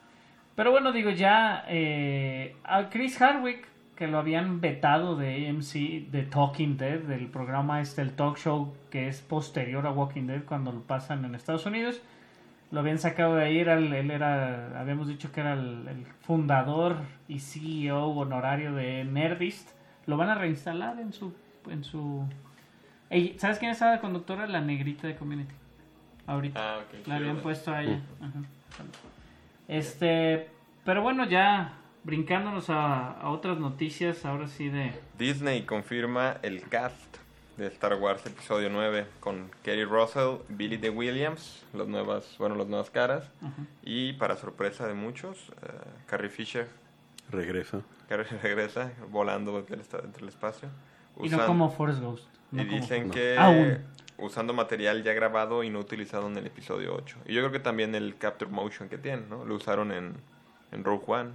Pero 0.55 0.71
bueno, 0.71 0.91
digo, 0.91 1.09
ya 1.09 1.65
eh, 1.67 2.55
a 2.63 2.89
Chris 2.89 3.21
Hardwick, 3.21 3.67
que 3.95 4.07
lo 4.07 4.17
habían 4.17 4.61
vetado 4.61 5.15
de 5.15 5.49
AMC, 5.49 6.11
de 6.11 6.23
Talking 6.23 6.77
Dead, 6.77 6.99
del 6.99 7.27
programa 7.27 7.81
este, 7.81 8.01
el 8.01 8.13
talk 8.13 8.37
show 8.37 8.73
que 8.89 9.07
es 9.07 9.21
posterior 9.21 9.85
a 9.85 9.91
Walking 9.91 10.27
Dead 10.27 10.43
cuando 10.43 10.71
lo 10.71 10.81
pasan 10.81 11.23
en 11.25 11.35
Estados 11.35 11.65
Unidos, 11.65 12.01
lo 12.71 12.79
habían 12.79 12.99
sacado 12.99 13.35
de 13.35 13.45
ahí, 13.45 13.59
era 13.59 13.75
él 13.75 14.11
era, 14.11 14.79
habíamos 14.79 15.07
dicho 15.07 15.31
que 15.31 15.41
era 15.41 15.53
el, 15.53 15.87
el 15.87 16.05
fundador 16.21 16.97
y 17.27 17.39
CEO 17.39 18.07
honorario 18.07 18.73
de 18.73 19.03
Nerdist, 19.05 19.71
lo 20.05 20.17
van 20.17 20.29
a 20.29 20.35
reinstalar 20.35 20.99
en 20.99 21.13
su... 21.13 21.33
En 21.69 21.83
su 21.83 22.27
Ey, 23.09 23.35
¿Sabes 23.37 23.59
quién 23.59 23.71
es 23.71 23.81
la 23.81 23.99
conductora? 23.99 24.47
La 24.47 24.61
negrita 24.61 25.07
de 25.07 25.15
Community. 25.15 25.53
Ahorita. 26.27 26.59
Ah, 26.59 26.79
ok. 26.79 27.07
La 27.07 27.17
habían 27.17 27.37
puesto 27.37 27.71
a 27.71 27.83
ella. 27.83 28.01
Ajá. 28.19 28.39
Este, 29.67 30.49
pero 30.83 31.01
bueno, 31.01 31.25
ya 31.27 31.73
brincándonos 32.03 32.69
a, 32.69 33.11
a 33.19 33.29
otras 33.29 33.57
noticias, 33.59 34.25
ahora 34.25 34.47
sí 34.47 34.69
de... 34.69 34.93
Disney 35.17 35.63
confirma 35.63 36.37
el 36.43 36.61
cast 36.69 37.17
de 37.57 37.67
Star 37.67 37.95
Wars 37.95 38.25
Episodio 38.25 38.69
9 38.69 39.07
con 39.19 39.49
Kerry 39.63 39.85
Russell, 39.85 40.37
Billy 40.49 40.77
de 40.77 40.89
Williams, 40.89 41.65
las 41.73 41.87
nuevas, 41.87 42.35
bueno, 42.37 42.55
las 42.55 42.67
nuevas 42.67 42.89
caras, 42.91 43.31
y 43.83 44.13
para 44.13 44.35
sorpresa 44.35 44.87
de 44.87 44.93
muchos, 44.93 45.49
eh, 45.63 45.71
Carrie 46.05 46.29
Fisher, 46.29 46.67
Regresa. 47.31 47.81
Carrie 48.07 48.27
regresa 48.43 48.91
volando 49.09 49.57
entre 49.57 49.75
el, 49.75 49.81
esta- 49.81 49.99
entre 49.99 50.21
el 50.21 50.29
espacio. 50.29 50.69
Y 51.23 51.29
no 51.29 51.43
como 51.47 51.71
Force 51.71 51.99
Ghost. 52.01 52.27
no 52.51 52.61
y 52.61 52.65
como 52.67 52.79
dicen 52.81 53.07
Force- 53.07 53.13
que 53.19 53.37
Aún. 53.39 53.77
Usando 54.17 54.53
material 54.53 55.03
ya 55.03 55.13
grabado 55.13 55.63
y 55.63 55.69
no 55.69 55.79
utilizado 55.79 56.27
en 56.27 56.37
el 56.37 56.45
episodio 56.47 56.95
8. 56.95 57.17
Y 57.27 57.33
yo 57.33 57.41
creo 57.41 57.51
que 57.51 57.59
también 57.59 57.95
el 57.95 58.17
Capture 58.17 58.49
Motion 58.51 58.89
que 58.89 58.97
tienen, 58.97 59.29
¿no? 59.29 59.45
Lo 59.45 59.55
usaron 59.55 59.91
en, 59.91 60.13
en 60.71 60.83
Rogue 60.83 61.03
One. 61.07 61.31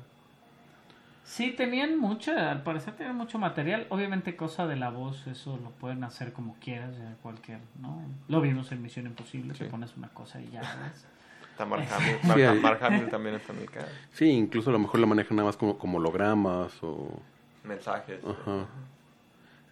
Sí, 1.25 1.53
tenían 1.53 1.97
mucha, 1.99 2.51
al 2.51 2.63
parecer 2.63 2.95
tenían 2.97 3.15
mucho 3.17 3.39
material. 3.39 3.87
Obviamente 3.91 4.35
cosa 4.35 4.67
de 4.67 4.75
la 4.77 4.91
voz, 4.91 5.27
eso 5.29 5.59
lo 5.63 5.71
pueden 5.71 6.03
hacer 6.03 6.33
como 6.33 6.57
quieras, 6.61 6.97
ya 6.99 7.15
cualquier, 7.23 7.61
¿no? 7.81 8.03
Lo 8.29 8.41
vimos 8.41 8.73
en 8.73 8.83
Misión 8.83 9.07
Imposible, 9.07 9.53
te 9.53 9.65
Sí. 9.65 9.71
pones 9.71 9.97
una 9.97 10.09
cosa 10.09 10.41
y 10.41 10.51
ya, 10.51 10.61
¿ves? 10.61 11.07
Está 11.53 11.67
Mark 11.67 11.87
Hamill, 11.93 12.61
Mark, 12.63 12.79
Hamill 12.83 13.09
también 13.11 13.35
está 13.37 13.53
en 13.53 13.59
el 13.61 13.71
cast. 13.71 13.89
Sí, 14.13 14.29
incluso 14.31 14.71
a 14.71 14.73
lo 14.73 14.79
mejor 14.81 14.99
la 14.99 15.07
manejan 15.07 15.37
nada 15.37 15.47
más 15.49 15.57
como, 15.57 15.79
como 15.79 15.99
hologramas 15.99 16.73
o 16.83 17.21
Mensajes. 17.63 18.25
ajá, 18.25 18.67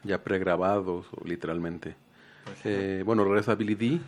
ya 0.04 0.22
pregrabados 0.22 1.06
o 1.12 1.24
literalmente. 1.26 1.96
Eh, 2.64 3.02
bueno, 3.04 3.24
regresa 3.24 3.54
Billy 3.54 3.74
D. 3.74 4.00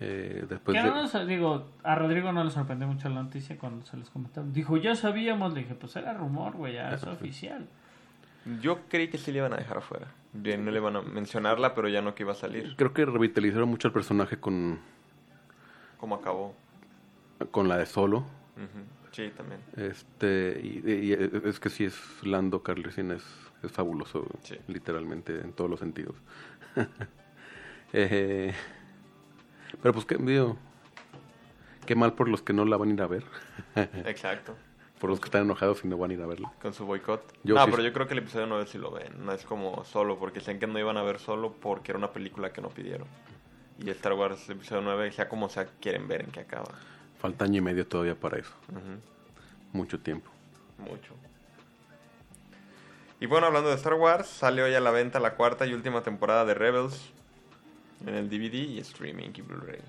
Eh, 0.00 0.46
después 0.48 0.76
que 0.76 0.82
de... 0.82 0.90
no 0.90 1.02
nos- 1.02 1.26
digo, 1.26 1.66
a 1.82 1.94
Rodrigo 1.96 2.30
no 2.32 2.44
le 2.44 2.50
sorprendió 2.50 2.86
mucho 2.86 3.08
la 3.08 3.22
noticia 3.22 3.58
cuando 3.58 3.84
se 3.84 3.96
les 3.96 4.08
comentaron. 4.10 4.52
Dijo, 4.52 4.76
ya 4.76 4.94
sabíamos, 4.94 5.54
le 5.54 5.60
dije, 5.60 5.74
pues 5.74 5.96
era 5.96 6.12
rumor, 6.14 6.54
güey, 6.54 6.74
ya 6.74 6.92
es 6.94 7.02
oficial. 7.04 7.66
Yo 8.62 8.78
creí 8.88 9.08
que 9.08 9.18
sí 9.18 9.32
le 9.32 9.38
iban 9.38 9.52
a 9.52 9.56
dejar 9.56 9.78
afuera. 9.78 10.06
Bien, 10.32 10.64
no 10.64 10.70
le 10.70 10.78
iban 10.78 10.94
a 10.96 11.02
mencionarla, 11.02 11.74
pero 11.74 11.88
ya 11.88 12.00
no 12.00 12.14
que 12.14 12.22
iba 12.22 12.32
a 12.32 12.36
salir. 12.36 12.74
Creo 12.76 12.92
que 12.92 13.04
revitalizaron 13.04 13.68
mucho 13.68 13.88
el 13.88 13.94
personaje 13.94 14.38
con, 14.38 14.78
¿Cómo 15.98 16.14
acabó? 16.14 16.54
con 17.50 17.66
la 17.68 17.76
de 17.76 17.86
Solo. 17.86 18.24
Sí, 19.10 19.32
también. 19.36 19.60
Este, 19.76 20.60
y, 20.62 20.88
y 20.90 21.12
es 21.44 21.58
que 21.58 21.70
sí 21.70 21.84
es 21.84 21.98
Lando 22.22 22.62
Carlesín 22.62 23.10
es, 23.10 23.24
es 23.64 23.72
fabuloso, 23.72 24.26
Sí. 24.42 24.56
literalmente, 24.68 25.40
en 25.40 25.52
todos 25.52 25.68
los 25.68 25.80
sentidos. 25.80 26.14
Eh, 27.94 28.52
pero 29.82 29.94
pues 29.94 30.04
qué, 30.04 30.16
digo, 30.16 30.58
qué 31.86 31.94
mal 31.94 32.12
por 32.12 32.28
los 32.28 32.42
que 32.42 32.52
no 32.52 32.66
la 32.66 32.76
van 32.76 32.90
a 32.90 32.92
ir 32.92 33.00
a 33.00 33.06
ver, 33.06 33.24
Exacto. 34.04 34.54
por 35.00 35.08
los 35.08 35.20
que 35.20 35.24
están 35.24 35.44
enojados 35.44 35.82
y 35.84 35.88
no 35.88 35.96
van 35.96 36.10
a 36.10 36.14
ir 36.14 36.20
a 36.20 36.26
verla. 36.26 36.52
Con 36.60 36.74
su 36.74 36.84
boicot. 36.84 37.32
No, 37.44 37.64
sí- 37.64 37.70
pero 37.70 37.82
yo 37.82 37.92
creo 37.94 38.06
que 38.06 38.12
el 38.12 38.18
episodio 38.18 38.46
9 38.46 38.66
sí 38.66 38.76
lo 38.76 38.90
ven. 38.90 39.24
No 39.24 39.32
es 39.32 39.44
como 39.46 39.84
solo, 39.84 40.18
porque 40.18 40.40
decían 40.40 40.58
que 40.58 40.66
no 40.66 40.78
iban 40.78 40.98
a 40.98 41.02
ver 41.02 41.18
solo 41.18 41.52
porque 41.54 41.92
era 41.92 41.98
una 41.98 42.12
película 42.12 42.52
que 42.52 42.60
no 42.60 42.68
pidieron. 42.68 43.08
Y 43.78 43.88
Star 43.90 44.12
Wars 44.12 44.50
episodio 44.50 44.82
9, 44.82 45.10
sea 45.12 45.28
como 45.30 45.48
sea, 45.48 45.66
quieren 45.80 46.08
ver 46.08 46.20
en 46.22 46.30
qué 46.30 46.40
acaba. 46.40 46.74
Falta 47.18 47.46
año 47.46 47.56
y 47.58 47.62
medio 47.62 47.86
todavía 47.86 48.14
para 48.16 48.38
eso. 48.38 48.52
Mucho 49.72 49.98
tiempo. 49.98 50.30
Mucho. 50.76 51.14
Y 53.20 53.26
bueno, 53.26 53.46
hablando 53.48 53.68
de 53.70 53.74
Star 53.76 53.94
Wars, 53.94 54.28
sale 54.28 54.62
hoy 54.62 54.74
a 54.74 54.80
la 54.80 54.90
venta 54.90 55.18
la 55.18 55.34
cuarta 55.34 55.66
y 55.66 55.74
última 55.74 56.02
temporada 56.02 56.44
de 56.44 56.54
Rebels 56.54 57.10
en 58.06 58.14
el 58.14 58.28
DVD 58.30 58.54
y 58.54 58.78
streaming 58.78 59.30
y 59.34 59.42
Blu-ray. 59.42 59.80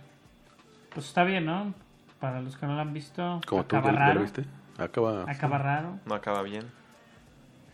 Pues 0.93 1.05
está 1.07 1.23
bien, 1.23 1.45
¿no? 1.45 1.73
Para 2.19 2.41
los 2.41 2.57
que 2.57 2.65
no 2.65 2.73
lo 2.73 2.81
han 2.81 2.93
visto, 2.93 3.39
Como 3.47 3.63
tú, 3.65 3.75
acaba 3.77 3.91
¿ya, 3.93 3.99
ya 3.99 4.05
raro. 4.05 4.13
lo 4.15 4.21
viste? 4.21 4.45
Acaba. 4.77 5.25
Acaba 5.29 5.57
raro. 5.59 5.99
No 6.05 6.15
acaba 6.15 6.41
bien. 6.41 6.65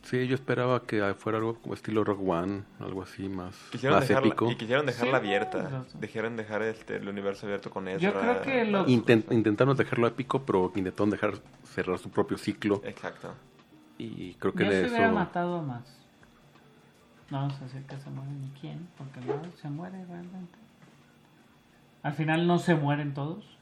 Sí, 0.04 0.28
yo 0.28 0.36
esperaba 0.36 0.84
que 0.84 1.16
fuera 1.16 1.40
algo 1.40 1.56
como 1.56 1.74
estilo 1.74 2.04
Rogue 2.04 2.30
One, 2.30 2.62
algo 2.80 3.02
así 3.02 3.28
más, 3.28 3.56
Quisieron 3.72 3.98
más 3.98 4.08
dejarla, 4.08 4.28
épico. 4.28 4.52
y 4.52 4.56
quisieron 4.56 4.86
dejarla 4.86 5.20
Sí, 5.20 5.26
abierta. 5.26 5.86
Dijeron 6.00 6.36
dejar 6.36 6.62
este, 6.62 6.98
el 6.98 7.08
universo 7.08 7.48
abierto 7.48 7.72
con 7.72 7.88
Ezra. 7.88 8.12
Yo 8.12 8.20
creo 8.20 8.42
que 8.44 8.66
lo- 8.66 8.86
Intent- 8.86 9.32
intentaron 9.32 9.76
dejarlo 9.76 10.06
épico, 10.06 10.44
pero 10.46 10.72
intentaron 10.76 11.10
dejar 11.10 11.34
cerrar 11.64 11.98
su 11.98 12.12
propio 12.12 12.38
ciclo. 12.38 12.82
Exacto. 12.86 13.34
Y 13.98 14.34
creo 14.36 14.54
que 14.54 14.66
Yo 14.66 14.70
de 14.72 14.82
se 14.84 14.90
hubiera 14.90 15.06
eso. 15.08 15.16
matado 15.16 15.62
más. 15.62 15.84
No 17.30 17.40
vamos 17.40 17.60
a 17.60 17.64
decir 17.64 17.84
que 17.84 17.98
se 17.98 18.10
muere 18.10 18.32
ni 18.32 18.50
quién, 18.60 18.88
porque 18.98 19.20
no 19.22 19.42
se 19.62 19.70
muere 19.70 20.06
realmente. 20.06 20.58
Al 22.04 22.14
final 22.14 22.46
no 22.46 22.60
se 22.60 22.76
mueren 22.76 23.14
todos. 23.14 23.58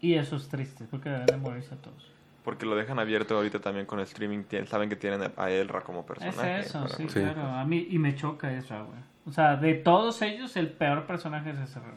Y 0.00 0.14
eso 0.14 0.36
es 0.36 0.48
triste, 0.48 0.86
porque 0.90 1.08
deben 1.10 1.26
de 1.26 1.36
morirse 1.36 1.76
todos. 1.76 2.12
Porque 2.44 2.64
lo 2.66 2.76
dejan 2.76 2.98
abierto 2.98 3.36
ahorita 3.36 3.60
también 3.60 3.84
con 3.84 3.98
el 3.98 4.04
streaming. 4.04 4.44
Saben 4.66 4.88
que 4.88 4.96
tienen 4.96 5.32
a- 5.36 5.50
Elra 5.50 5.80
como 5.82 6.00
Es 6.00 6.06
personaje. 6.06 6.60
eso, 6.60 6.80
para- 6.84 6.94
sí, 6.96 7.08
Sí. 7.08 7.20
claro. 7.20 7.42
A 7.42 7.64
mí, 7.64 7.86
y 7.90 7.98
me 7.98 8.14
choca 8.14 8.52
eso, 8.52 8.74
güey. 8.86 9.00
O 9.26 9.32
sea, 9.32 9.56
de 9.56 9.74
todos 9.74 10.22
ellos, 10.22 10.56
el 10.56 10.70
peor 10.70 11.06
personaje 11.06 11.50
es 11.50 11.58
ese, 11.58 11.80
güey. 11.80 11.92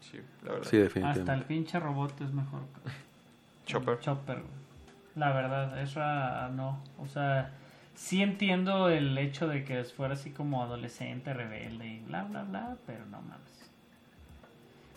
Sí, 0.00 0.18
la 0.44 0.52
verdad. 0.52 0.66
Sí, 0.68 0.76
definitivamente. 0.78 1.20
Hasta 1.20 1.34
el 1.34 1.44
pinche 1.44 1.78
robot 1.78 2.20
es 2.22 2.32
mejor. 2.32 2.60
Chopper. 3.66 4.00
Chopper, 4.00 4.36
güey. 4.38 4.61
La 5.16 5.32
verdad, 5.32 5.78
eso 5.80 6.00
no. 6.50 6.80
O 6.98 7.06
sea, 7.06 7.50
sí 7.94 8.22
entiendo 8.22 8.88
el 8.88 9.16
hecho 9.18 9.46
de 9.46 9.64
que 9.64 9.84
fuera 9.84 10.14
así 10.14 10.30
como 10.30 10.62
adolescente, 10.62 11.34
rebelde 11.34 11.86
y 11.86 12.00
bla, 12.00 12.24
bla, 12.24 12.42
bla, 12.44 12.76
pero 12.86 13.04
no 13.06 13.20
mames. 13.20 13.70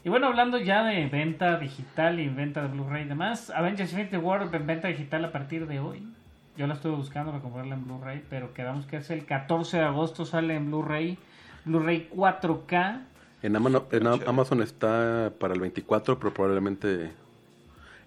Y 0.04 0.10
bueno, 0.10 0.28
hablando 0.28 0.60
ya 0.60 0.84
de 0.84 1.08
venta 1.08 1.58
digital 1.58 2.20
y 2.20 2.30
venta 2.30 2.62
de 2.62 2.68
Blu-ray 2.68 3.06
y 3.06 3.08
demás, 3.08 3.50
Avengers 3.50 3.92
Infinity 3.92 4.18
War 4.18 4.48
en 4.54 4.68
venta 4.68 4.88
digital 4.88 5.26
a 5.26 5.32
partir 5.32 5.68
de 5.68 5.80
hoy. 5.80 6.08
Yo 6.56 6.68
la 6.68 6.76
estuve 6.76 6.96
buscando 6.96 7.32
para 7.32 7.42
comprarla 7.42 7.76
en 7.76 7.86
Blu-ray, 7.86 8.24
pero 8.30 8.54
quedamos 8.54 8.86
que 8.86 8.98
es 8.98 9.10
el 9.10 9.26
14 9.26 9.78
de 9.78 9.84
agosto, 9.84 10.24
sale 10.24 10.56
en 10.56 10.68
Blu-ray, 10.68 11.18
Blu-ray 11.66 12.10
4K. 12.16 13.02
En, 13.42 13.56
en. 13.56 14.08
Amazon 14.28 14.62
está 14.62 15.34
para 15.40 15.56
el 15.56 15.60
24, 15.60 16.18
pero 16.20 16.34
probablemente 16.34 17.12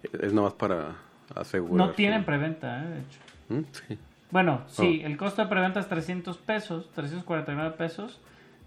es 0.03 0.33
nada 0.33 0.47
más 0.47 0.55
para 0.55 1.08
No 1.77 1.91
tienen 1.91 2.25
preventa, 2.25 2.83
eh, 2.83 2.89
de 2.89 3.01
hecho. 3.01 3.21
¿Mm? 3.49 3.65
Sí. 3.73 3.99
Bueno, 4.31 4.63
sí, 4.67 5.01
el 5.05 5.17
costo 5.17 5.43
de 5.43 5.49
preventa 5.49 5.81
es 5.81 5.89
300 5.89 6.37
pesos, 6.39 6.91
349 6.93 7.77
pesos 7.79 8.21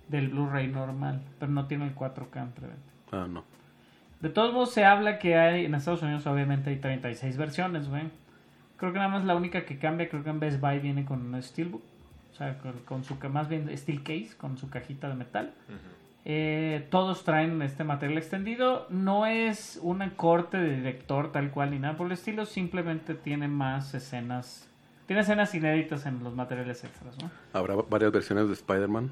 del 0.07 0.29
Blu-ray 0.29 0.67
normal, 0.67 1.21
pero 1.39 1.51
no 1.51 1.67
tiene 1.67 1.85
el 1.85 1.95
4K 1.95 2.41
en 2.41 2.51
preventa. 2.51 2.91
Ah, 3.11 3.27
no. 3.29 3.43
De 4.19 4.29
todos 4.29 4.53
modos, 4.53 4.71
se 4.71 4.85
habla 4.85 5.19
que 5.19 5.37
hay 5.37 5.65
en 5.65 5.75
Estados 5.75 6.01
Unidos, 6.01 6.25
obviamente, 6.25 6.71
hay 6.71 6.77
36 6.77 7.37
versiones, 7.37 7.89
güey. 7.89 8.03
Creo 8.77 8.91
que 8.91 8.97
nada 8.97 9.09
más 9.09 9.23
la 9.23 9.35
única 9.35 9.65
que 9.65 9.77
cambia, 9.77 10.09
creo 10.09 10.23
que 10.23 10.31
en 10.31 10.39
Best 10.39 10.59
Buy 10.59 10.79
viene 10.79 11.05
con 11.05 11.21
un 11.33 11.41
Steelbook, 11.41 11.83
o 12.31 12.35
sea, 12.35 12.57
con, 12.57 12.79
con 12.79 13.03
su, 13.03 13.15
más 13.29 13.47
bien 13.47 13.69
Steel 13.77 14.01
Case, 14.01 14.31
con 14.37 14.57
su 14.57 14.69
cajita 14.69 15.09
de 15.09 15.15
metal. 15.15 15.53
Eh, 16.23 16.87
todos 16.91 17.23
traen 17.23 17.61
este 17.63 17.83
material 17.83 18.17
extendido. 18.17 18.85
No 18.89 19.25
es 19.25 19.79
un 19.81 20.07
corte 20.11 20.57
de 20.57 20.75
director 20.77 21.31
tal 21.31 21.49
cual 21.51 21.71
ni 21.71 21.79
nada 21.79 21.97
por 21.97 22.07
el 22.07 22.13
estilo. 22.13 22.45
Simplemente 22.45 23.15
tiene 23.15 23.47
más 23.47 23.93
escenas. 23.93 24.67
Tiene 25.07 25.23
escenas 25.23 25.53
inéditas 25.55 26.05
en 26.05 26.23
los 26.23 26.35
materiales 26.35 26.83
extras, 26.83 27.17
¿no? 27.21 27.31
Habrá 27.53 27.75
varias 27.75 28.11
versiones 28.11 28.47
de 28.47 28.53
Spider-Man 28.53 29.09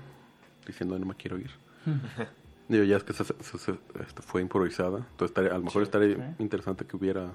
diciendo 0.66 0.98
no 1.00 1.06
me 1.06 1.16
quiero 1.16 1.38
ir. 1.40 1.50
Digo, 2.68 2.84
ya 2.84 2.98
es 2.98 3.04
que 3.04 3.14
se- 3.14 3.24
se- 3.24 3.58
se- 3.58 3.80
este, 4.00 4.22
fue 4.22 4.42
improvisada. 4.42 5.00
Entonces, 5.00 5.30
estaría- 5.32 5.52
a 5.52 5.58
lo 5.58 5.64
mejor 5.64 5.82
estaría 5.82 6.16
Sí. 6.16 6.22
interesante 6.38 6.86
que 6.86 6.96
hubiera 6.96 7.32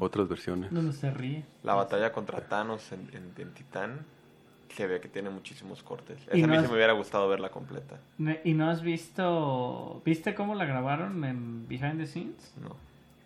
otras 0.00 0.28
versiones. 0.28 0.72
Donde 0.72 0.92
se 0.92 1.10
ríe. 1.10 1.44
La 1.62 1.74
batalla 1.74 2.10
contra 2.12 2.40
Thanos 2.40 2.90
en, 2.92 3.08
en, 3.12 3.32
en 3.36 3.54
Titán 3.54 4.00
se 4.70 4.86
ve 4.86 5.00
que 5.00 5.08
tiene 5.08 5.30
muchísimos 5.30 5.82
cortes. 5.82 6.18
Y 6.32 6.38
Esa 6.38 6.44
a 6.44 6.48
mí 6.48 6.54
no 6.54 6.58
sí 6.60 6.64
es- 6.64 6.70
me 6.70 6.76
hubiera 6.76 6.92
gustado 6.92 7.28
verla 7.28 7.50
completa. 7.50 7.96
¿Y 8.44 8.54
no 8.54 8.68
has 8.70 8.82
visto. 8.82 10.02
¿Viste 10.04 10.34
cómo 10.34 10.54
la 10.54 10.64
grabaron 10.64 11.24
en 11.24 11.66
Behind 11.68 11.98
the 11.98 12.06
Scenes? 12.06 12.54
No. 12.62 12.76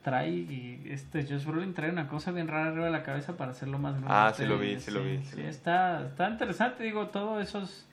Trae. 0.02 0.30
y 0.30 0.82
Este 0.90 1.22
Josh 1.24 1.44
Brolin 1.44 1.74
trae 1.74 1.90
una 1.90 2.08
cosa 2.08 2.32
bien 2.32 2.48
rara 2.48 2.68
arriba 2.70 2.86
de 2.86 2.90
la 2.90 3.02
cabeza 3.04 3.36
para 3.36 3.52
hacerlo 3.52 3.78
más 3.78 3.92
grande. 3.94 4.08
Ah, 4.10 4.32
sí 4.36 4.44
lo 4.46 4.58
vi, 4.58 4.80
sí 4.80 4.90
lo 4.90 5.02
vi, 5.02 5.18
sí 5.18 5.36
Sí, 5.36 5.42
vi. 5.42 5.46
está, 5.48 6.06
está 6.06 6.28
interesante, 6.28 6.82
digo, 6.82 7.06
todo 7.08 7.40
eso 7.40 7.60
es. 7.62 7.86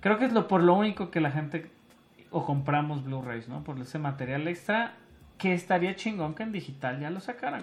Creo 0.00 0.18
que 0.18 0.24
es 0.24 0.32
lo 0.32 0.48
por 0.48 0.62
lo 0.62 0.74
único 0.74 1.10
que 1.10 1.20
la 1.20 1.30
gente. 1.30 1.70
O 2.32 2.44
compramos 2.46 3.04
Blu-rays, 3.04 3.48
¿no? 3.48 3.62
Por 3.64 3.78
ese 3.80 3.98
material 3.98 4.46
extra. 4.48 4.94
Que 5.38 5.54
estaría 5.54 5.96
chingón 5.96 6.34
que 6.34 6.42
en 6.42 6.52
digital 6.52 7.00
ya 7.00 7.08
lo 7.10 7.20
sacaran. 7.20 7.62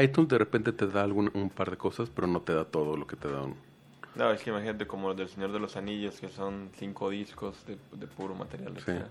iTunes 0.00 0.28
de 0.28 0.38
repente 0.38 0.72
te 0.72 0.86
da 0.86 1.02
algún, 1.02 1.30
un 1.34 1.50
par 1.50 1.70
de 1.70 1.76
cosas, 1.76 2.08
pero 2.10 2.26
no 2.28 2.40
te 2.40 2.54
da 2.54 2.64
todo 2.66 2.96
lo 2.96 3.06
que 3.06 3.16
te 3.16 3.28
da 3.30 3.42
un... 3.42 3.56
No, 4.14 4.30
es 4.32 4.42
que 4.42 4.50
imagínate 4.50 4.86
como 4.86 5.08
los 5.08 5.16
del 5.16 5.28
Señor 5.28 5.52
de 5.52 5.60
los 5.60 5.76
Anillos, 5.76 6.20
que 6.20 6.28
son 6.28 6.70
cinco 6.74 7.10
discos 7.10 7.64
de, 7.66 7.78
de 7.92 8.06
puro 8.06 8.34
material 8.34 8.72
extra. 8.72 9.08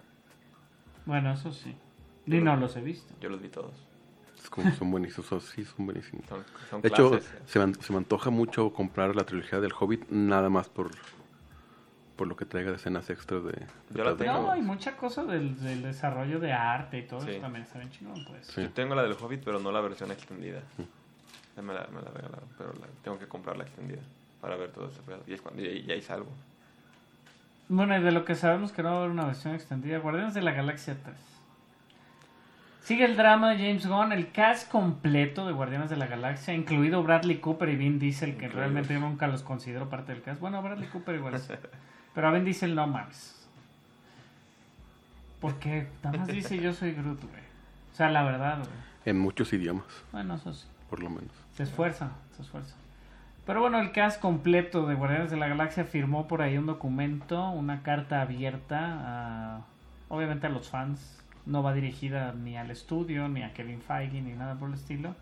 Bueno, 1.06 1.32
eso 1.34 1.52
sí. 1.52 1.76
Ni 2.26 2.40
no 2.42 2.56
los 2.58 2.76
he 2.76 2.82
visto. 2.82 3.14
Yo 3.22 3.30
los 3.30 3.42
vi 3.42 3.50
todos. 3.50 3.72
es 4.38 4.50
como- 4.50 4.72
son 4.72 4.92
buenísimos, 4.92 5.44
sí, 5.46 5.64
son 5.66 5.86
buenísimos. 5.86 6.26
Son, 6.28 6.44
son 6.70 6.82
De 6.82 6.90
hecho, 6.90 7.10
clases. 7.12 7.32
se 7.46 7.66
me, 7.66 7.74
se 7.76 7.92
me 7.94 7.98
antoja 8.00 8.30
mucho 8.30 8.72
comprar 8.74 9.16
la 9.16 9.24
trilogía 9.24 9.60
del 9.60 9.72
Hobbit, 9.78 10.10
nada 10.10 10.50
más 10.50 10.70
por, 10.70 10.92
por 12.16 12.28
lo 12.28 12.36
que 12.36 12.46
traiga 12.46 12.70
de 12.72 12.76
escenas 12.76 13.10
extras 13.10 13.44
de... 13.46 13.52
de 13.54 13.68
Yo 13.96 14.04
la 14.04 14.16
tengo. 14.16 14.34
No, 14.34 14.52
hay 14.52 14.62
mucha 14.62 14.96
cosa 14.98 15.24
del, 15.24 15.60
del 15.62 15.82
desarrollo 15.82 16.40
de 16.40 16.52
arte 16.54 17.00
y 17.00 17.08
todo 17.08 17.22
Sí. 17.22 17.32
eso 17.32 17.42
también 17.42 17.64
está 17.64 17.80
bien 17.80 17.90
chingón, 17.92 18.24
pues. 18.26 18.46
Sí. 18.48 18.62
Yo 18.64 18.70
tengo 18.72 18.96
la 18.96 19.04
del 19.04 19.14
Hobbit, 19.14 19.42
pero 19.44 19.60
no 19.60 19.72
la 19.72 19.82
versión 19.82 20.12
extendida. 20.12 20.62
Ya 21.56 21.62
me 21.62 21.74
la, 21.74 21.88
me 21.88 22.02
la 22.02 22.12
regalaron, 22.12 22.48
pero 22.58 22.74
la, 22.74 22.88
tengo 23.02 23.18
que 23.18 23.28
comprar 23.28 23.58
la 23.58 23.64
extendida 23.64 24.02
para 24.42 24.56
ver 24.56 24.72
todo 24.72 24.88
ese 24.90 25.02
pedo. 25.02 25.22
Y 25.28 25.34
es 25.34 25.42
cuando 25.42 25.62
y, 25.62 25.68
y 25.88 25.92
ahí 25.92 26.02
salgo. 26.02 26.30
Bueno, 27.68 27.96
y 27.98 28.02
de 28.02 28.12
lo 28.12 28.26
que 28.26 28.36
sabemos 28.36 28.72
que 28.72 28.82
no 28.82 28.90
va 28.90 28.96
a 28.96 29.00
haber 29.00 29.12
una 29.12 29.26
versión 29.26 29.54
extendida, 29.54 30.00
Guardianes 30.00 30.34
de 30.34 30.42
la 30.42 30.52
Galaxia 30.52 30.98
3. 31.04 31.16
Sigue 32.82 33.06
el 33.06 33.16
drama 33.16 33.52
de 33.52 33.58
James 33.58 33.86
Gunn, 33.86 34.12
el 34.14 34.32
cast 34.32 34.72
completo 34.72 35.46
de 35.46 35.54
Guardianes 35.54 35.92
de 35.92 35.98
la 35.98 36.08
Galaxia, 36.08 36.56
incluido 36.56 37.04
Bradley 37.04 37.38
Cooper 37.38 37.70
y 37.70 37.76
Vin 37.76 38.00
Diesel, 38.00 38.36
que 38.38 38.48
realmente 38.48 38.96
yo 38.96 39.00
nunca 39.00 39.28
los 39.28 39.44
considero 39.44 39.90
parte 39.90 40.12
del 40.14 40.24
cast. 40.24 40.42
Bueno, 40.42 40.62
Bradley 40.64 40.88
Cooper 40.90 41.14
igual 41.16 41.38
sí. 41.40 41.54
Pero 42.16 42.28
a 42.28 42.32
Vin 42.32 42.46
Diesel 42.46 42.74
no 42.74 42.88
más. 42.88 43.48
Porque 45.40 45.88
nada 46.04 46.18
más 46.18 46.28
dice 46.28 46.58
yo 46.58 46.74
soy 46.74 46.94
Groot, 46.94 47.22
güey. 47.22 47.42
O 47.94 47.96
sea, 47.96 48.10
la 48.10 48.24
verdad, 48.24 48.58
güey. 48.58 48.70
En 49.06 49.20
muchos 49.20 49.54
idiomas, 49.54 49.86
Bueno, 50.12 50.36
eso 50.36 50.54
sí. 50.54 50.68
por 50.90 51.02
lo 51.02 51.10
menos. 51.10 51.32
Se 51.56 51.64
esfuerza, 51.64 52.12
se 52.36 52.42
esfuerza. 52.42 52.76
Pero 53.50 53.62
bueno, 53.62 53.80
el 53.80 53.92
cast 53.92 54.22
completo 54.22 54.86
de 54.86 54.94
Guardianes 54.94 55.32
de 55.32 55.38
la 55.38 55.48
Galaxia 55.48 55.84
firmó 55.84 56.28
por 56.28 56.44
ahí 56.44 56.56
un 56.60 56.68
documento, 56.68 57.50
una 57.50 57.82
carta 57.82 58.22
abierta 58.22 59.64
obviamente 60.08 60.46
a 60.46 60.52
los 60.52 60.70
fans. 60.70 61.20
No 61.48 61.64
va 61.64 61.74
dirigida 61.74 62.32
ni 62.34 62.58
al 62.58 62.70
estudio, 62.70 63.28
ni 63.28 63.42
a 63.42 63.52
Kevin 63.54 63.82
Feige, 63.82 64.22
ni 64.22 64.34
nada 64.34 64.54
por 64.54 64.70
el 64.70 64.76
estilo. 64.76 65.16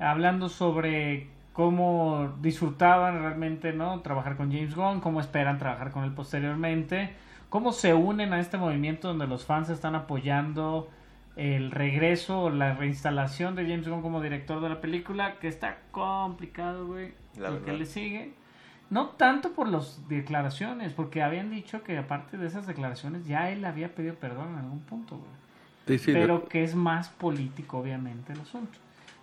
Hablando 0.00 0.48
sobre 0.48 1.28
cómo 1.52 2.34
disfrutaban 2.40 3.20
realmente, 3.20 3.72
¿no? 3.72 4.00
Trabajar 4.00 4.36
con 4.36 4.50
James 4.50 4.74
Gunn, 4.74 4.98
cómo 4.98 5.20
esperan 5.20 5.58
trabajar 5.58 5.92
con 5.92 6.02
él 6.02 6.10
posteriormente, 6.14 7.14
cómo 7.48 7.70
se 7.70 7.94
unen 7.94 8.32
a 8.32 8.40
este 8.40 8.58
movimiento 8.58 9.06
donde 9.06 9.28
los 9.28 9.44
fans 9.44 9.70
están 9.70 9.94
apoyando 9.94 10.90
el 11.36 11.70
regreso 11.70 12.50
la 12.50 12.74
reinstalación 12.74 13.54
de 13.54 13.68
James 13.68 13.86
Gunn 13.86 14.02
como 14.02 14.20
director 14.20 14.60
de 14.60 14.68
la 14.68 14.80
película, 14.80 15.36
que 15.38 15.46
está 15.46 15.78
complicado, 15.92 16.88
güey, 16.88 17.21
La 17.38 17.50
lo 17.50 17.64
que 17.64 17.72
le 17.72 17.86
sigue. 17.86 18.34
No 18.90 19.08
tanto 19.08 19.52
por 19.52 19.68
las 19.68 20.06
declaraciones, 20.08 20.92
porque 20.92 21.22
habían 21.22 21.50
dicho 21.50 21.82
que 21.82 21.96
aparte 21.96 22.36
de 22.36 22.46
esas 22.46 22.66
declaraciones 22.66 23.26
ya 23.26 23.50
él 23.50 23.64
había 23.64 23.94
pedido 23.94 24.16
perdón 24.16 24.50
en 24.50 24.58
algún 24.58 24.80
punto, 24.80 25.16
güey. 25.16 25.30
Sí, 25.86 26.04
sí, 26.04 26.12
pero 26.12 26.46
que 26.46 26.62
es 26.62 26.74
más 26.74 27.08
político, 27.08 27.78
obviamente, 27.78 28.34
el 28.34 28.40
asunto. 28.40 28.78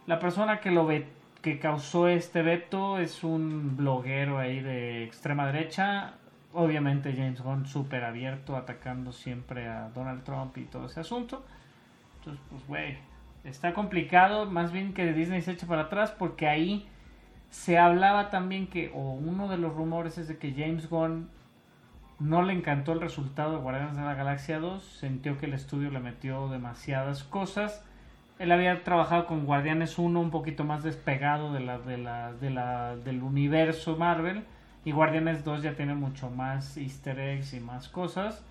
La 0.08 0.20
persona 0.20 0.60
que 0.60 0.72
lo 0.72 0.88
ve, 0.88 1.08
que 1.42 1.60
causó 1.60 2.08
este 2.08 2.42
veto 2.42 2.98
es 2.98 3.24
un 3.24 3.78
bloguero 3.78 4.40
ahí 4.40 4.60
de 4.60 5.04
extrema 5.04 5.46
derecha. 5.46 6.16
Obviamente 6.52 7.14
James 7.14 7.42
Gunn 7.42 7.68
súper 7.68 8.04
abierto, 8.04 8.58
atacando 8.58 9.12
siempre 9.12 9.68
a 9.68 9.90
Donald 9.90 10.24
Trump 10.24 10.58
y 10.58 10.64
todo 10.64 10.88
ese 10.88 11.02
asunto. 11.02 11.46
Entonces, 12.18 12.44
pues, 12.50 12.68
güey, 12.68 12.98
está 13.44 13.74
complicado, 13.74 14.48
más 14.48 14.72
bien 14.72 14.94
que 14.94 15.14
Disney 15.14 15.44
se 15.44 15.52
eche 15.52 15.68
para 15.68 15.84
atrás, 15.84 16.12
porque 16.12 16.48
ahí 16.48 16.90
se 17.50 17.78
hablaba 17.78 18.30
también 18.30 18.68
que, 18.68 18.92
o 18.94 19.12
uno 19.12 19.48
de 19.48 19.58
los 19.58 19.74
rumores 19.74 20.18
es 20.18 20.28
de 20.28 20.38
que 20.38 20.54
James 20.54 20.90
Gunn 20.90 21.30
no 22.20 22.42
le 22.42 22.54
encantó 22.54 22.92
el 22.92 23.02
resultado 23.02 23.54
de 23.54 23.62
Guardianes 23.62 23.96
de 23.96 24.04
la 24.04 24.14
Galaxia 24.14 24.60
2, 24.60 24.84
sintió 24.84 25.38
que 25.38 25.46
el 25.46 25.54
estudio 25.54 25.90
le 25.90 26.00
metió 26.00 26.50
demasiadas 26.50 27.24
cosas 27.24 27.84
Él 28.40 28.52
había 28.52 28.84
trabajado 28.84 29.26
con 29.26 29.46
Guardianes 29.46 29.98
1 29.98 30.20
un 30.20 30.30
poquito 30.30 30.64
más 30.64 30.84
despegado 30.84 31.54
de 31.54 31.62
la, 31.62 31.80
de 31.80 31.98
la, 31.98 32.34
de 32.34 32.50
la, 32.50 32.96
del 32.98 33.24
universo 33.24 33.98
Marvel. 33.98 34.44
Y 34.86 34.92
Guardianes 34.92 35.44
2 35.44 35.62
ya 35.62 35.76
tiene 35.76 35.94
mucho 35.94 36.30
más 36.30 36.78
easter 36.78 37.20
eggs 37.20 37.54
y 37.54 37.60
más 37.60 37.90
cosas. 37.90 38.46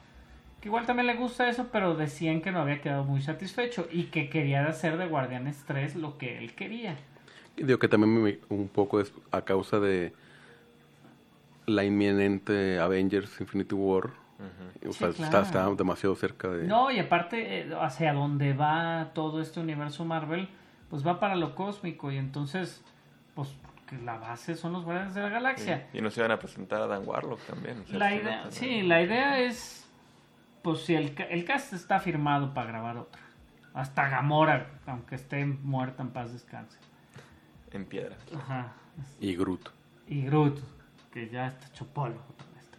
Que 0.61 0.69
igual 0.69 0.85
también 0.85 1.07
le 1.07 1.15
gusta 1.15 1.49
eso, 1.49 1.69
pero 1.73 1.95
decían 1.95 2.43
que 2.43 2.53
no 2.53 2.61
había 2.61 2.83
quedado 2.83 3.05
muy 3.05 3.23
satisfecho. 3.23 3.89
Y 3.91 4.05
que 4.05 4.29
quería 4.29 4.67
hacer 4.67 4.99
de 4.99 5.07
Guardianes 5.07 5.65
3 5.67 5.97
lo 5.97 6.19
que 6.19 6.37
él 6.39 6.55
quería. 6.55 6.97
Digo 7.63 7.79
que 7.79 7.89
también 7.89 8.23
me- 8.23 8.39
un 8.49 8.69
poco 8.69 9.01
es 9.01 9.13
a 9.31 9.43
causa 9.43 9.79
de 9.81 10.13
la 11.67 11.85
inminente 11.85 12.79
Avengers 12.79 13.41
Infinity 13.41 13.75
War. 13.75 14.11
O 14.89 14.93
Sí, 14.93 14.99
sea, 15.01 15.09
claro. 15.11 15.25
está, 15.25 15.41
está 15.43 15.71
demasiado 15.75 16.15
cerca 16.15 16.49
de... 16.49 16.65
No, 16.67 16.91
y 16.93 16.99
aparte, 17.01 17.61
eh, 17.63 17.71
hacia 17.81 18.13
donde 18.13 18.53
va 18.53 19.11
todo 19.13 19.41
este 19.41 19.59
universo 19.59 20.05
Marvel, 20.05 20.49
pues 20.89 21.05
va 21.07 21.19
para 21.19 21.35
lo 21.35 21.57
cósmico. 21.57 22.13
Y 22.13 22.17
entonces, 22.17 22.83
pues 23.35 23.53
que 23.89 23.97
la 23.99 24.17
base 24.19 24.55
son 24.55 24.73
los 24.75 24.85
Guardianes 24.85 25.15
de 25.15 25.23
la 25.23 25.29
Galaxia. 25.31 25.89
Y 25.93 26.01
nos 26.01 26.17
iban 26.17 26.31
a 26.31 26.39
presentar 26.39 26.81
a 26.83 26.87
Dan 26.87 27.03
Warlock 27.05 27.41
también. 27.47 27.81
o 27.81 27.87
sea, 27.87 27.99
La 27.99 28.11
sí, 28.11 28.15
idea, 28.17 28.45
no, 28.45 28.51
sí, 28.53 28.83
la 28.83 29.03
idea 29.03 29.41
es, 29.41 29.89
pues 30.63 30.81
si 30.83 30.95
el, 30.95 31.15
el 31.31 31.45
cast 31.45 31.73
está 31.73 31.99
firmado 31.99 32.55
para 32.55 32.69
grabar 32.69 32.97
otra. 32.99 33.21
Hasta 33.75 34.09
Gamora, 34.09 34.71
aunque 34.87 35.17
esté 35.17 35.45
muerta 35.45 36.03
en 36.03 36.11
paz 36.11 36.33
descanse. 36.33 36.79
En 37.73 37.85
piedra. 37.87 38.17
Ajá. 38.35 38.73
Y 39.21 39.35
Groot. 39.37 39.69
Y 40.07 40.23
Groot, 40.23 40.59
que 41.13 41.29
ya 41.29 41.49
está 41.49 41.67
vez. 41.67 42.71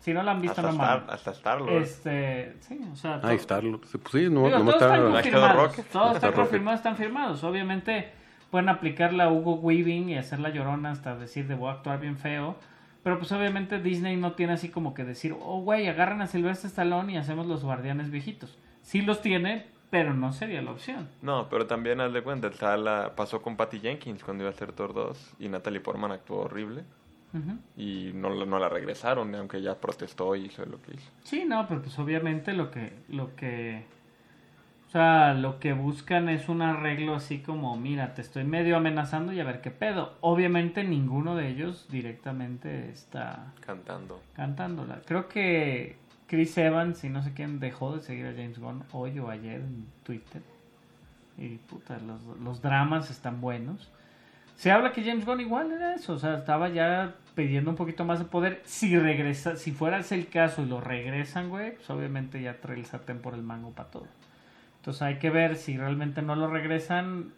Si 0.00 0.12
no 0.12 0.22
la 0.22 0.32
han 0.32 0.42
visto, 0.42 0.60
Hasta, 0.60 0.70
no 0.72 0.82
Star, 0.82 1.06
hasta 1.08 1.30
Star-Lord. 1.30 1.82
Este, 1.82 2.56
sí, 2.60 2.78
o 2.92 2.96
sea, 2.96 3.20
to- 3.20 3.30
está. 3.30 3.60
Pues 3.60 3.90
sí, 4.12 4.28
no, 4.28 4.44
Digo, 4.44 4.58
no 4.58 4.64
todos 4.64 4.74
está... 4.74 4.96
están 4.96 5.12
confirmados. 5.12 5.74
Todos 5.74 5.86
Está 5.86 6.12
están 6.14 6.30
Rocket. 6.30 6.34
confirmados, 6.34 6.78
están 6.80 6.96
firmados. 6.96 7.44
Obviamente 7.44 8.12
pueden 8.50 8.68
aplicar 8.68 9.14
la 9.14 9.30
Hugo 9.30 9.54
Weaving 9.54 10.10
y 10.10 10.18
hacer 10.18 10.40
la 10.40 10.50
llorona 10.50 10.90
hasta 10.90 11.16
decir 11.16 11.48
de 11.48 11.54
voy 11.54 11.70
a 11.70 11.72
actuar 11.72 12.00
bien 12.00 12.18
feo. 12.18 12.56
Pero 13.02 13.18
pues 13.18 13.32
obviamente 13.32 13.80
Disney 13.80 14.16
no 14.16 14.32
tiene 14.32 14.52
así 14.54 14.68
como 14.68 14.92
que 14.94 15.04
decir, 15.04 15.34
oh 15.40 15.60
güey, 15.62 15.88
agarran 15.88 16.20
a 16.22 16.26
Sylvester 16.26 16.68
Stallone 16.68 17.12
y 17.14 17.16
hacemos 17.16 17.46
los 17.46 17.62
guardianes 17.64 18.10
viejitos. 18.10 18.58
Sí 18.82 19.00
los 19.02 19.22
tiene, 19.22 19.66
pero 19.94 20.12
no 20.12 20.32
sería 20.32 20.60
la 20.60 20.72
opción. 20.72 21.08
No, 21.22 21.48
pero 21.48 21.68
también 21.68 22.00
haz 22.00 22.12
de 22.12 22.20
cuenta, 22.20 22.48
está 22.48 22.76
la, 22.76 23.14
pasó 23.14 23.40
con 23.40 23.56
Patty 23.56 23.78
Jenkins 23.78 24.24
cuando 24.24 24.42
iba 24.42 24.50
a 24.50 24.52
hacer 24.52 24.72
Thor 24.72 24.92
2 24.92 25.34
y 25.38 25.48
Natalie 25.48 25.78
Portman 25.78 26.10
actuó 26.10 26.38
horrible 26.40 26.82
y 27.76 28.10
no, 28.12 28.28
la- 28.30 28.44
no 28.44 28.58
la 28.58 28.68
regresaron, 28.68 29.32
aunque 29.36 29.58
ella 29.58 29.80
protestó 29.80 30.34
y 30.34 30.46
hizo 30.46 30.64
lo 30.66 30.82
que 30.82 30.94
hizo. 30.94 31.10
Sí, 31.22 31.44
no, 31.46 31.66
pero 31.68 31.80
pues 31.80 31.96
obviamente 32.00 32.52
lo 32.54 32.72
que, 32.72 32.92
lo 33.08 33.36
que, 33.36 33.84
o 34.88 34.90
sea, 34.90 35.32
lo 35.34 35.60
que 35.60 35.72
buscan 35.74 36.28
es 36.28 36.48
un 36.48 36.60
arreglo 36.62 37.14
así 37.14 37.38
como, 37.38 37.76
mira, 37.76 38.14
te 38.14 38.20
estoy 38.22 38.42
medio 38.42 38.76
amenazando 38.76 39.32
y 39.32 39.38
a 39.38 39.44
ver 39.44 39.60
qué 39.60 39.70
pedo. 39.70 40.14
Obviamente 40.22 40.82
ninguno 40.82 41.36
de 41.36 41.48
ellos 41.50 41.86
directamente 41.88 42.90
está 42.90 43.52
Cantando. 43.64 44.20
cantándola. 44.34 45.02
Creo 45.06 45.28
que 45.28 45.98
Chris 46.26 46.56
Evans 46.58 47.04
y 47.04 47.08
no 47.08 47.22
sé 47.22 47.32
quién 47.32 47.60
dejó 47.60 47.94
de 47.94 48.02
seguir 48.02 48.26
a 48.26 48.32
James 48.32 48.58
Gunn 48.58 48.84
hoy 48.92 49.18
o 49.18 49.30
ayer 49.30 49.60
en 49.60 49.86
Twitter. 50.02 50.42
Y 51.36 51.56
puta, 51.56 51.98
los, 51.98 52.22
los 52.40 52.62
dramas 52.62 53.10
están 53.10 53.40
buenos. 53.40 53.90
Se 54.56 54.70
habla 54.70 54.92
que 54.92 55.02
James 55.02 55.26
Gunn 55.26 55.40
igual 55.40 55.72
era 55.72 55.94
eso, 55.94 56.12
o 56.12 56.18
sea, 56.18 56.38
estaba 56.38 56.68
ya 56.68 57.14
pidiendo 57.34 57.70
un 57.70 57.76
poquito 57.76 58.04
más 58.04 58.20
de 58.20 58.24
poder. 58.24 58.62
Si 58.64 58.96
regresa, 58.96 59.56
si 59.56 59.72
fuera 59.72 59.98
ese 59.98 60.14
el 60.14 60.28
caso 60.28 60.62
y 60.62 60.66
lo 60.66 60.80
regresan, 60.80 61.48
güey, 61.48 61.74
pues 61.74 61.90
obviamente 61.90 62.40
ya 62.40 62.60
trae 62.60 62.78
el 62.78 62.86
sartén 62.86 63.20
por 63.20 63.34
el 63.34 63.42
mango 63.42 63.70
para 63.70 63.90
todo. 63.90 64.06
Entonces 64.76 65.02
hay 65.02 65.18
que 65.18 65.30
ver 65.30 65.56
si 65.56 65.76
realmente 65.76 66.22
no 66.22 66.36
lo 66.36 66.48
regresan 66.48 67.32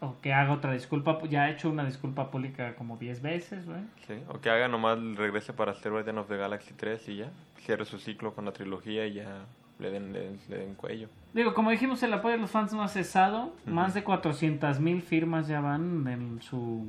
o 0.00 0.16
que 0.20 0.32
haga 0.32 0.52
otra 0.52 0.72
disculpa. 0.72 1.18
Ya 1.28 1.42
ha 1.44 1.50
hecho 1.50 1.68
una 1.70 1.84
disculpa 1.84 2.30
pública 2.30 2.74
como 2.74 2.96
10 2.96 3.22
veces, 3.22 3.66
güey. 3.66 3.80
Sí, 4.06 4.14
o 4.28 4.40
que 4.40 4.50
haga 4.50 4.68
nomás 4.68 4.98
el 4.98 5.16
regrese 5.16 5.52
para 5.52 5.72
hacer 5.72 5.92
Guardian 5.92 6.18
of 6.18 6.28
the 6.28 6.36
Galaxy 6.36 6.72
3 6.74 7.08
y 7.10 7.16
ya. 7.18 7.30
Cierre 7.58 7.84
su 7.84 7.98
ciclo 7.98 8.34
con 8.34 8.44
la 8.46 8.52
trilogía 8.52 9.06
y 9.06 9.14
ya 9.14 9.44
le 9.78 9.90
den, 9.90 10.12
le, 10.12 10.20
den- 10.20 10.38
le 10.48 10.56
den 10.58 10.74
cuello. 10.74 11.08
Digo, 11.32 11.54
como 11.54 11.70
dijimos, 11.70 12.02
el 12.02 12.12
apoyo 12.12 12.34
de 12.34 12.40
los 12.40 12.50
fans 12.50 12.72
no 12.72 12.82
ha 12.82 12.88
cesado. 12.88 13.54
Más 13.66 13.94
de 13.94 14.02
400 14.04 14.80
mil 14.80 15.02
firmas 15.02 15.46
ya 15.48 15.60
van 15.60 16.06
en 16.08 16.40
su 16.42 16.86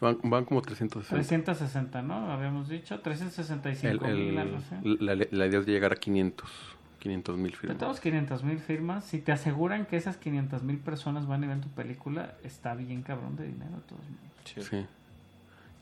Van, 0.00 0.18
van 0.24 0.44
como 0.44 0.60
360. 0.60 1.14
360, 1.14 2.02
¿no? 2.02 2.30
Habíamos 2.30 2.68
dicho, 2.68 2.94
El- 2.96 3.00
365 3.00 4.04
el- 4.06 4.16
mil, 4.16 4.98
la, 5.00 5.14
la 5.14 5.46
idea 5.46 5.60
es 5.60 5.66
llegar 5.66 5.92
a 5.92 5.96
500. 5.96 6.50
500 7.04 7.36
mil 7.36 7.50
De 7.52 7.56
firmas. 7.58 7.78
todos 7.78 8.00
500 8.00 8.42
mil 8.44 8.58
firmas, 8.58 9.04
si 9.04 9.20
te 9.20 9.30
aseguran 9.30 9.84
que 9.84 9.96
esas 9.98 10.16
500 10.16 10.62
mil 10.62 10.78
personas 10.78 11.26
van 11.26 11.44
a 11.44 11.48
ver 11.48 11.60
tu 11.60 11.68
película, 11.68 12.32
está 12.42 12.74
bien 12.74 13.02
cabrón 13.02 13.36
de 13.36 13.46
dinero 13.46 13.72
de 13.76 13.82
todos 13.82 14.00
modos. 14.00 14.32
Sí. 14.46 14.62
Sí. 14.62 14.86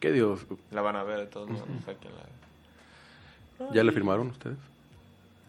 ¿Qué 0.00 0.10
Dios? 0.12 0.44
La 0.72 0.82
van 0.82 0.96
a 0.96 1.04
ver 1.04 1.20
de 1.20 1.26
todos 1.26 1.48
modos. 1.48 1.62
o 1.80 1.84
sea, 1.84 1.94
que 1.94 2.08
la- 2.08 3.72
¿Ya 3.72 3.84
le 3.84 3.92
firmaron 3.92 4.26
ustedes? 4.28 4.58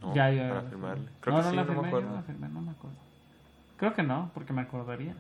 No, 0.02 0.14
ya, 0.14 0.30
ya. 0.32 0.50
Para 0.50 0.62
ya. 0.64 0.70
firmarle. 0.70 1.10
Creo 1.22 1.36
no, 1.36 1.42
que 1.42 1.44
no 1.46 1.50
sí, 1.50 1.56
la 1.56 1.64
no 1.64 1.68
me 1.68 1.74
firmé, 1.74 1.82
yo 1.82 1.88
acuerdo. 1.88 2.10
no 2.10 2.16
la 2.16 2.22
firmé, 2.22 2.48
no 2.50 2.62
me 2.62 2.72
acuerdo. 2.72 2.98
Creo 3.78 3.94
que 3.96 4.04
no, 4.04 4.32
porque 4.36 4.54
me 4.54 4.62
acordaría. 4.62 5.16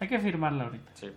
Hay 0.00 0.08
que 0.08 0.18
firmarla 0.18 0.64
ahorita. 0.64 0.90
Sí. 0.94 1.10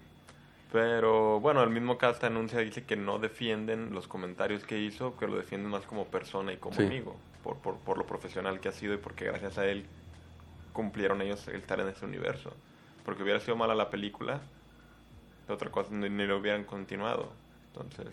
Pero 0.74 1.40
bueno, 1.40 1.62
el 1.62 1.70
mismo 1.70 2.00
cast 2.00 2.24
anuncia, 2.24 2.58
dice 2.60 2.84
que 2.84 2.96
no 2.96 3.20
defienden 3.20 3.94
los 3.94 4.08
comentarios 4.08 4.64
que 4.64 4.80
hizo, 4.80 5.16
que 5.18 5.28
lo 5.28 5.38
defienden 5.38 5.70
más 5.70 5.86
como 5.86 6.06
persona 6.06 6.52
y 6.52 6.58
como 6.58 6.76
Sí. 6.78 6.84
amigo, 6.84 7.16
por, 7.44 7.58
por, 7.58 7.78
por 7.78 8.00
lo 8.00 8.08
profesional 8.08 8.60
que 8.60 8.70
ha 8.70 8.72
sido 8.72 8.96
y 8.96 8.98
porque 8.98 9.26
gracias 9.26 9.60
a 9.60 9.68
él 9.68 9.86
cumplieron 10.74 11.22
ellos 11.22 11.48
el 11.48 11.58
estar 11.58 11.80
en 11.80 11.90
ese 11.90 12.04
universo. 12.04 12.52
Porque 13.06 13.22
hubiera 13.22 13.40
sido 13.40 13.56
mala 13.56 13.76
la 13.76 13.92
película, 13.92 14.42
otra 15.48 15.70
cosa 15.70 15.94
ni, 15.94 16.10
ni 16.10 16.26
lo 16.26 16.40
hubieran 16.40 16.64
continuado. 16.64 17.32
Entonces, 17.68 18.10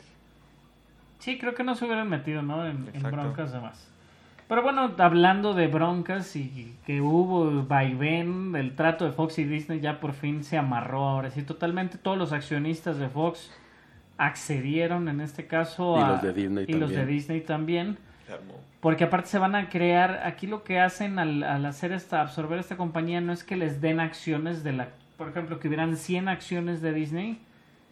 Sí, 1.19 1.39
creo 1.39 1.55
que 1.55 1.65
no 1.65 1.75
se 1.75 1.85
hubieran 1.87 2.09
metido, 2.11 2.43
¿no? 2.43 2.67
En, 2.67 2.91
en 2.93 3.03
broncas 3.03 3.53
de 3.53 3.61
más. 3.61 3.89
Pero 4.51 4.63
bueno, 4.65 4.93
hablando 4.99 5.55
de 5.55 5.69
broncas 5.69 6.35
y 6.35 6.75
que 6.85 7.01
hubo 7.01 7.65
vaivén, 7.67 8.55
el 8.57 8.75
trato 8.75 9.05
de 9.05 9.13
Fox 9.13 9.39
y 9.39 9.45
Disney 9.45 9.79
ya 9.79 10.01
por 10.01 10.13
fin 10.13 10.43
se 10.43 10.59
amarró 10.59 11.09
ahora 11.09 11.31
sí 11.31 11.43
totalmente. 11.43 11.99
Todos 11.99 12.19
los 12.19 12.33
accionistas 12.33 12.99
de 12.99 13.09
Fox 13.09 13.49
accedieron 14.19 15.09
en 15.09 15.21
este 15.21 15.47
caso 15.47 15.97
Y 15.99 16.03
a- 16.03 16.09
los 16.09 16.23
de 16.23 16.33
Disney 16.33 16.65
y 16.69 16.73
los 16.75 16.91
de. 16.91 17.07
Disney 17.07 17.41
también. 17.43 17.97
Porque 18.81 19.05
aparte 19.05 19.29
se 19.29 19.39
van 19.39 19.55
a 19.55 19.69
crear, 19.69 20.23
aquí 20.25 20.47
lo 20.49 20.65
que 20.65 20.81
hacen 20.81 21.19
al, 21.21 21.43
al 21.45 21.65
hacer 21.65 21.93
esta, 21.93 22.21
absorber 22.21 22.59
esta 22.59 22.77
compañía 22.77 23.21
no 23.21 23.33
es 23.33 23.45
que 23.45 23.57
les 23.57 23.81
den 23.81 24.01
acciones 24.01 24.65
de 24.65 24.73
la, 24.73 24.89
por 25.17 25.29
ejemplo, 25.29 25.61
que 25.61 25.69
hubieran 25.69 25.97
100 25.97 26.29
acciones 26.29 26.83
de 26.83 26.93
Disney 26.93 27.39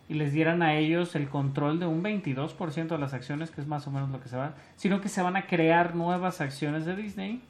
y 0.08 0.14
les 0.14 0.32
dieran 0.32 0.62
a 0.62 0.74
ellos 0.74 1.14
el 1.14 1.28
control 1.28 1.78
de 1.78 1.86
un 1.86 2.02
22% 2.02 2.88
de 2.88 2.98
las 2.98 3.12
acciones, 3.12 3.50
que 3.50 3.60
es 3.60 3.66
más 3.66 3.86
o 3.86 3.90
menos 3.90 4.08
lo 4.10 4.20
que 4.20 4.28
se 4.28 4.36
va, 4.36 4.54
sino 4.76 5.00
que 5.00 5.08
se 5.08 5.22
van 5.22 5.36
a 5.36 5.46
crear 5.46 5.94
nuevas 5.94 6.40
acciones 6.40 6.86
de 6.86 6.96
Disney. 6.96 7.42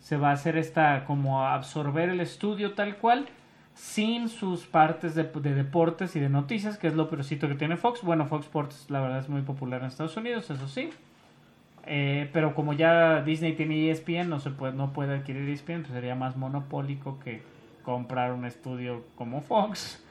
Se 0.00 0.16
va 0.16 0.30
a 0.30 0.32
hacer 0.32 0.56
esta, 0.56 1.04
como 1.04 1.44
absorber 1.44 2.08
el 2.08 2.20
estudio 2.20 2.72
tal 2.72 2.96
cual, 2.96 3.26
sin 3.74 4.30
sus 4.30 4.64
partes 4.64 5.14
de, 5.14 5.24
de 5.24 5.54
deportes 5.54 6.16
y 6.16 6.20
de 6.20 6.30
noticias, 6.30 6.78
que 6.78 6.86
es 6.86 6.94
lo 6.94 7.10
peorcito 7.10 7.48
que 7.48 7.54
tiene 7.54 7.76
Fox. 7.76 8.02
Bueno, 8.02 8.24
Fox 8.26 8.46
Sports 8.46 8.86
la 8.88 9.00
verdad 9.00 9.18
es 9.18 9.28
muy 9.28 9.42
popular 9.42 9.82
en 9.82 9.88
Estados 9.88 10.16
Unidos, 10.16 10.48
eso 10.50 10.68
sí. 10.68 10.90
Eh, 11.86 12.30
pero 12.32 12.54
como 12.54 12.72
ya 12.72 13.22
Disney 13.22 13.54
tiene 13.54 13.90
ESPN, 13.90 14.28
no 14.28 14.40
se 14.40 14.50
puede, 14.50 14.72
no 14.72 14.92
puede 14.92 15.16
adquirir 15.16 15.48
ESPN, 15.48 15.82
pues 15.82 15.92
sería 15.92 16.14
más 16.14 16.36
monopólico 16.36 17.18
que 17.20 17.42
comprar 17.84 18.32
un 18.32 18.46
estudio 18.46 19.04
como 19.16 19.42
Fox. 19.42 20.02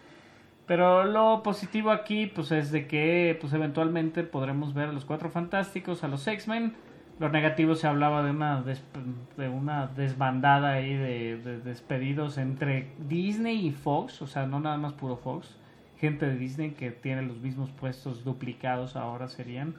Pero 0.70 1.04
lo 1.04 1.42
positivo 1.42 1.90
aquí, 1.90 2.28
pues 2.28 2.52
es 2.52 2.72
de 2.72 2.86
que, 2.86 3.36
pues 3.42 3.54
eventualmente 3.54 4.24
podremos 4.24 4.76
ver 4.76 4.90
a 4.90 4.94
los 4.94 5.04
Cuatro 5.04 5.32
Fantásticos, 5.32 6.04
a 6.04 6.08
los 6.08 6.28
X-Men. 6.28 6.76
Lo 7.18 7.30
negativo 7.30 7.74
se 7.74 7.88
hablaba 7.88 8.22
de 8.22 8.30
una 8.30 8.62
de 8.62 9.50
una 9.50 9.88
desbandada 9.88 10.74
ahí 10.74 10.94
de, 10.94 11.38
de 11.38 11.60
despedidos 11.62 12.38
entre 12.38 12.92
Disney 13.00 13.66
y 13.66 13.72
Fox, 13.72 14.22
o 14.22 14.28
sea, 14.28 14.46
no 14.46 14.60
nada 14.60 14.78
más 14.78 14.94
puro 14.94 15.18
Fox. 15.18 15.58
Gente 15.98 16.28
de 16.28 16.38
Disney 16.38 16.70
que 16.74 16.92
tiene 16.92 17.24
los 17.24 17.40
mismos 17.40 17.72
puestos 17.72 18.24
duplicados 18.24 18.96
ahora 18.96 19.28
serían 19.28 19.74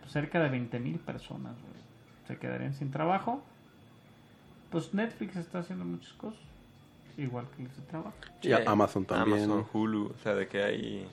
pues, 0.00 0.12
cerca 0.12 0.38
de 0.38 0.50
20 0.50 0.78
mil 0.80 0.98
personas, 0.98 1.54
güey. 1.62 1.82
Se 2.26 2.36
quedarían 2.36 2.74
sin 2.74 2.90
trabajo. 2.90 3.42
Pues 4.68 4.92
Netflix 4.92 5.36
está 5.36 5.60
haciendo 5.60 5.86
muchas 5.86 6.12
cosas, 6.12 6.44
igual 7.18 7.46
que 7.56 7.62
los 7.64 7.76
de 7.76 7.82
trabajo. 7.84 8.14
Y 8.42 8.52
a- 8.52 8.62
Amazon 8.66 9.04
también. 9.04 9.44
Amazon. 9.50 9.66
Hulu, 9.72 10.12
o 10.14 10.18
sea, 10.22 10.34
de 10.34 10.46
que 10.48 10.62
hay... 10.62 11.08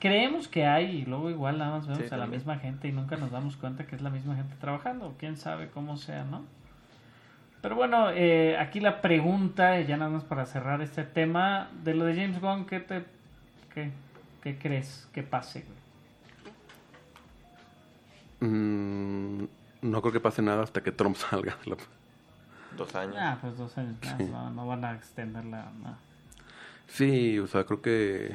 Creemos 0.00 0.46
que 0.46 0.64
hay 0.64 0.98
y 0.98 1.04
luego 1.06 1.28
igual 1.30 1.58
nada 1.58 1.72
más 1.78 1.86
vemos 1.88 2.04
Sí, 2.08 2.14
a 2.14 2.16
la 2.16 2.26
misma 2.26 2.58
gente 2.58 2.86
y 2.86 2.92
nunca 2.92 3.16
nos 3.16 3.30
damos 3.32 3.56
cuenta 3.56 3.84
que 3.86 3.96
es 3.96 4.02
la 4.02 4.10
misma 4.10 4.36
gente 4.36 4.54
trabajando. 4.60 5.14
Quién 5.18 5.36
sabe 5.36 5.68
cómo 5.70 5.96
sea, 5.96 6.22
¿no? 6.24 6.44
Pero 7.62 7.74
bueno, 7.74 8.10
eh, 8.12 8.56
aquí 8.58 8.78
la 8.78 9.00
pregunta, 9.00 9.80
ya 9.80 9.96
nada 9.96 10.10
más 10.12 10.22
para 10.22 10.46
cerrar 10.46 10.80
este 10.82 11.02
tema, 11.02 11.68
de 11.82 11.94
lo 11.94 12.04
de 12.04 12.14
James 12.14 12.40
Gunn, 12.40 12.66
¿qué, 12.66 12.78
te, 12.78 13.02
qué, 13.74 13.90
qué 14.44 14.56
crees 14.56 15.08
que 15.12 15.24
pase? 15.24 15.64
Mm, 18.40 19.44
no 19.82 20.00
creo 20.00 20.12
que 20.12 20.20
pase 20.20 20.42
nada 20.42 20.62
hasta 20.62 20.82
que 20.82 20.92
Trump 20.92 21.16
salga. 21.30 21.56
de 21.64 21.70
la- 21.72 21.76
Dos 22.76 22.94
años. 22.94 23.16
Ah, 23.18 23.38
pues 23.40 23.56
dos 23.56 23.76
años 23.78 23.96
más, 24.04 24.16
Sí. 24.18 24.24
no, 24.24 24.50
no 24.50 24.66
van 24.66 24.84
a 24.84 24.94
extenderla. 24.94 25.70
No. 25.82 25.96
Sí, 26.86 27.38
o 27.38 27.46
sea, 27.46 27.64
creo 27.64 27.82
que 27.82 28.34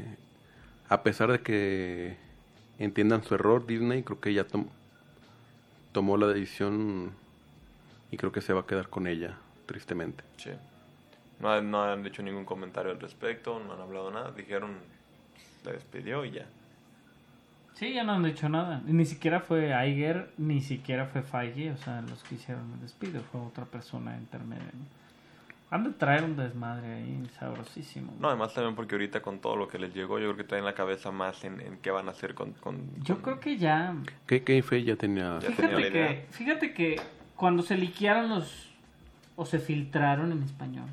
a 0.90 1.02
pesar 1.04 1.32
de 1.32 1.42
que 1.42 2.18
entiendan 2.80 3.24
su 3.24 3.36
error, 3.36 3.66
Disney 3.66 4.04
creo 4.04 4.20
que 4.20 4.34
ya 4.34 4.46
tom- 4.46 4.68
tomó 5.92 6.18
la 6.18 6.28
decisión 6.28 7.12
y 8.12 8.18
creo 8.18 8.32
que 8.32 8.42
se 8.42 8.54
va 8.54 8.62
a 8.62 8.66
quedar 8.68 8.90
con 8.90 9.08
ella, 9.08 9.38
tristemente. 9.66 10.24
Sí. 10.38 10.52
No, 11.40 11.52
han- 11.52 11.70
no 11.72 11.84
han 11.84 12.06
hecho 12.06 12.22
ningún 12.24 12.46
comentario 12.46 12.92
al 12.92 13.00
respecto, 13.00 13.60
no 13.60 13.74
han 13.74 13.82
hablado 13.82 14.12
nada. 14.12 14.32
Dijeron, 14.32 14.78
se 15.64 15.72
despidió 15.72 16.26
y 16.26 16.32
ya. 16.32 16.46
Sí, 17.84 17.94
ya 17.94 18.04
no 18.04 18.14
han 18.14 18.24
dicho 18.24 18.48
nada. 18.48 18.82
Ni 18.86 19.06
siquiera 19.06 19.42
fue 19.42 19.72
Iger, 19.90 20.32
ni 20.38 20.62
siquiera 20.62 21.06
fue 21.08 21.22
Feige, 21.22 21.72
o 21.72 21.78
sea, 21.78 22.02
los 22.02 22.24
que 22.24 22.36
hicieron 22.36 22.72
el 22.74 22.80
despido. 22.82 23.22
Fue 23.32 23.42
otra 23.42 23.66
persona 23.66 24.16
intermedia. 24.18 24.64
¿no? 24.74 24.86
Han 25.70 25.84
de 25.84 25.90
traer 25.90 26.24
un 26.24 26.38
desmadre 26.38 26.94
ahí 26.94 27.24
sabrosísimo. 27.40 28.14
No, 28.20 28.30
además 28.30 28.54
también 28.54 28.76
porque 28.76 28.96
ahorita 28.96 29.22
con 29.22 29.40
todo 29.40 29.56
lo 29.58 29.68
que 29.68 29.80
les 29.80 29.94
llegó, 29.94 30.18
yo 30.20 30.26
creo 30.28 30.38
que 30.38 30.44
traen 30.46 30.64
la 30.66 30.76
cabeza 30.76 31.12
más 31.12 31.44
en, 31.44 31.60
en 31.60 31.78
qué 31.80 31.90
van 31.92 32.08
a 32.08 32.12
hacer 32.12 32.36
con... 32.36 32.52
con- 32.54 32.90
Yo 33.04 33.16
con- 33.16 33.24
creo 33.24 33.40
que 33.40 33.58
ya. 33.58 33.96
¿Qué, 34.28 34.44
qué 34.44 34.62
fe 34.64 34.84
ya 34.84 34.96
tenía? 34.96 35.40
Ya 35.40 35.50
tenía 35.50 35.76
Fíjate 35.76 35.88
idea. 35.90 36.08
que, 36.10 36.28
fíjate 36.32 36.74
que 36.74 37.02
cuando 37.36 37.64
se 37.64 37.76
liquearon 37.76 38.30
los. 38.30 38.70
o 39.36 39.46
se 39.46 39.60
filtraron 39.60 40.32
en 40.32 40.44
español 40.44 40.88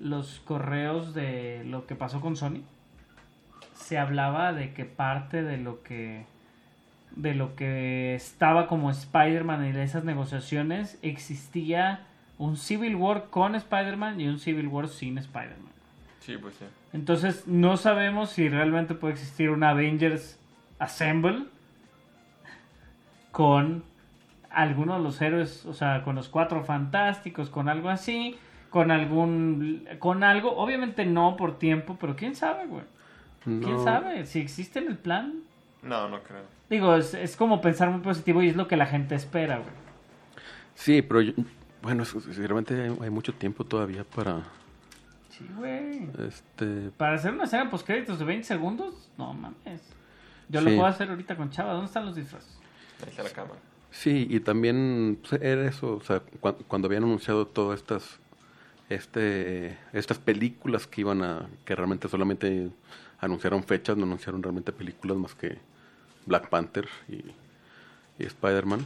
los 0.00 0.40
correos 0.44 1.14
de 1.14 1.62
lo 1.64 1.86
que 1.86 1.94
pasó 1.94 2.20
con 2.20 2.36
Sony, 2.36 2.62
se 3.74 3.98
hablaba 3.98 4.52
de 4.52 4.72
que 4.72 4.84
parte 4.84 5.42
de 5.42 5.58
lo 5.58 5.82
que. 5.82 6.24
de 7.16 7.34
lo 7.34 7.54
que 7.56 8.14
estaba 8.14 8.66
como 8.66 8.90
Spider-Man 8.90 9.64
en 9.64 9.76
esas 9.76 10.04
negociaciones 10.04 10.98
existía 11.02 12.06
un 12.38 12.56
Civil 12.56 12.96
War 12.96 13.26
con 13.30 13.54
Spider-Man 13.54 14.20
y 14.20 14.28
un 14.28 14.38
Civil 14.38 14.68
War 14.68 14.88
sin 14.88 15.18
Spider-Man. 15.18 15.72
Sí, 16.20 16.36
pues 16.38 16.54
sí. 16.54 16.64
Entonces 16.92 17.46
no 17.46 17.76
sabemos 17.76 18.30
si 18.30 18.48
realmente 18.48 18.94
puede 18.94 19.14
existir 19.14 19.50
un 19.50 19.62
Avengers 19.62 20.38
Assemble 20.78 21.44
con 23.30 23.84
alguno 24.50 24.96
de 24.96 25.02
los 25.02 25.20
héroes, 25.20 25.66
o 25.66 25.74
sea, 25.74 26.02
con 26.02 26.14
los 26.14 26.28
cuatro 26.28 26.64
fantásticos, 26.64 27.50
con 27.50 27.68
algo 27.68 27.88
así, 27.88 28.36
con 28.70 28.90
algún, 28.90 29.88
con 29.98 30.24
algo, 30.24 30.56
obviamente 30.56 31.04
no 31.04 31.36
por 31.36 31.58
tiempo, 31.58 31.96
pero 32.00 32.16
quién 32.16 32.34
sabe, 32.34 32.66
güey. 32.66 32.84
¿Quién 33.44 33.84
sabe? 33.84 34.24
Si 34.26 34.40
existe 34.40 34.78
en 34.78 34.88
el 34.88 34.96
plan. 34.98 35.40
No, 35.82 36.08
no 36.08 36.22
creo. 36.22 36.42
Digo, 36.70 36.94
es, 36.96 37.12
es 37.14 37.36
como 37.36 37.60
pensar 37.60 37.90
muy 37.90 38.00
positivo 38.00 38.42
y 38.42 38.48
es 38.48 38.56
lo 38.56 38.66
que 38.68 38.76
la 38.76 38.86
gente 38.86 39.14
espera, 39.14 39.56
güey. 39.58 39.70
Sí, 40.74 41.02
pero 41.02 41.20
yo- 41.20 41.32
bueno, 41.82 42.04
realmente 42.36 42.74
hay, 42.82 42.96
hay 43.02 43.10
mucho 43.10 43.34
tiempo 43.34 43.64
todavía 43.64 44.04
para 44.04 44.42
Sí, 45.28 45.46
güey. 45.56 46.08
este 46.26 46.90
Para 46.96 47.14
hacer 47.16 47.32
una 47.34 47.44
escena 47.44 47.70
post 47.70 47.86
créditos 47.86 48.18
de 48.18 48.24
20 48.24 48.44
segundos, 48.46 49.10
no 49.18 49.34
mames. 49.34 49.82
Yo 50.48 50.60
Sí. 50.60 50.66
lo 50.66 50.70
puedo 50.76 50.86
hacer 50.86 51.10
ahorita 51.10 51.36
con 51.36 51.50
Chava. 51.50 51.72
¿Dónde 51.72 51.86
están 51.86 52.06
los 52.06 52.16
disfraces? 52.16 52.58
Ahí 53.02 53.10
está 53.10 53.22
la 53.22 53.30
cámara. 53.30 53.58
Sí, 53.90 54.26
y 54.30 54.40
también 54.40 55.18
pues, 55.28 55.40
era 55.42 55.66
eso, 55.68 55.96
o 55.96 56.00
sea, 56.00 56.22
cua- 56.40 56.56
cuando 56.66 56.86
habían 56.86 57.04
anunciado 57.04 57.46
todas 57.46 57.78
estas 57.80 58.18
este 58.90 59.78
estas 59.92 60.18
películas 60.18 60.86
que 60.86 61.00
iban 61.02 61.22
a 61.22 61.46
que 61.64 61.74
realmente 61.74 62.08
solamente 62.08 62.70
anunciaron 63.20 63.62
fechas, 63.64 63.96
no 63.96 64.04
anunciaron 64.04 64.42
realmente 64.42 64.72
películas 64.72 65.16
más 65.16 65.34
que 65.34 65.58
Black 66.26 66.48
Panther 66.48 66.88
y, 67.08 67.16
y 68.22 68.26
Spider-Man. 68.26 68.84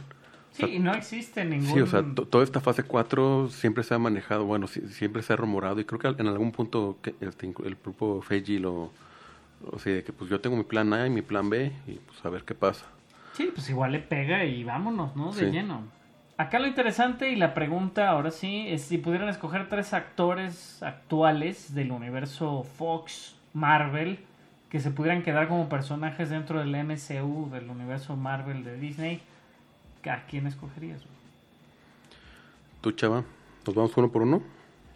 Sí, 0.51 0.65
y 0.65 0.79
no 0.79 0.93
existe 0.93 1.45
ningún... 1.45 1.67
Sí, 1.67 1.79
o 1.79 1.87
sea, 1.87 2.03
to- 2.03 2.25
toda 2.25 2.43
esta 2.43 2.59
fase 2.59 2.83
4 2.83 3.49
siempre 3.49 3.83
se 3.83 3.93
ha 3.93 3.99
manejado, 3.99 4.45
bueno, 4.45 4.67
sí- 4.67 4.87
siempre 4.89 5.21
se 5.21 5.33
ha 5.33 5.35
rumorado 5.35 5.79
y 5.79 5.85
creo 5.85 5.99
que 5.99 6.21
en 6.21 6.27
algún 6.27 6.51
punto 6.51 6.97
que 7.01 7.13
este, 7.21 7.45
el 7.65 7.75
grupo 7.75 8.21
Feiji 8.21 8.57
lo, 8.59 8.91
o 9.71 9.77
sea, 9.79 9.93
de 9.93 10.03
que 10.03 10.11
pues 10.11 10.29
yo 10.29 10.41
tengo 10.41 10.57
mi 10.57 10.63
plan 10.63 10.91
A 10.93 11.05
y 11.05 11.09
mi 11.09 11.21
plan 11.21 11.49
B 11.49 11.71
y 11.87 11.93
pues 11.93 12.25
a 12.25 12.29
ver 12.29 12.43
qué 12.43 12.55
pasa. 12.55 12.85
Sí, 13.33 13.51
pues 13.53 13.69
igual 13.69 13.91
le 13.91 13.99
pega 13.99 14.43
y 14.43 14.63
vámonos, 14.63 15.15
¿no? 15.15 15.31
De 15.31 15.45
Sí. 15.45 15.51
lleno. 15.51 15.83
Acá 16.37 16.57
lo 16.57 16.67
interesante 16.67 17.29
y 17.31 17.35
la 17.35 17.53
pregunta 17.53 18.09
ahora 18.09 18.31
sí 18.31 18.65
es 18.69 18.81
si 18.83 18.97
pudieran 18.97 19.29
escoger 19.29 19.69
tres 19.69 19.93
actores 19.93 20.81
actuales 20.81 21.73
del 21.75 21.91
universo 21.91 22.63
Fox, 22.77 23.35
Marvel, 23.53 24.19
que 24.69 24.79
se 24.79 24.91
pudieran 24.91 25.23
quedar 25.23 25.47
como 25.47 25.69
personajes 25.69 26.29
dentro 26.29 26.59
del 26.59 26.75
MCU, 26.75 27.49
del 27.51 27.69
universo 27.69 28.15
Marvel 28.15 28.63
de 28.63 28.77
Disney, 28.77 29.21
¿a 30.09 30.23
quién 30.27 30.47
escogerías? 30.47 31.01
¿Tú, 32.81 32.91
chava? 32.91 33.23
¿Nos 33.65 33.75
vamos 33.75 33.95
uno 33.97 34.11
por 34.11 34.21
uno? 34.21 34.41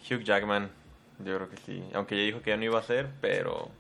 Hugh 0.10 0.24
Jackman, 0.24 0.70
yo 1.20 1.36
creo 1.36 1.50
que 1.50 1.58
sí. 1.58 1.84
Aunque 1.94 2.18
ya 2.18 2.24
dijo 2.24 2.42
que 2.42 2.52
ya 2.52 2.58
no 2.58 2.64
iba 2.64 2.78
a 2.78 2.82
hacer, 2.82 3.10
pero... 3.22 3.72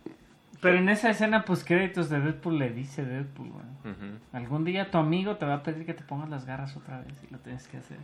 Pero 0.62 0.78
en 0.78 0.88
esa 0.90 1.10
escena, 1.10 1.44
pues 1.46 1.64
créditos 1.64 2.10
de 2.10 2.22
Deadpool 2.22 2.58
le 2.58 2.70
dice 2.70 3.04
Deadpool, 3.06 3.50
güey. 3.50 3.66
ujú. 3.84 4.20
Algún 4.32 4.64
día 4.64 4.92
tu 4.92 4.98
amigo 4.98 5.36
te 5.38 5.46
va 5.46 5.56
a 5.56 5.64
pedir 5.64 5.86
que 5.86 5.94
te 5.94 6.04
pongas 6.04 6.30
las 6.30 6.46
garras 6.46 6.76
otra 6.78 7.02
vez 7.02 7.14
y 7.24 7.32
lo 7.34 7.40
tienes 7.40 7.68
que 7.68 7.78
hacer. 7.78 7.98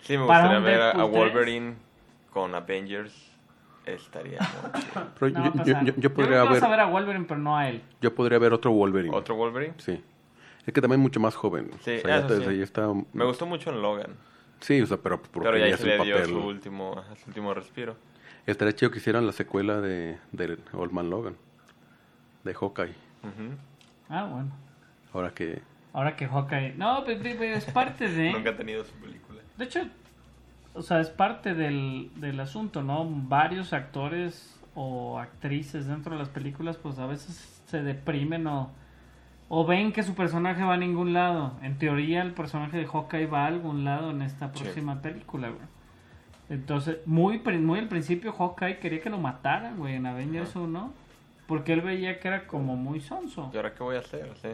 Sí, 0.00 0.16
me 0.16 0.26
Para 0.26 0.42
gustaría 0.42 0.58
ver 0.60 0.80
a, 0.80 0.90
a 0.90 1.06
Deadpool 1.06 1.10
3. 1.10 1.34
Wolverine 1.34 1.74
con 2.32 2.54
Avengers. 2.54 3.12
Estaría 3.94 4.38
muy 4.72 4.80
chido. 4.80 5.06
Pero 5.18 5.30
No 5.32 5.40
va 5.40 5.44
yo, 5.44 5.50
a 5.50 5.52
yo- 5.52 5.72
pasar. 5.72 5.84
yo- 5.84 5.92
yo 5.94 5.94
creo 5.94 6.14
podría 6.14 6.42
que 6.42 6.48
vas 6.48 6.52
ver, 6.54 6.64
a 6.64 6.68
ver 6.68 6.80
a 6.80 6.86
Wolverine, 6.86 7.24
pero 7.28 7.40
no 7.40 7.56
a 7.56 7.68
él. 7.68 7.82
yo 8.00 8.14
podría 8.14 8.38
ver 8.38 8.52
otro 8.52 8.70
Wolverine. 8.72 9.14
¿Otro 9.14 9.34
Wolverine? 9.36 9.74
Sí. 9.78 10.02
Es 10.66 10.74
que 10.74 10.80
también 10.80 11.00
mucho 11.00 11.18
más 11.20 11.34
joven. 11.34 11.70
Sí, 11.80 11.96
O 11.96 12.00
sea, 12.00 12.02
ya 12.02 12.16
eso 12.18 12.26
te- 12.28 12.46
sí. 12.50 12.58
ya 12.58 12.64
está, 12.64 12.88
Me 13.12 13.24
gustó 13.24 13.46
mucho 13.46 13.70
en 13.70 13.80
Logan. 13.82 14.10
Sí, 14.60 14.80
o 14.82 14.86
sea, 14.86 14.96
pero 14.98 15.20
porque 15.22 15.40
Pero 15.48 15.56
ya 15.58 15.64
ahí 15.64 15.70
ya 15.70 15.76
se 15.76 15.82
es 15.84 15.92
el 15.92 15.98
le 15.98 16.04
dio 16.04 16.14
papel. 16.16 16.30
su 16.30 16.38
último, 16.40 17.04
su 17.22 17.28
último 17.28 17.54
respiro. 17.54 17.96
Estaría 18.46 18.74
chido 18.74 18.90
que 18.90 18.98
hicieran 18.98 19.24
la 19.26 19.32
secuela 19.32 19.80
de, 19.80 20.18
de 20.32 20.58
Old 20.72 20.92
Man 20.92 21.10
Logan. 21.10 21.36
De 22.44 22.54
Hawkeye. 22.54 22.94
Ujú. 23.22 23.54
Ah, 24.08 24.24
bueno. 24.24 24.50
Ahora 25.12 25.30
que... 25.32 25.60
Ahora 25.92 26.16
que 26.16 26.26
Hawkeye... 26.26 26.74
No, 26.76 27.02
pero, 27.04 27.20
pero 27.22 27.44
es 27.56 27.64
parte 27.66 28.08
de... 28.08 28.32
Nunca 28.32 28.50
ha 28.50 28.56
tenido 28.56 28.84
su 28.84 28.92
película. 28.94 29.40
De 29.56 29.64
hecho, 29.64 29.80
o 30.78 30.82
sea, 30.82 31.00
es 31.00 31.10
parte 31.10 31.54
del, 31.54 32.10
del 32.16 32.38
asunto, 32.40 32.82
¿no? 32.82 33.04
Varios 33.08 33.72
actores 33.72 34.58
o 34.74 35.18
actrices 35.18 35.86
dentro 35.86 36.12
de 36.12 36.18
las 36.18 36.28
películas, 36.28 36.76
pues 36.76 36.98
a 36.98 37.06
veces 37.06 37.62
se 37.66 37.82
deprimen 37.82 38.46
o, 38.46 38.70
o 39.48 39.66
ven 39.66 39.92
que 39.92 40.02
su 40.02 40.14
personaje 40.14 40.62
va 40.62 40.74
a 40.74 40.78
ningún 40.78 41.12
lado. 41.12 41.52
En 41.62 41.78
teoría, 41.78 42.22
el 42.22 42.32
personaje 42.32 42.76
de 42.78 42.86
Hawkeye 42.86 43.26
va 43.26 43.44
a 43.44 43.46
algún 43.48 43.84
lado 43.84 44.10
en 44.10 44.22
esta 44.22 44.52
Sí. 44.54 44.62
próxima 44.62 45.02
película, 45.02 45.48
güey. 45.48 45.62
Entonces, 46.50 46.98
muy, 47.06 47.38
muy 47.40 47.78
al 47.78 47.88
principio, 47.88 48.32
Hawkeye 48.32 48.78
quería 48.78 49.00
que 49.02 49.10
lo 49.10 49.18
mataran, 49.18 49.76
güey, 49.76 49.94
en 49.96 50.06
Avengers 50.06 50.54
1. 50.56 50.92
Porque 51.46 51.72
él 51.72 51.80
veía 51.80 52.20
que 52.20 52.28
era 52.28 52.46
como 52.46 52.76
muy 52.76 53.00
sonso. 53.00 53.50
¿Y 53.52 53.56
ahora 53.56 53.74
qué 53.74 53.82
voy 53.82 53.96
a 53.96 54.00
hacer? 54.00 54.30
Sí. 54.40 54.48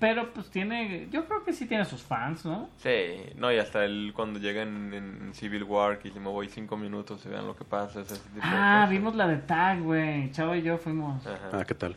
Pero 0.00 0.32
pues 0.32 0.48
tiene, 0.50 1.08
yo 1.12 1.26
creo 1.26 1.44
que 1.44 1.52
sí 1.52 1.66
tiene 1.66 1.84
sus 1.84 2.02
fans, 2.02 2.44
¿no? 2.46 2.70
Sí, 2.78 2.90
no, 3.36 3.52
y 3.52 3.58
hasta 3.58 3.84
el 3.84 4.12
cuando 4.16 4.38
llega 4.40 4.62
en, 4.62 4.94
en 4.94 5.34
Civil 5.34 5.62
War, 5.64 5.98
que 5.98 6.10
me 6.12 6.28
voy 6.30 6.48
cinco 6.48 6.76
minutos 6.78 7.24
y 7.26 7.28
vean 7.28 7.46
lo 7.46 7.54
que 7.54 7.64
pasa, 7.64 8.00
ese 8.00 8.16
tipo 8.16 8.34
de 8.36 8.40
Ah, 8.42 8.78
cosas. 8.84 8.90
vimos 8.90 9.14
la 9.14 9.28
de 9.28 9.36
Tag, 9.36 9.82
güey. 9.82 10.30
Chavo 10.32 10.54
y 10.54 10.62
yo 10.62 10.78
fuimos. 10.78 11.26
Ajá. 11.26 11.50
Ah, 11.52 11.64
¿qué 11.66 11.74
tal? 11.74 11.94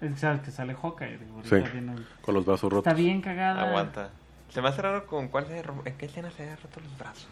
Es 0.00 0.12
que 0.12 0.16
sabes 0.18 0.40
que 0.40 0.50
sale 0.50 0.74
Hawkeye. 0.74 1.18
digo, 1.18 1.42
Sí. 1.44 1.56
viene- 1.72 1.96
Con 2.22 2.34
los 2.34 2.46
brazos 2.46 2.72
rotos. 2.72 2.86
Está 2.90 2.98
bien 2.98 3.20
cagada. 3.20 3.68
Aguanta. 3.68 4.10
Se 4.48 4.62
me 4.62 4.68
hace 4.68 4.80
raro 4.80 5.06
con 5.06 5.28
cuál 5.28 5.46
se 5.46 5.58
en 5.58 5.96
qué 5.98 6.06
escena 6.06 6.30
se 6.30 6.48
ha 6.48 6.56
roto 6.56 6.80
los 6.80 6.96
brazos. 6.96 7.28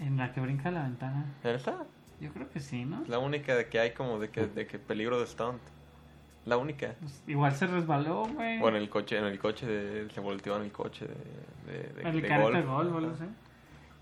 En 0.00 0.16
la 0.16 0.32
que 0.32 0.40
brinca 0.40 0.70
la 0.72 0.82
ventana. 0.82 1.24
¿En 1.44 1.54
esta? 1.54 1.84
Yo 2.20 2.32
creo 2.32 2.48
que 2.50 2.58
sí, 2.60 2.84
¿no? 2.84 3.04
La 3.06 3.18
única 3.20 3.54
de 3.54 3.68
que 3.68 3.78
hay 3.78 3.92
como 3.92 4.18
de 4.18 4.30
que, 4.30 4.46
de 4.46 4.66
que 4.66 4.78
peligro 4.80 5.20
de 5.20 5.26
stunt. 5.26 5.60
La 6.46 6.56
única. 6.56 6.94
Pues, 7.00 7.22
igual 7.26 7.52
se 7.52 7.66
resbaló, 7.66 8.24
güey. 8.26 8.62
O 8.62 8.68
en 8.68 8.76
el 8.76 8.88
coche, 8.88 9.18
en 9.18 9.24
el 9.24 9.38
coche 9.38 9.66
de, 9.66 10.08
se 10.10 10.20
volteó 10.20 10.56
en 10.56 10.62
el 10.62 10.72
coche 10.72 11.06
de, 11.06 11.72
de, 11.72 12.08
el 12.08 12.22
de 12.22 12.28
carrito 12.28 12.50
de 12.52 12.62
golf. 12.62 12.66
golf, 12.66 12.92
o 12.94 12.96
algo 12.98 13.10
Ajá. 13.14 13.24
así. 13.24 13.32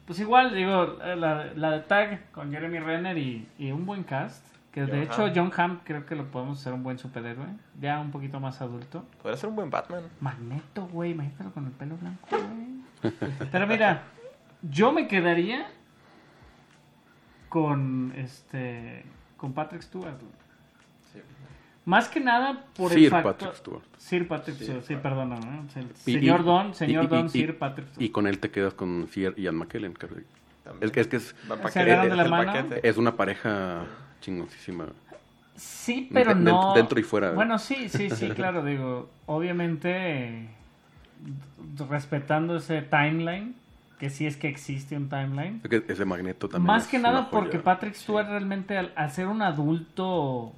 Pues 0.07 0.20
igual, 0.20 0.55
digo, 0.55 0.99
eh, 1.03 1.16
la, 1.16 1.47
la 1.55 1.70
de 1.70 1.80
Tag 1.80 2.30
con 2.30 2.51
Jeremy 2.53 2.78
Renner 2.78 3.16
y, 3.16 3.49
y 3.59 3.72
un 3.72 3.86
buen 3.86 4.05
cast. 4.05 4.45
Que 4.70 4.84
de 4.86 5.05
hecho, 5.05 5.24
Hamm. 5.26 5.32
John 5.34 5.53
Hamm 5.57 5.80
creo 5.84 6.05
que 6.05 6.16
lo 6.16 6.24
podemos 6.30 6.59
hacer 6.61 6.72
un 6.72 6.82
buen 6.82 6.99
superhéroe. 6.99 7.47
Ya 7.80 8.01
un 8.01 8.11
poquito 8.11 8.40
más 8.40 8.61
adulto. 8.61 9.05
Podría 9.22 9.38
ser 9.38 9.49
un 9.49 9.57
buen 9.57 9.70
Batman. 9.70 10.03
Magneto, 10.20 10.86
güey, 10.88 11.12
imagínatelo 11.12 11.53
con 11.53 11.66
el 11.66 11.72
pelo 11.72 11.97
blanco, 11.97 12.26
güey. 12.30 13.12
Pero 13.53 13.66
mira, 13.68 14.03
yo 14.62 14.90
me 14.92 15.07
quedaría 15.07 15.68
con 17.49 18.12
este 18.16 19.05
con 19.36 19.53
Patrick 19.53 19.82
Stewart. 19.82 20.18
güey. 20.20 20.43
Más 21.87 22.09
que 22.09 22.18
nada 22.20 22.64
por 22.76 22.93
el 22.93 22.99
Sir 22.99 23.11
factor 23.11 23.32
Patrick 23.35 23.55
Stewart. 23.57 23.82
Sir 23.99 24.28
Patrick 24.28 24.57
Stewart, 24.57 24.82
sí, 24.85 24.97
perdóname. 24.97 25.45
¿no? 25.45 25.80
El 25.80 25.87
Y- 26.07 26.12
señor 26.14 26.41
y- 26.41 26.45
Don, 26.45 26.74
señor 26.74 27.05
y- 27.05 27.07
y- 27.07 27.11
Don 27.11 27.26
y- 27.26 27.28
Sir 27.28 27.59
Patrick 27.59 27.87
Y 27.89 27.93
Stewart. 27.95 28.12
con 28.12 28.26
él 28.26 28.39
te 28.39 28.51
quedas 28.51 28.74
con 28.74 29.07
Sir 29.11 29.35
Ian 29.37 29.57
McKellen. 29.57 29.93
que 29.95 30.07
También. 30.07 30.24
Es 30.80 30.91
que 30.93 31.01
es, 31.01 31.07
que 31.09 31.16
es, 31.16 31.35
Se 31.70 31.80
agarran 31.80 32.09
de 32.09 32.16
la 32.16 32.22
el 32.24 32.30
mano. 32.30 32.53
es 32.82 32.97
una 32.97 33.16
pareja 33.16 33.85
chingoncísima. 34.22 34.87
Sí, 35.57 36.09
pero 36.12 36.35
De- 36.35 36.41
no. 36.41 36.72
dentro- 36.74 36.99
y 36.99 37.03
fuera. 37.03 37.32
Bueno, 37.32 37.59
sí, 37.59 37.89
sí, 37.91 38.09
sí, 38.11 38.28
claro, 38.35 38.64
digo, 38.64 39.11
obviamente 39.26 39.91
eh, 39.91 40.49
respetando 41.89 42.57
ese 42.57 42.82
timeline, 42.82 43.55
que 43.99 44.11
sí 44.11 44.26
es 44.26 44.37
que 44.37 44.49
existe 44.49 44.97
un 44.97 45.09
timeline. 45.09 45.61
Es 45.62 45.70
que 45.70 45.85
ese 45.93 46.05
magneto 46.05 46.49
también. 46.49 46.66
Más 46.66 46.87
que 46.89 46.99
nada 46.99 47.30
porque 47.30 47.59
Patrick 47.59 47.95
Stewart 47.95 48.26
realmente 48.26 48.76
al, 48.76 48.93
al 48.97 49.11
ser 49.12 49.26
un 49.28 49.43
adulto 49.43 50.53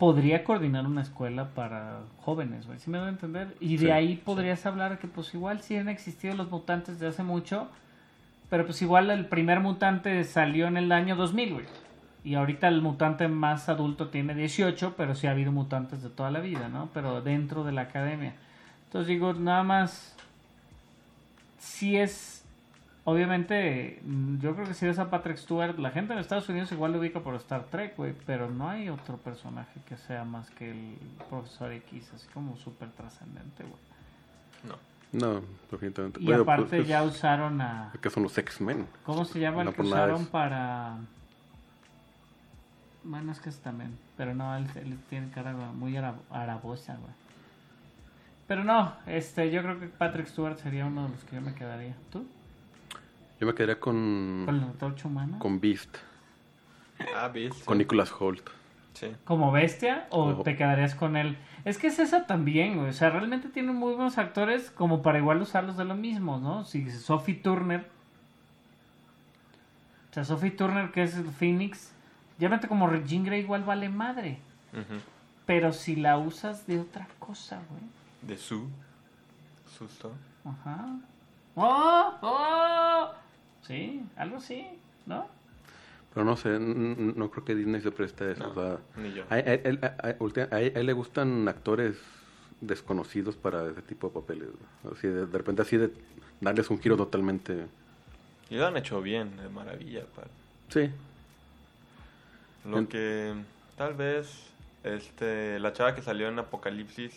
podría 0.00 0.44
coordinar 0.44 0.86
una 0.86 1.02
escuela 1.02 1.50
para 1.50 2.00
jóvenes, 2.22 2.66
güey, 2.66 2.78
¿sí 2.78 2.88
me 2.88 2.96
doy 2.96 3.08
a 3.08 3.10
entender? 3.10 3.54
Y 3.60 3.76
de 3.76 3.84
Sí, 3.86 3.90
ahí 3.90 4.16
podrías 4.16 4.64
hablar 4.64 4.98
que 4.98 5.06
pues 5.06 5.34
igual 5.34 5.60
sí 5.60 5.76
han 5.76 5.90
existido 5.90 6.34
los 6.34 6.50
mutantes 6.50 6.98
de 6.98 7.06
hace 7.06 7.22
mucho, 7.22 7.68
pero 8.48 8.64
pues 8.64 8.80
igual 8.80 9.10
el 9.10 9.26
primer 9.26 9.60
mutante 9.60 10.24
salió 10.24 10.68
en 10.68 10.78
el 10.78 10.90
año 10.90 11.16
2000, 11.16 11.52
güey. 11.52 11.66
Y 12.24 12.34
ahorita 12.34 12.66
el 12.68 12.80
mutante 12.80 13.28
más 13.28 13.68
adulto 13.68 14.08
tiene 14.08 14.34
18, 14.34 14.94
pero 14.96 15.14
sí 15.14 15.26
ha 15.26 15.32
habido 15.32 15.52
mutantes 15.52 16.02
de 16.02 16.08
toda 16.08 16.30
la 16.30 16.40
vida, 16.40 16.70
¿no? 16.70 16.88
Pero 16.94 17.20
dentro 17.20 17.62
de 17.62 17.72
la 17.72 17.82
academia. 17.82 18.32
Entonces 18.86 19.06
digo, 19.06 19.34
nada 19.34 19.64
más 19.64 20.16
si 21.58 21.98
es 21.98 22.39
obviamente 23.04 24.00
mm, 24.04 24.38
yo 24.40 24.54
creo 24.54 24.66
que 24.66 24.74
si 24.74 24.86
ves 24.86 24.98
a 24.98 25.08
Patrick 25.10 25.36
Stewart 25.38 25.78
la 25.78 25.90
gente 25.90 26.12
en 26.12 26.18
Estados 26.18 26.48
Unidos 26.48 26.70
igual 26.72 26.92
lo 26.92 26.98
ubica 26.98 27.20
por 27.20 27.34
Star 27.36 27.64
Trek 27.64 27.96
güey 27.96 28.14
pero 28.26 28.50
no 28.50 28.68
hay 28.68 28.88
otro 28.90 29.16
personaje 29.16 29.80
que 29.88 29.96
sea 29.96 30.24
más 30.24 30.50
que 30.50 30.70
el 30.70 30.96
profesor 31.28 31.72
X 31.72 32.12
así 32.14 32.28
como 32.34 32.56
súper 32.56 32.90
trascendente 32.90 33.62
güey 33.64 33.80
No. 34.64 34.76
No, 35.12 35.40
definitivamente. 35.70 36.20
y 36.20 36.24
Bueno, 36.26 36.42
aparte 36.42 36.76
pues, 36.76 36.86
ya 36.88 37.02
es- 37.02 37.10
usaron 37.16 37.60
a 37.60 37.90
que 38.00 38.10
son 38.10 38.22
los 38.22 38.36
X-Men. 38.38 38.86
¿cómo 39.04 39.24
se 39.24 39.40
llama 39.40 39.64
No 39.64 39.70
el 39.70 39.76
que 39.76 39.82
usaron 39.82 40.22
es- 40.22 40.28
para 40.28 40.98
bueno 43.02 43.32
es 43.32 43.40
que 43.40 43.48
es 43.48 43.58
también 43.60 43.96
pero 44.16 44.34
no 44.34 44.54
él, 44.56 44.66
él 44.76 44.98
tiene 45.08 45.30
cara 45.30 45.52
muy 45.54 45.96
ara- 45.96 46.16
arabosa 46.30 46.96
güey 46.96 47.12
pero 48.46 48.62
no 48.62 48.92
este 49.06 49.50
yo 49.50 49.62
creo 49.62 49.80
que 49.80 49.86
Patrick 49.86 50.26
Stewart 50.26 50.58
sería 50.58 50.84
uno 50.86 51.04
de 51.04 51.08
los 51.10 51.24
que 51.24 51.36
yo 51.36 51.40
me 51.42 51.54
quedaría 51.54 51.94
tú 52.12 52.26
Yo 53.40 53.46
me 53.46 53.54
quedaría 53.54 53.80
con, 53.80 54.42
con 54.44 54.58
la 54.60 54.66
antorcha 54.66 55.08
humana 55.08 55.38
con 55.38 55.60
Beast, 55.60 55.96
Ah, 57.16 57.28
Beast. 57.28 57.64
con 57.64 57.78
Nicholas 57.78 58.12
Holt. 58.18 58.48
Sí. 58.92 59.14
como 59.24 59.50
bestia 59.50 60.06
o 60.10 60.42
te 60.42 60.56
quedarías 60.56 60.94
con 60.94 61.16
él? 61.16 61.38
Es 61.64 61.78
que 61.78 61.86
es 61.86 61.98
esa 61.98 62.26
también, 62.26 62.76
güey. 62.76 62.90
O 62.90 62.92
sea, 62.92 63.08
realmente 63.10 63.48
tienen 63.48 63.74
muy 63.76 63.94
buenos 63.94 64.18
actores 64.18 64.70
como 64.70 65.00
para 65.00 65.18
igual 65.18 65.40
usarlos 65.40 65.76
de 65.78 65.84
lo 65.86 65.94
mismo, 65.94 66.38
¿no? 66.38 66.64
Si 66.64 66.90
Sophie 66.90 67.36
Turner. 67.36 67.88
O 70.10 70.12
sea, 70.14 70.24
Sophie 70.24 70.50
Turner, 70.50 70.90
que 70.90 71.04
es 71.04 71.14
el 71.16 71.24
Phoenix. 71.30 71.92
Llámate 72.38 72.68
como 72.68 72.88
Regine 72.88 73.24
Grey, 73.24 73.40
igual 73.40 73.62
vale 73.64 73.88
madre. 73.88 74.38
Ujú. 74.72 75.00
Pero 75.46 75.72
si 75.72 75.96
la 75.96 76.18
usas 76.18 76.66
de 76.66 76.80
otra 76.80 77.06
cosa, 77.18 77.60
güey. 77.70 77.82
De 78.22 78.36
Sue. 78.36 78.66
Susto. 79.78 80.12
Ajá. 80.44 80.88
¡Oh! 81.54 82.14
¡Oh! 82.22 83.10
Sí, 83.70 84.02
algo 84.16 84.36
así, 84.38 84.66
¿no? 85.06 85.26
Pero 86.12 86.24
no 86.24 86.36
sé, 86.36 86.58
no 86.58 87.30
creo 87.30 87.44
que 87.44 87.54
Disney 87.54 87.80
se 87.80 87.92
preste 87.92 88.24
a 88.24 88.30
eso. 88.32 88.42
No, 88.42 88.50
o 88.50 88.54
sea, 88.54 88.78
ni 88.96 89.12
yo. 89.12 89.22
a, 89.30 89.38
él, 89.38 89.78
a- 89.82 90.08
a- 90.08 90.18
ulti- 90.18 90.48
a 90.50 90.60
él- 90.60 90.72
a 90.74 90.80
él 90.80 90.86
le 90.86 90.92
gustan 90.92 91.46
actores 91.48 91.96
desconocidos 92.60 93.36
para 93.36 93.68
ese 93.70 93.82
tipo 93.82 94.08
de 94.08 94.14
papeles. 94.14 94.48
¿no? 94.82 94.90
Así 94.90 95.06
de, 95.06 95.26
de 95.26 95.38
repente 95.38 95.62
así 95.62 95.76
de 95.76 95.92
darles 96.40 96.68
un 96.70 96.80
giro 96.80 96.96
totalmente... 96.96 97.66
Y 98.50 98.56
lo 98.56 98.66
han 98.66 98.76
hecho 98.76 99.00
bien, 99.00 99.36
de 99.36 99.48
maravilla. 99.48 100.04
Para... 100.16 100.26
Sí, 100.68 100.90
Lo 102.64 102.78
En- 102.78 102.86
que 102.88 103.34
tal 103.76 103.94
vez 103.94 104.50
este 104.84 105.58
la 105.60 105.72
chava 105.72 105.94
que 105.94 106.02
salió 106.02 106.28
en 106.28 106.38
Apocalipsis, 106.38 107.14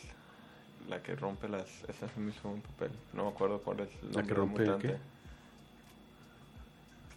la 0.89 1.01
que 1.01 1.15
rompe 1.15 1.47
las 1.49 1.67
esa 1.87 2.07
me 2.17 2.31
hizo 2.31 2.49
un 2.49 2.61
papel, 2.61 2.91
no 3.13 3.23
me 3.25 3.29
acuerdo 3.29 3.59
cuál 3.59 3.81
es 3.81 3.89
el 4.03 4.09
¿La 4.09 4.13
nombre 4.15 4.27
que 4.27 4.33
rompe 4.33 4.63
mutante. 4.63 4.87
qué? 4.89 4.97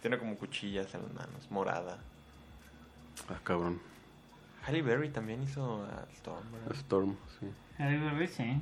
Tiene 0.01 0.17
como 0.17 0.35
cuchillas 0.37 0.93
en 0.95 1.01
las 1.03 1.13
manos, 1.13 1.49
morada. 1.51 1.97
ah, 3.29 3.39
cabrón. 3.43 3.79
Halle 4.65 4.81
Berry 4.81 5.09
también 5.09 5.41
hizo 5.43 5.83
a 5.85 6.05
Storm, 6.13 6.51
¿verdad? 6.51 6.71
Storm, 6.75 7.15
sí. 7.39 7.47
Halle 7.79 7.97
Berry, 7.99 8.27
sí. 8.27 8.61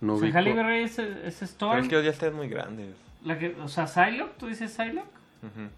No 0.00 0.14
o 0.14 0.18
sea, 0.18 0.28
ubico- 0.28 0.36
Halle 0.38 0.54
Berry 0.54 0.82
es, 0.84 0.98
es 0.98 1.34
Pero 1.34 1.44
Storm. 1.46 1.78
es 1.82 1.88
que 1.88 2.02
ya 2.02 2.10
están 2.10 2.34
muy 2.34 2.48
grandes. 2.48 2.94
La 3.22 3.38
que, 3.38 3.54
o 3.60 3.68
sea, 3.68 3.86
Psylocke, 3.86 4.36
¿tú 4.38 4.46
dices 4.46 4.72
Psylocke? 4.72 5.08
Ujú, 5.42 5.68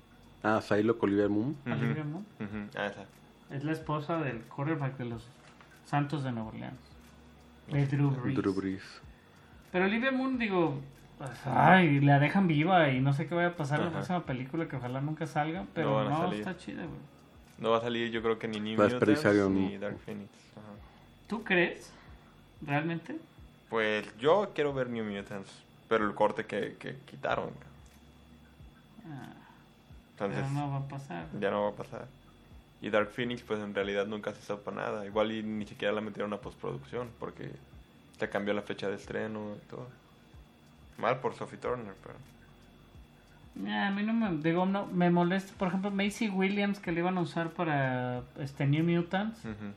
Ah, 0.45 0.61
Psylocke 0.61 1.03
Olivia 1.05 1.29
Moon. 1.29 1.57
ujú, 1.67 1.73
Olivia 1.73 2.05
Munn. 2.05 2.27
ujú. 2.41 2.69
Ah, 2.79 2.87
esa. 2.87 3.05
Es 3.51 3.65
la 3.65 3.73
esposa 3.73 4.19
del 4.19 4.41
quarterback 4.43 4.97
de 4.97 5.05
los 5.07 5.27
Santos 5.85 6.23
de 6.25 6.33
Nueva 6.33 6.49
Orleans. 6.51 6.79
De 7.69 7.87
Drew 7.87 8.11
Brees. 8.11 8.37
Drew 8.37 8.55
Brees. 8.55 8.83
Pero 9.73 9.85
Olivia 9.87 10.11
Moon, 10.13 10.39
digo, 10.39 10.81
pues, 11.27 11.47
ay, 11.47 12.01
la 12.01 12.19
dejan 12.19 12.49
viva 12.49 12.91
y 12.91 13.01
no 13.01 13.13
sé 13.13 13.27
qué 13.27 13.35
vaya 13.35 13.49
a 13.49 13.57
pasar 13.57 13.79
en 13.79 13.85
la 13.85 13.91
Ajá. 13.91 13.99
próxima 13.99 14.25
película 14.25 14.69
que 14.69 14.77
ojalá 14.77 15.01
nunca 15.01 15.27
salga, 15.27 15.67
pero 15.75 16.09
no, 16.09 16.33
está 16.33 16.57
chida, 16.57 16.83
güey. 16.85 16.99
No 17.59 17.71
va 17.71 17.79
a 17.79 17.81
salir 17.81 18.11
yo 18.11 18.23
creo 18.23 18.39
que 18.39 18.49
ni 18.49 18.59
New 18.59 18.83
Mutants 18.83 19.25
ni 19.51 19.79
Dark 19.79 19.99
Phoenix. 19.99 20.31
Ajá. 20.57 20.73
¿Tú 21.29 21.45
crees? 21.45 21.93
¿Realmente? 22.61 23.17
Pues 23.71 24.07
yo 24.19 24.51
quiero 24.55 24.75
ver 24.75 24.91
New 24.91 25.05
Mutants, 25.05 25.51
pero 25.89 26.07
el 26.07 26.15
corte 26.15 26.45
que, 26.45 26.77
que 26.79 26.97
quitaron. 27.07 27.51
Ah, 29.07 29.33
Entonces 30.13 30.43
pero 30.43 30.51
no 30.53 30.71
va 30.71 30.79
a 30.79 30.89
pasar. 30.89 31.27
ya 31.41 31.51
no 31.51 31.63
va 31.63 31.69
a 31.71 31.75
pasar. 31.75 32.07
Y 32.81 32.91
Dark 32.91 33.11
Phoenix 33.11 33.43
pues 33.43 33.61
en 33.61 33.75
realidad 33.75 34.07
nunca 34.07 34.33
se 34.35 34.57
para 34.57 34.77
nada. 34.77 35.07
Igual 35.07 35.31
y 35.31 35.43
ni 35.45 35.67
siquiera 35.67 35.95
la 35.95 36.01
metieron 36.01 36.33
a 36.33 36.39
postproducción 36.39 37.11
porque 37.21 37.53
se 38.19 38.29
cambió 38.29 38.55
la 38.55 38.63
fecha 38.63 38.89
de 38.89 38.97
estreno 38.97 39.55
y 39.57 39.71
todo. 39.71 39.87
Mal 40.99 41.21
por 41.21 41.35
Sophie 41.35 41.59
Turner, 41.59 41.95
pero... 42.03 42.15
Ah, 43.69 43.89
a 43.89 43.91
mí 43.91 44.03
no 44.03 44.13
me, 44.15 44.39
digo, 44.43 44.65
no, 44.65 44.87
me 44.87 45.11
molesta, 45.11 45.53
por 45.59 45.69
ejemplo, 45.69 45.91
Macy 45.91 46.29
Williams 46.31 46.79
que 46.81 46.91
le 46.91 47.01
iban 47.01 47.19
a 47.19 47.21
usar 47.21 47.51
para 47.51 48.23
este 48.39 48.67
New 48.67 48.83
Mutants. 48.85 49.39
Ujú. 49.45 49.73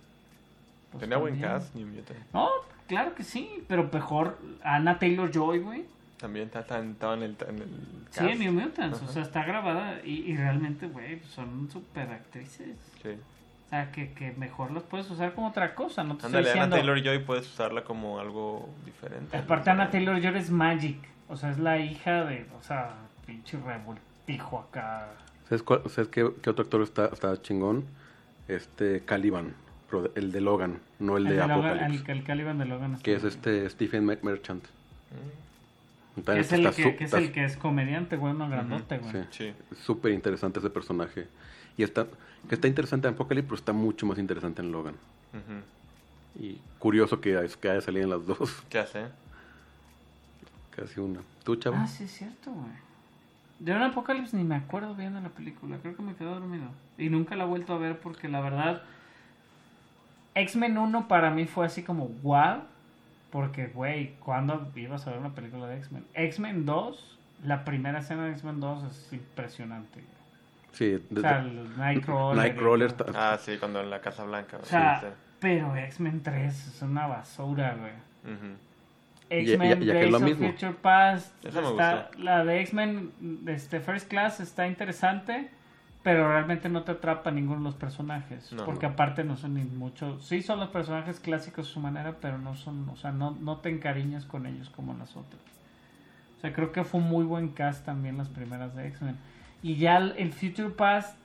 pues, 0.92 1.02
Tenía 1.02 1.18
buen 1.18 1.40
cast 1.42 1.76
New 1.76 1.88
Mutants. 1.88 2.22
No, 2.34 2.48
claro 2.88 3.14
que 3.16 3.24
sí, 3.24 3.64
pero 3.68 3.90
mejor 3.92 4.38
Anna 4.64 4.98
Taylor 4.98 5.30
Joy, 5.32 5.60
güey. 5.60 5.86
También 6.18 6.46
está- 6.46 6.62
está- 6.62 6.80
estaba 6.80 7.16
en 7.16 7.24
el, 7.24 7.38
en 7.50 7.56
el 7.58 7.68
Sí, 8.12 8.20
cast. 8.20 8.30
en 8.30 8.40
New 8.40 8.54
Mutants, 8.54 9.02
o 9.02 9.04
Ajá. 9.04 9.14
sea, 9.14 9.22
está 9.24 9.44
grabada 9.44 10.00
y, 10.06 10.32
y 10.32 10.38
realmente, 10.38 10.88
güey, 10.88 11.20
son 11.24 11.70
super 11.70 12.10
actrices. 12.12 12.78
Sí. 13.04 13.10
O 13.66 13.70
sea, 13.70 13.92
que, 13.92 14.12
que 14.14 14.32
mejor 14.34 14.72
las 14.72 14.84
puedes 14.84 15.10
usar 15.10 15.34
como 15.34 15.48
otra 15.48 15.74
cosa, 15.74 16.04
no 16.04 16.18
te 16.18 16.28
Ándale, 16.28 16.48
estoy 16.48 16.54
diciendo... 16.62 16.76
Taylor 16.76 17.02
Joy 17.04 17.20
puedes 17.26 17.48
usarla 17.52 17.84
como 17.84 18.20
algo 18.20 18.70
diferente. 18.86 19.36
Aparte, 19.36 19.70
Anna 19.72 19.90
Taylor 19.90 20.22
Joy 20.22 20.38
es 20.38 20.52
Magic, 20.52 20.98
o 21.28 21.36
sea, 21.36 21.50
es 21.50 21.58
la 21.58 21.80
hija 21.80 22.26
de, 22.26 22.46
o 22.60 22.62
sea, 22.62 22.94
pinche 23.26 23.58
revoltijo 23.60 24.60
acá. 24.60 25.10
¿Sabes, 25.50 25.64
cuál- 25.64 25.82
sabes 25.90 26.10
qué, 26.10 26.32
qué 26.44 26.50
otro 26.52 26.64
actor 26.64 26.82
está, 26.84 27.06
está 27.08 27.42
chingón? 27.42 27.86
Este 28.48 29.02
Caliban, 29.04 29.56
el 30.14 30.32
de 30.32 30.42
Logan, 30.42 30.80
no 31.00 31.18
el, 31.18 31.24
El 31.26 31.30
de, 31.34 31.42
de 31.42 31.48
Logan, 31.48 31.68
Apocalypse. 31.72 32.12
el, 32.12 32.18
el 32.20 32.24
Caliban 32.24 32.58
de 32.60 32.66
Logan. 32.66 32.98
Que 33.00 33.16
es 33.16 33.24
este 33.24 33.68
Stephen 33.72 34.06
Mer- 34.06 34.20
Merchant. 34.22 34.64
Mm, 36.18 36.30
es 36.32 36.52
el 36.54 36.66
está 36.66 36.76
que, 36.76 36.90
es 36.90 37.02
está 37.02 37.18
el 37.18 37.32
que 37.32 37.44
es 37.46 37.58
comediante, 37.58 38.16
güey, 38.16 38.34
uno 38.34 38.48
grandote, 38.50 39.00
güey. 39.00 39.26
Sí. 39.32 39.54
Súper 39.84 40.12
interesante 40.12 40.60
ese 40.60 40.70
personaje. 40.70 41.28
Y 41.78 41.84
está, 41.84 42.08
que 42.48 42.56
está 42.56 42.68
interesante 42.68 43.08
en 43.08 43.14
Apocalypse, 43.16 43.48
pero 43.48 43.56
está 43.58 43.74
mucho 43.74 44.06
más 44.06 44.18
interesante 44.18 44.62
en 44.62 44.72
Logan. 44.72 44.96
Y 46.40 46.60
curioso 46.80 47.20
que, 47.22 47.44
es- 47.44 47.58
que 47.58 47.70
haya 47.70 47.82
salido 47.82 48.04
en 48.06 48.10
las 48.10 48.26
dos, 48.26 48.64
¿Qué 48.70 48.80
hace? 48.80 49.06
casi 50.76 51.00
una. 51.00 51.22
¿Tú, 51.44 51.56
chavo? 51.56 51.78
Ah, 51.80 51.88
sí, 51.88 52.04
es 52.04 52.12
cierto, 52.12 52.52
güey. 52.52 52.72
De 53.60 53.74
un 53.74 53.82
Apocalipsis 53.82 54.34
ni 54.34 54.44
me 54.44 54.56
acuerdo 54.56 54.94
bien 54.96 55.14
de 55.14 55.22
la 55.22 55.30
película. 55.30 55.78
Creo 55.82 55.96
que 55.96 56.02
me 56.02 56.14
quedé 56.16 56.28
dormido. 56.28 56.66
Y 56.98 57.10
nunca 57.10 57.36
la 57.38 57.46
he 57.46 57.48
vuelto 57.48 57.74
a 57.74 57.78
ver 57.78 58.00
porque 58.00 58.28
la 58.28 58.42
verdad. 58.42 58.82
X-Men 60.36 60.78
1 60.78 61.08
para 61.08 61.32
mí 61.32 61.46
fue 61.46 61.66
así 61.66 61.82
como 61.84 62.08
wow. 62.22 62.64
Porque, 63.32 63.68
güey, 63.68 64.16
¿cuándo 64.20 64.70
ibas 64.76 65.08
a 65.08 65.12
ver 65.12 65.20
una 65.20 65.34
película 65.34 65.68
de 65.68 65.78
X-Men? 65.78 66.06
X-Men 66.14 66.66
2, 66.66 67.18
la 67.46 67.64
primera 67.66 68.00
escena 68.00 68.26
de 68.26 68.32
X-Men 68.32 68.60
2 68.60 68.84
es 68.92 69.14
impresionante. 69.14 70.02
güey. 70.02 70.25
Sí, 70.76 71.02
O 71.16 71.20
sea, 71.22 71.40
el 71.40 71.78
Nightcrawler. 71.78 72.54
Y 72.54 73.12
Ah, 73.16 73.38
sí, 73.40 73.58
cuando 73.58 73.80
en 73.80 73.90
la 73.90 74.02
Casa 74.02 74.26
Blanca. 74.26 74.58
O 74.62 74.66
sea, 74.66 75.00
sí, 75.00 75.08
pero 75.40 75.76
X-Men 75.76 76.22
3 76.22 76.68
es 76.68 76.82
una 76.82 77.08
basura, 77.08 77.76
güey. 77.80 77.94
X-Men 79.30 79.80
Days 79.88 80.14
of 80.14 80.22
mismo. 80.22 80.48
Future 80.52 80.74
Past. 80.74 81.46
Está- 81.46 82.10
la 82.18 82.44
de 82.46 82.60
X-Men 82.62 83.12
este, 83.48 83.80
First 83.80 84.10
Class 84.10 84.40
está 84.40 84.68
interesante, 84.68 85.50
pero 86.04 86.30
realmente 86.30 86.70
no 86.70 86.84
te 86.84 86.92
atrapa 86.92 87.32
ninguno 87.32 87.60
de 87.60 87.64
los 87.66 87.76
personajes. 87.76 88.52
No, 88.52 88.66
porque 88.66 88.86
no. 88.86 88.94
aparte 88.94 89.24
no 89.24 89.38
son 89.38 89.56
ni 89.56 89.64
mucho. 89.64 90.20
Sí 90.20 90.42
son 90.42 90.60
los 90.60 90.70
personajes 90.70 91.20
clásicos 91.20 91.70
a 91.70 91.74
su 91.74 91.80
manera, 91.80 92.18
pero 92.22 92.38
no 92.38 92.54
son. 92.56 92.88
O 92.90 92.96
sea, 92.98 93.12
no, 93.12 93.32
no 93.32 93.58
te 93.60 93.70
encariñas 93.70 94.26
con 94.26 94.46
ellos 94.46 94.70
como 94.70 94.94
las 94.94 95.16
otras. 95.16 95.42
O 96.38 96.42
sea, 96.42 96.52
creo 96.54 96.72
que 96.72 96.84
fue 96.84 97.00
un 97.00 97.08
muy 97.10 97.24
buen 97.24 97.48
cast 97.50 97.86
también 97.86 98.18
las 98.18 98.28
primeras 98.30 98.76
de 98.76 98.88
X-Men. 98.90 99.16
Y 99.66 99.78
ya 99.78 99.98
el, 99.98 100.14
el 100.18 100.32
Future 100.32 100.70
Past 100.70 101.18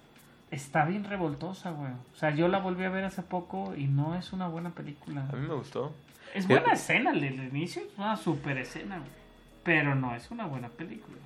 está 0.51 0.84
bien 0.86 1.05
revoltosa, 1.05 1.70
güey. 1.72 1.93
O 1.93 2.16
sea, 2.16 2.30
yo 2.34 2.49
la 2.49 2.59
volví 2.59 2.84
a 2.84 2.88
ver 2.88 3.05
hace 3.05 3.22
poco 3.22 3.74
y 3.76 3.84
no 3.84 4.14
es 4.14 4.32
una 4.32 4.49
buena 4.49 4.70
película. 4.70 5.26
A 5.30 5.36
mí 5.36 5.47
me 5.47 5.55
gustó. 5.55 5.93
Es 6.34 6.49
buena 6.49 6.72
escena 6.72 7.11
el 7.11 7.20
del 7.20 7.34
inicio, 7.34 7.82
es 7.82 7.99
una 7.99 8.16
super 8.16 8.57
escena, 8.57 8.97
güey. 8.99 9.11
pero 9.62 9.95
no 9.95 10.14
es 10.14 10.30
una 10.30 10.47
buena 10.47 10.68
película. 10.68 11.18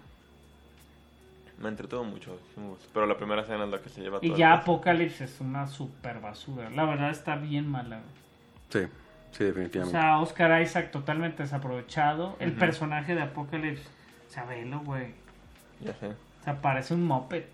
Me 1.59 1.69
entretuvo 1.69 2.03
mucho, 2.03 2.37
sí 2.53 2.61
me 2.61 2.69
gustó. 2.71 2.89
Pero 2.93 3.07
la 3.07 3.17
primera 3.17 3.43
escena 3.43 3.65
es 3.65 3.71
la 3.71 3.81
que 3.81 3.89
se 3.89 4.01
lleva 4.01 4.19
Y 4.21 4.29
todo 4.29 4.37
ya 4.39 4.55
el- 4.55 4.61
Apocalypse 4.61 5.25
es 5.25 5.41
una 5.41 5.67
super 5.69 6.21
basura. 6.21 6.69
La 6.71 6.85
verdad 6.85 7.11
está 7.11 7.37
bien 7.37 7.69
mala. 7.69 8.01
güey. 8.01 8.87
Sí, 8.87 8.93
sí, 9.31 9.45
O 9.45 9.47
definitivamente. 9.47 9.99
sea, 9.99 10.19
Oscar 10.19 10.61
Isaac 10.61 10.91
totalmente 10.91 11.45
desaprovechado. 11.45 12.37
El 12.41 12.53
personaje 12.55 13.15
de 13.15 13.23
Apocalypse, 13.23 13.85
o 14.29 14.33
sea, 14.33 14.45
velo, 14.47 14.81
güey. 14.81 15.15
Ya 15.81 15.95
sé. 15.95 16.13
O 16.45 16.47
sea, 16.47 16.61
parece 16.61 16.93
un 16.93 17.07
moped. 17.07 17.45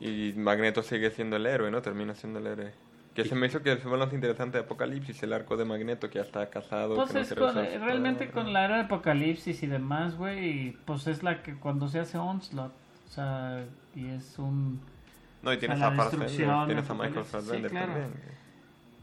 Y 0.00 0.32
Magneto 0.36 0.82
sigue 0.82 1.10
siendo 1.10 1.36
el 1.36 1.44
héroe, 1.44 1.70
¿no? 1.70 1.82
Termina 1.82 2.14
siendo 2.14 2.38
el 2.38 2.46
héroe. 2.46 2.72
Que 3.14 3.26
se 3.26 3.34
me 3.34 3.46
hizo 3.46 3.62
que 3.62 3.76
fue 3.76 3.92
lo 3.92 4.06
más 4.06 4.14
interesante 4.14 4.56
de 4.56 4.64
Apocalipsis, 4.64 5.22
el 5.22 5.34
arco 5.34 5.58
de 5.58 5.66
Magneto, 5.66 6.08
que 6.08 6.14
ya 6.14 6.22
está 6.22 6.48
casado. 6.48 6.94
Pues 6.94 7.12
que 7.12 7.20
es 7.20 7.34
con- 7.34 7.54
realmente 7.54 8.30
con 8.30 8.54
la 8.54 8.64
era 8.64 8.76
de 8.76 8.82
Apocalipsis 8.84 9.62
y 9.62 9.66
demás, 9.66 10.16
güey, 10.16 10.78
pues 10.86 11.06
es 11.08 11.22
la 11.22 11.42
que 11.42 11.56
cuando 11.56 11.88
se 11.88 12.00
hace 12.00 12.16
Onslaught, 12.16 12.72
o 12.72 13.10
sea, 13.10 13.66
y 13.94 14.06
es 14.08 14.38
un... 14.38 14.80
No, 15.42 15.52
y 15.52 15.58
tienes 15.58 15.78
a 15.82 15.88
a, 15.88 15.90
la 15.90 15.96
Fassbender, 15.96 16.66
tienes 16.66 16.88
a 16.88 16.94
Michael 16.94 17.24
sí, 17.26 17.30
Fassbender 17.30 17.70
claro. 17.70 17.92
también. 17.92 18.12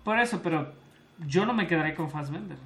Por 0.04 0.18
eso, 0.18 0.42
pero 0.42 0.74
yo 1.28 1.46
no 1.46 1.54
me 1.54 1.68
quedaré 1.68 1.94
con 1.94 2.10
Fassbender. 2.10 2.58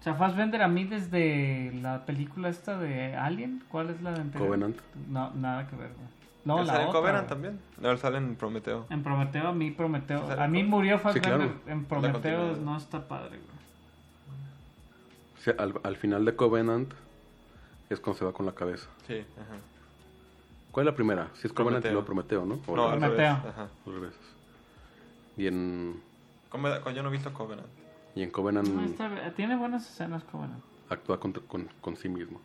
O 0.00 0.02
sea, 0.02 0.14
Fassbender 0.14 0.62
a 0.62 0.68
mí 0.68 0.84
desde 0.84 1.72
la 1.82 2.06
película 2.06 2.48
esta 2.48 2.78
de 2.78 3.16
Alien, 3.16 3.64
¿cuál 3.68 3.90
es 3.90 4.00
la 4.00 4.12
de 4.12 4.20
anterior? 4.20 4.48
Covenant. 4.48 4.76
No, 5.08 5.30
nada 5.34 5.66
que 5.66 5.76
ver, 5.76 5.88
güey. 5.94 6.08
No, 6.44 6.60
¿Él 6.60 6.66
la 6.66 6.72
sale 6.72 6.82
en 6.84 6.88
otra, 6.88 7.00
Covenant 7.00 7.26
güey. 7.28 7.28
también? 7.42 7.60
No, 7.80 7.90
él 7.90 7.98
sale 7.98 8.18
en 8.18 8.36
Prometeo. 8.36 8.86
En 8.90 9.02
Prometeo, 9.02 9.48
a 9.48 9.52
mí 9.52 9.70
Prometeo. 9.72 10.20
¿Sí 10.20 10.26
sale 10.28 10.42
A 10.42 10.48
mí 10.48 10.60
en 10.60 10.68
murió 10.70 10.98
Fassbender 10.98 11.32
claro. 11.36 11.52
en 11.66 11.84
Prometeo, 11.84 12.56
no 12.56 12.76
está 12.76 13.06
padre, 13.08 13.30
güey. 13.38 13.58
O 15.36 15.40
sea, 15.40 15.54
al, 15.58 15.74
al 15.82 15.96
final 15.96 16.24
de 16.24 16.34
Covenant 16.36 16.92
es 17.90 18.00
cuando 18.00 18.18
se 18.18 18.24
va 18.24 18.32
con 18.32 18.46
la 18.46 18.52
cabeza. 18.52 18.88
Sí, 19.06 19.14
ajá. 19.36 19.56
¿Cuál 20.70 20.86
es 20.86 20.92
la 20.92 20.96
primera? 20.96 21.28
Si 21.34 21.46
es 21.48 21.52
Covenant 21.52 21.84
y 21.84 21.88
Prometeo. 21.88 21.92
luego 21.92 22.06
Prometeo, 22.06 22.44
¿no? 22.46 22.54
O 22.66 22.76
No, 22.76 22.90
Prometeo. 22.98 23.32
Ajá. 23.32 23.68
Y 25.36 25.46
en, 25.46 26.00
¿Cómo- 26.50 26.68
cómo 26.82 26.94
yo 26.94 27.02
no 27.02 27.08
he 27.08 27.12
visto 27.12 27.32
Covenant. 27.32 27.68
Y 28.18 28.22
en 28.24 28.30
Covenant 28.30 28.66
No, 28.68 28.82
está- 28.84 29.32
tiene 29.34 29.56
buenas 29.56 29.88
escenas 29.88 30.24
Covenant. 30.24 30.62
actúa 30.90 31.20
con, 31.20 31.32
con, 31.32 31.68
con 31.80 31.96
sí 31.96 32.08
mismo. 32.08 32.40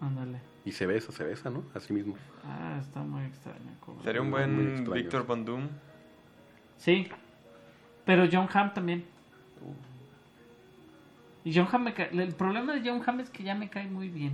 Ándale. 0.00 0.38
Y 0.64 0.72
se 0.72 0.86
besa, 0.86 1.12
se 1.12 1.24
besa, 1.24 1.48
¿no? 1.50 1.62
A 1.74 1.80
sí 1.80 1.92
mismo. 1.94 2.14
Ah, 2.44 2.76
está 2.80 3.00
muy 3.00 3.24
extraño. 3.24 3.70
Covenant. 3.80 4.04
Sería 4.04 4.20
un 4.22 4.30
buen 4.30 5.26
Von 5.26 5.44
Doom. 5.44 5.68
Sí. 6.76 7.08
Pero 8.04 8.26
John 8.30 8.48
Hamm 8.52 8.74
también. 8.74 9.04
Y 11.44 11.54
John 11.54 11.68
Hamm 11.72 11.84
me 11.84 11.94
cae- 11.94 12.10
El 12.12 12.34
problema 12.34 12.74
de 12.74 12.82
John 12.88 13.02
Hamm 13.06 13.20
es 13.20 13.30
que 13.30 13.42
ya 13.42 13.54
me 13.54 13.70
cae 13.70 13.88
muy 13.88 14.08
bien. 14.08 14.32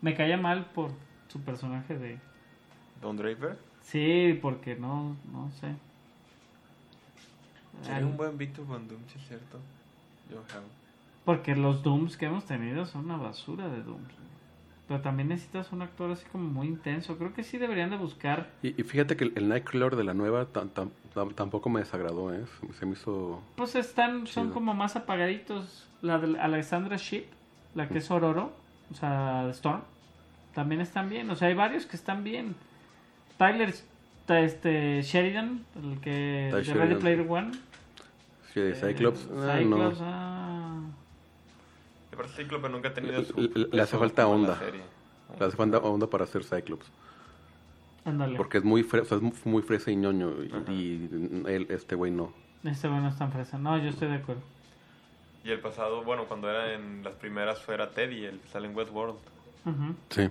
Me 0.00 0.14
caía 0.14 0.36
mal 0.38 0.66
por 0.72 0.90
su 1.28 1.40
personaje 1.42 1.98
de... 1.98 2.18
Don 3.02 3.16
Draper. 3.16 3.58
Sí, 3.82 4.38
porque 4.40 4.76
no, 4.76 5.16
no 5.32 5.50
sé. 5.52 5.74
Sería 7.82 8.06
un 8.06 8.16
buen 8.16 8.36
Victor 8.38 8.66
Von 8.66 8.88
Doom, 8.88 9.00
sí 9.12 9.18
es 9.18 9.28
cierto. 9.28 9.58
Yo 10.30 10.38
Hamm. 10.54 10.64
Porque 11.24 11.54
los 11.56 11.82
Dooms 11.82 12.16
que 12.16 12.26
hemos 12.26 12.44
tenido 12.44 12.86
son 12.86 13.04
una 13.06 13.16
basura 13.16 13.68
de 13.68 13.82
Dooms. 13.82 14.14
Pero 14.88 15.02
también 15.02 15.28
necesitas 15.28 15.70
un 15.72 15.82
actor 15.82 16.10
así 16.10 16.24
como 16.32 16.48
muy 16.48 16.66
intenso. 16.66 17.18
Creo 17.18 17.34
que 17.34 17.42
sí 17.44 17.58
deberían 17.58 17.90
de 17.90 17.98
buscar. 17.98 18.50
Y, 18.62 18.68
y 18.80 18.84
fíjate 18.84 19.16
que 19.16 19.24
el, 19.24 19.32
el 19.36 19.48
Nightcrawler 19.48 19.96
de 19.96 20.04
la 20.04 20.14
nueva 20.14 20.46
tan- 20.46 20.70
tan- 20.70 20.90
tam- 21.14 21.34
tampoco 21.34 21.68
me 21.68 21.80
desagradó, 21.80 22.32
¿eh? 22.34 22.44
Se, 22.60 22.72
se 22.72 22.86
me 22.86 22.92
hizo... 22.92 23.42
Pues 23.56 23.74
están, 23.74 24.26
son 24.26 24.44
Chido. 24.44 24.54
como 24.54 24.72
más 24.72 24.96
apagaditos. 24.96 25.86
La 26.00 26.18
de 26.18 26.38
Alexandra 26.40 26.96
Ship, 26.96 27.26
la 27.74 27.88
que 27.88 27.98
es 27.98 28.10
Ororo, 28.10 28.52
o 28.90 28.94
sea, 28.94 29.46
Storm, 29.50 29.82
también 30.54 30.80
están 30.80 31.10
bien. 31.10 31.28
O 31.28 31.36
sea, 31.36 31.48
hay 31.48 31.54
varios 31.54 31.84
que 31.84 31.96
están 31.96 32.24
bien. 32.24 32.54
Tyler 33.36 33.74
este, 34.28 35.02
Sheridan, 35.02 35.64
el 35.82 36.00
que 36.00 36.48
Ty 36.50 36.56
de 36.56 36.74
Ready 36.74 36.94
Sheridan. 36.94 36.98
Player 37.00 37.26
One. 37.28 37.50
Sí, 38.58 38.64
de 38.64 38.74
Cyclops. 38.92 39.20
Eh, 39.24 39.28
ah, 39.36 39.58
Cyclops, 39.58 40.00
no. 40.00 40.06
ah. 40.06 40.80
Cíclope 42.36 42.68
nunca 42.68 42.88
ha 42.88 42.94
tenido 42.94 43.18
Le- 43.20 43.24
su. 43.24 43.68
le- 43.72 43.82
hace 43.82 43.96
falta 43.96 44.26
onda. 44.26 44.58
serie. 44.58 44.82
Le 45.38 45.44
hace 45.46 45.56
falta 45.56 45.78
onda 45.78 46.06
para 46.08 46.24
hacer 46.24 46.42
Cyclops. 46.44 46.86
Ándale. 48.04 48.36
Porque 48.36 48.58
es 48.58 48.64
muy, 48.64 48.82
fre- 48.82 49.02
o 49.02 49.04
sea, 49.04 49.16
es 49.18 49.22
mu- 49.22 49.32
muy 49.44 49.62
fresa 49.62 49.90
y 49.90 49.96
ñoño. 49.96 50.42
y- 50.42 50.48
Ajá. 50.52 50.72
Y, 50.72 51.08
él, 51.46 51.66
este 51.70 51.94
güey 51.94 52.10
no. 52.10 52.32
Este 52.64 52.88
bueno 52.88 53.02
no 53.04 53.08
es 53.10 53.16
tan 53.18 53.30
fresa. 53.32 53.56
No, 53.58 53.78
yo 53.78 53.88
estoy 53.90 54.08
de 54.08 54.14
acuerdo. 54.16 54.42
Y 55.44 55.50
el 55.50 55.60
pasado, 55.60 56.02
bueno, 56.02 56.24
cuando 56.26 56.50
era 56.50 56.72
en 56.74 57.04
las 57.04 57.14
primeras 57.14 57.60
fue 57.62 57.74
era 57.74 57.90
Teddy, 57.90 58.24
el 58.24 58.40
que 58.40 58.48
sale 58.48 58.66
en 58.68 58.76
Westworld. 58.76 59.14
Sí. 60.10 60.28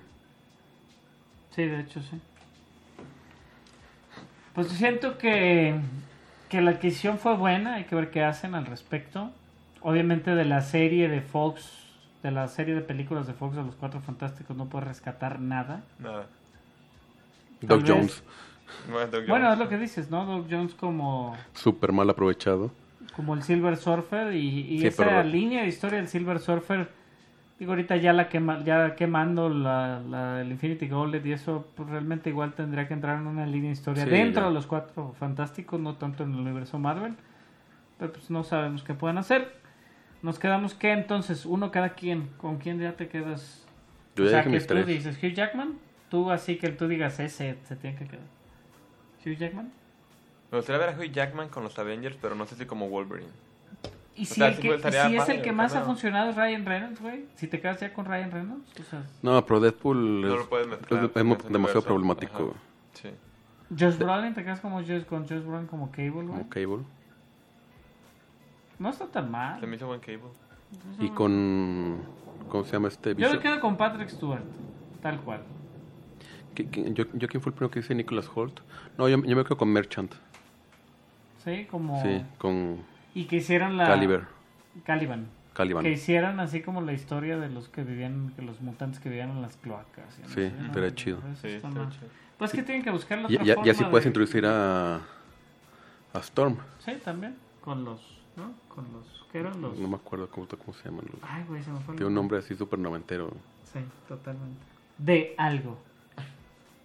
Sí, 1.56 1.66
de 1.66 1.80
hecho 1.82 2.02
sí. 2.02 2.20
Pues 4.54 4.68
siento 4.70 5.18
que, 5.18 5.80
que 6.50 6.62
la 6.62 6.72
adquisición 6.72 7.18
fue 7.20 7.36
buena, 7.36 7.76
hay 7.76 7.84
que 7.86 7.96
ver 7.96 8.10
qué 8.12 8.24
hacen 8.24 8.56
al 8.56 8.66
respecto. 8.66 9.32
Obviamente 9.82 10.34
de 10.36 10.46
la 10.46 10.62
serie 10.62 11.08
de 11.10 11.22
Fox, 11.22 11.84
de 12.24 12.32
la 12.32 12.48
serie 12.48 12.74
de 12.76 12.82
películas 12.82 13.28
de 13.28 13.34
Fox 13.34 13.56
de 13.56 13.64
los 13.64 13.76
Cuatro 13.76 14.02
Fantásticos 14.02 14.56
no 14.58 14.66
puedes 14.66 14.88
rescatar 14.88 15.40
nada. 15.40 15.84
Nada. 16.00 16.28
Doc 17.62 17.82
vez. 17.82 17.90
Jones, 17.90 18.24
Bueno, 18.90 19.08
Doc 19.12 19.28
Bueno, 19.28 19.46
Jones. 19.46 19.54
es 19.54 19.60
lo 19.60 19.70
que 19.70 19.78
dices, 19.78 20.10
¿no? 20.12 20.26
Doc 20.26 20.48
Jones 20.50 20.74
como, 20.76 21.36
súper 21.54 21.92
mal 21.92 22.10
aprovechado. 22.10 22.72
como 23.16 23.34
el 23.34 23.42
Silver 23.44 23.78
Surfer 23.78 24.34
y, 24.34 24.60
y 24.76 24.80
Sí, 24.82 24.88
esa 24.88 25.04
pero- 25.06 25.24
línea 25.24 25.64
de 25.64 25.68
historia 25.70 25.98
del 25.98 26.08
Silver 26.08 26.40
Surfer, 26.40 26.90
digo 27.60 27.72
ahorita 27.72 27.96
ya 27.98 28.14
la 28.14 28.30
quema, 28.30 28.64
ya 28.64 28.96
quemando 28.96 29.50
la, 29.50 30.00
la- 30.02 30.42
el 30.42 30.52
Infinity 30.52 30.88
Gauntlet 30.88 31.26
y 31.26 31.32
eso, 31.32 31.68
pues 31.76 31.90
realmente 31.90 32.30
igual 32.30 32.54
tendría 32.54 32.88
que 32.88 32.94
entrar 32.94 33.20
en 33.20 33.28
una 33.28 33.46
línea 33.46 33.70
de 33.70 33.74
historia 33.74 34.04
Sí, 34.04 34.10
dentro 34.10 34.44
ya. 34.44 34.48
de 34.50 34.54
los 34.54 34.68
cuatro 34.68 35.14
fantásticos, 35.20 35.80
no 35.80 35.96
tanto 35.96 36.24
en 36.24 36.34
el 36.34 36.40
universo 36.40 36.78
Marvel, 36.80 37.16
pero 37.98 38.12
pues 38.14 38.30
no 38.30 38.44
sabemos 38.44 38.84
qué 38.84 38.94
pueden 38.94 39.18
hacer. 39.18 39.56
Nos 40.22 40.40
quedamos 40.40 40.74
que 40.74 40.92
entonces, 40.92 41.46
uno 41.46 41.72
cada 41.72 41.90
quien, 41.90 42.30
¿con 42.38 42.58
quién 42.58 42.80
ya 42.80 42.94
te 42.94 43.08
quedas? 43.08 43.66
Yo 44.16 44.26
o 44.26 44.28
sea, 44.28 44.44
que 44.44 44.50
mis 44.50 44.66
tú 44.66 44.74
tres. 44.74 44.88
dices 44.88 45.18
Hugh 45.24 45.34
Jackman, 45.34 45.74
tú 46.10 46.32
así 46.32 46.58
que 46.58 46.70
tú 46.70 46.88
digas 46.88 47.20
ese 47.20 47.58
se 47.64 47.76
tiene 47.76 47.96
que 47.98 48.06
quedar. 48.06 48.26
Hugh 49.26 49.38
Jackman. 49.38 49.72
Me 50.52 50.58
gustaría 50.58 50.80
ver 50.86 50.96
a 50.96 50.98
Hugh 50.98 51.12
Jackman 51.12 51.50
con 51.50 51.64
los 51.64 51.78
Avengers, 51.78 52.18
pero 52.22 52.34
no 52.34 52.46
sé 52.46 52.56
si 52.56 52.66
como 52.66 52.88
Wolverine. 52.90 53.30
Y 54.18 54.24
O 54.24 54.26
si, 54.26 54.34
sea, 54.36 54.48
el 54.48 54.58
que, 54.58 54.68
y 54.68 54.72
estaría 54.72 55.08
si 55.08 55.16
es 55.16 55.22
padre, 55.22 55.36
el 55.36 55.42
que 55.44 55.52
más 55.52 55.76
ha 55.76 55.82
funcionado 55.84 56.32
es 56.32 56.36
Ryan 56.36 56.66
Reynolds, 56.66 57.00
güey. 57.02 57.26
Si 57.36 57.48
te 57.48 57.60
quedas 57.62 57.80
ya 57.80 57.94
con 57.94 58.06
Ryan 58.06 58.32
Reynolds, 58.32 58.80
o 58.80 58.84
sea, 58.84 59.04
No, 59.22 59.46
pero 59.46 59.60
Deadpool 59.60 60.22
No 60.22 60.28
es, 60.34 60.40
lo 60.40 60.50
puedes 60.50 60.68
mezclar 60.68 61.04
es- 61.04 61.10
es 61.10 61.14
con 61.14 61.28
mu- 61.28 61.34
ese 61.36 61.44
demasiado 61.50 61.60
universo. 61.82 61.84
problemático 61.88 62.44
Ajá. 62.56 62.60
Sí. 62.94 63.10
Josh 63.80 63.98
Brolin, 63.98 64.34
te 64.34 64.44
quedas 64.44 64.60
como 64.60 64.78
Josh, 64.80 65.04
con 65.06 65.28
Josh 65.28 65.44
Brolin 65.44 65.68
como 65.68 65.92
Cable, 65.92 66.10
güey. 66.12 66.28
como 66.28 66.50
Cable. 66.50 66.84
No 68.80 68.90
está 68.90 69.06
tan 69.08 69.30
mal. 69.32 69.60
Se 69.60 69.68
me 69.68 69.76
hizo 69.76 69.88
buen 69.88 70.00
cable. 70.00 70.22
Y 71.00 71.10
con... 71.10 71.98
¿Cómo 72.50 72.64
se 72.64 72.74
llama 72.74 72.88
este? 72.88 73.14
Yo 73.16 73.30
me 73.32 73.40
quedo 73.40 73.60
con 73.60 73.76
Patrick 73.78 74.10
Stewart, 74.10 74.44
tal 75.02 75.20
cual. 75.22 75.42
¿Qui- 76.56 76.70
qui- 76.70 76.94
yo, 76.94 77.06
¿Yo 77.14 77.28
quién 77.28 77.42
fue 77.42 77.50
el 77.52 77.56
primero 77.56 77.70
que 77.72 77.82
dice 77.82 77.94
Nicholas 77.94 78.30
Holt? 78.34 78.60
No, 78.98 79.08
yo, 79.10 79.18
yo 79.24 79.36
me 79.36 79.44
quedo 79.44 79.58
con 79.58 79.70
Merchant. 79.72 80.14
Sí, 81.44 81.66
como... 81.70 82.02
Sí, 82.04 82.24
con 82.38 82.80
Y 83.18 83.26
que 83.26 83.38
hicieran 83.38 83.78
la... 83.78 83.88
Caliber. 83.88 84.26
Caliban. 84.86 85.28
Caliban. 85.54 85.84
Que 85.84 85.92
hicieran 85.92 86.40
así 86.40 86.62
como 86.62 86.82
la 86.82 86.94
historia 86.94 87.38
de 87.40 87.50
los 87.50 87.68
que 87.68 87.84
vivían, 87.84 88.32
que 88.36 88.44
los 88.44 88.62
mutantes 88.62 89.00
que 89.00 89.10
vivían 89.10 89.32
en 89.32 89.42
las 89.42 89.58
cloacas. 89.58 90.20
y 90.20 90.22
no 90.22 90.28
Sí, 90.30 90.52
¿no? 90.56 90.66
estaría 90.68 90.94
chido. 90.94 91.20
Sí, 91.42 91.48
está 91.48 91.70
chido. 91.70 92.08
Pues 92.38 92.52
que 92.52 92.62
tienen 92.62 92.84
que 92.84 92.92
buscar 92.92 93.18
la 93.18 93.32
Y, 93.32 93.36
otra 93.38 93.46
y- 93.46 93.50
y 93.50 93.54
forma 93.56 93.72
así 93.72 93.84
puedes 93.86 94.04
de- 94.04 94.10
introducir 94.10 94.46
a, 94.46 94.98
a 94.98 96.20
Storm. 96.20 96.58
Sí, 96.78 96.94
también. 97.04 97.36
Con 97.62 97.84
los... 97.84 98.00
¿No? 98.36 98.54
Con 98.68 98.86
los... 98.94 99.26
¿Qué 99.32 99.40
eran 99.40 99.60
los...? 99.60 99.80
No 99.80 99.88
me 99.88 99.96
acuerdo 99.96 100.30
cómo, 100.30 100.46
cómo 100.48 100.74
se 100.78 100.84
llaman. 100.88 101.06
Los, 101.12 101.20
Ay, 101.24 101.44
güey, 101.48 101.64
se 101.64 101.72
me 101.72 101.80
fue 101.80 101.96
el 101.96 101.98
tiene 101.98 102.10
un 102.10 102.14
nombre 102.14 102.38
así 102.38 102.54
súper 102.56 102.78
noventero. 102.78 103.34
Sí, 103.64 103.80
totalmente. 104.08 104.60
De 105.00 105.34
algo. 105.40 105.80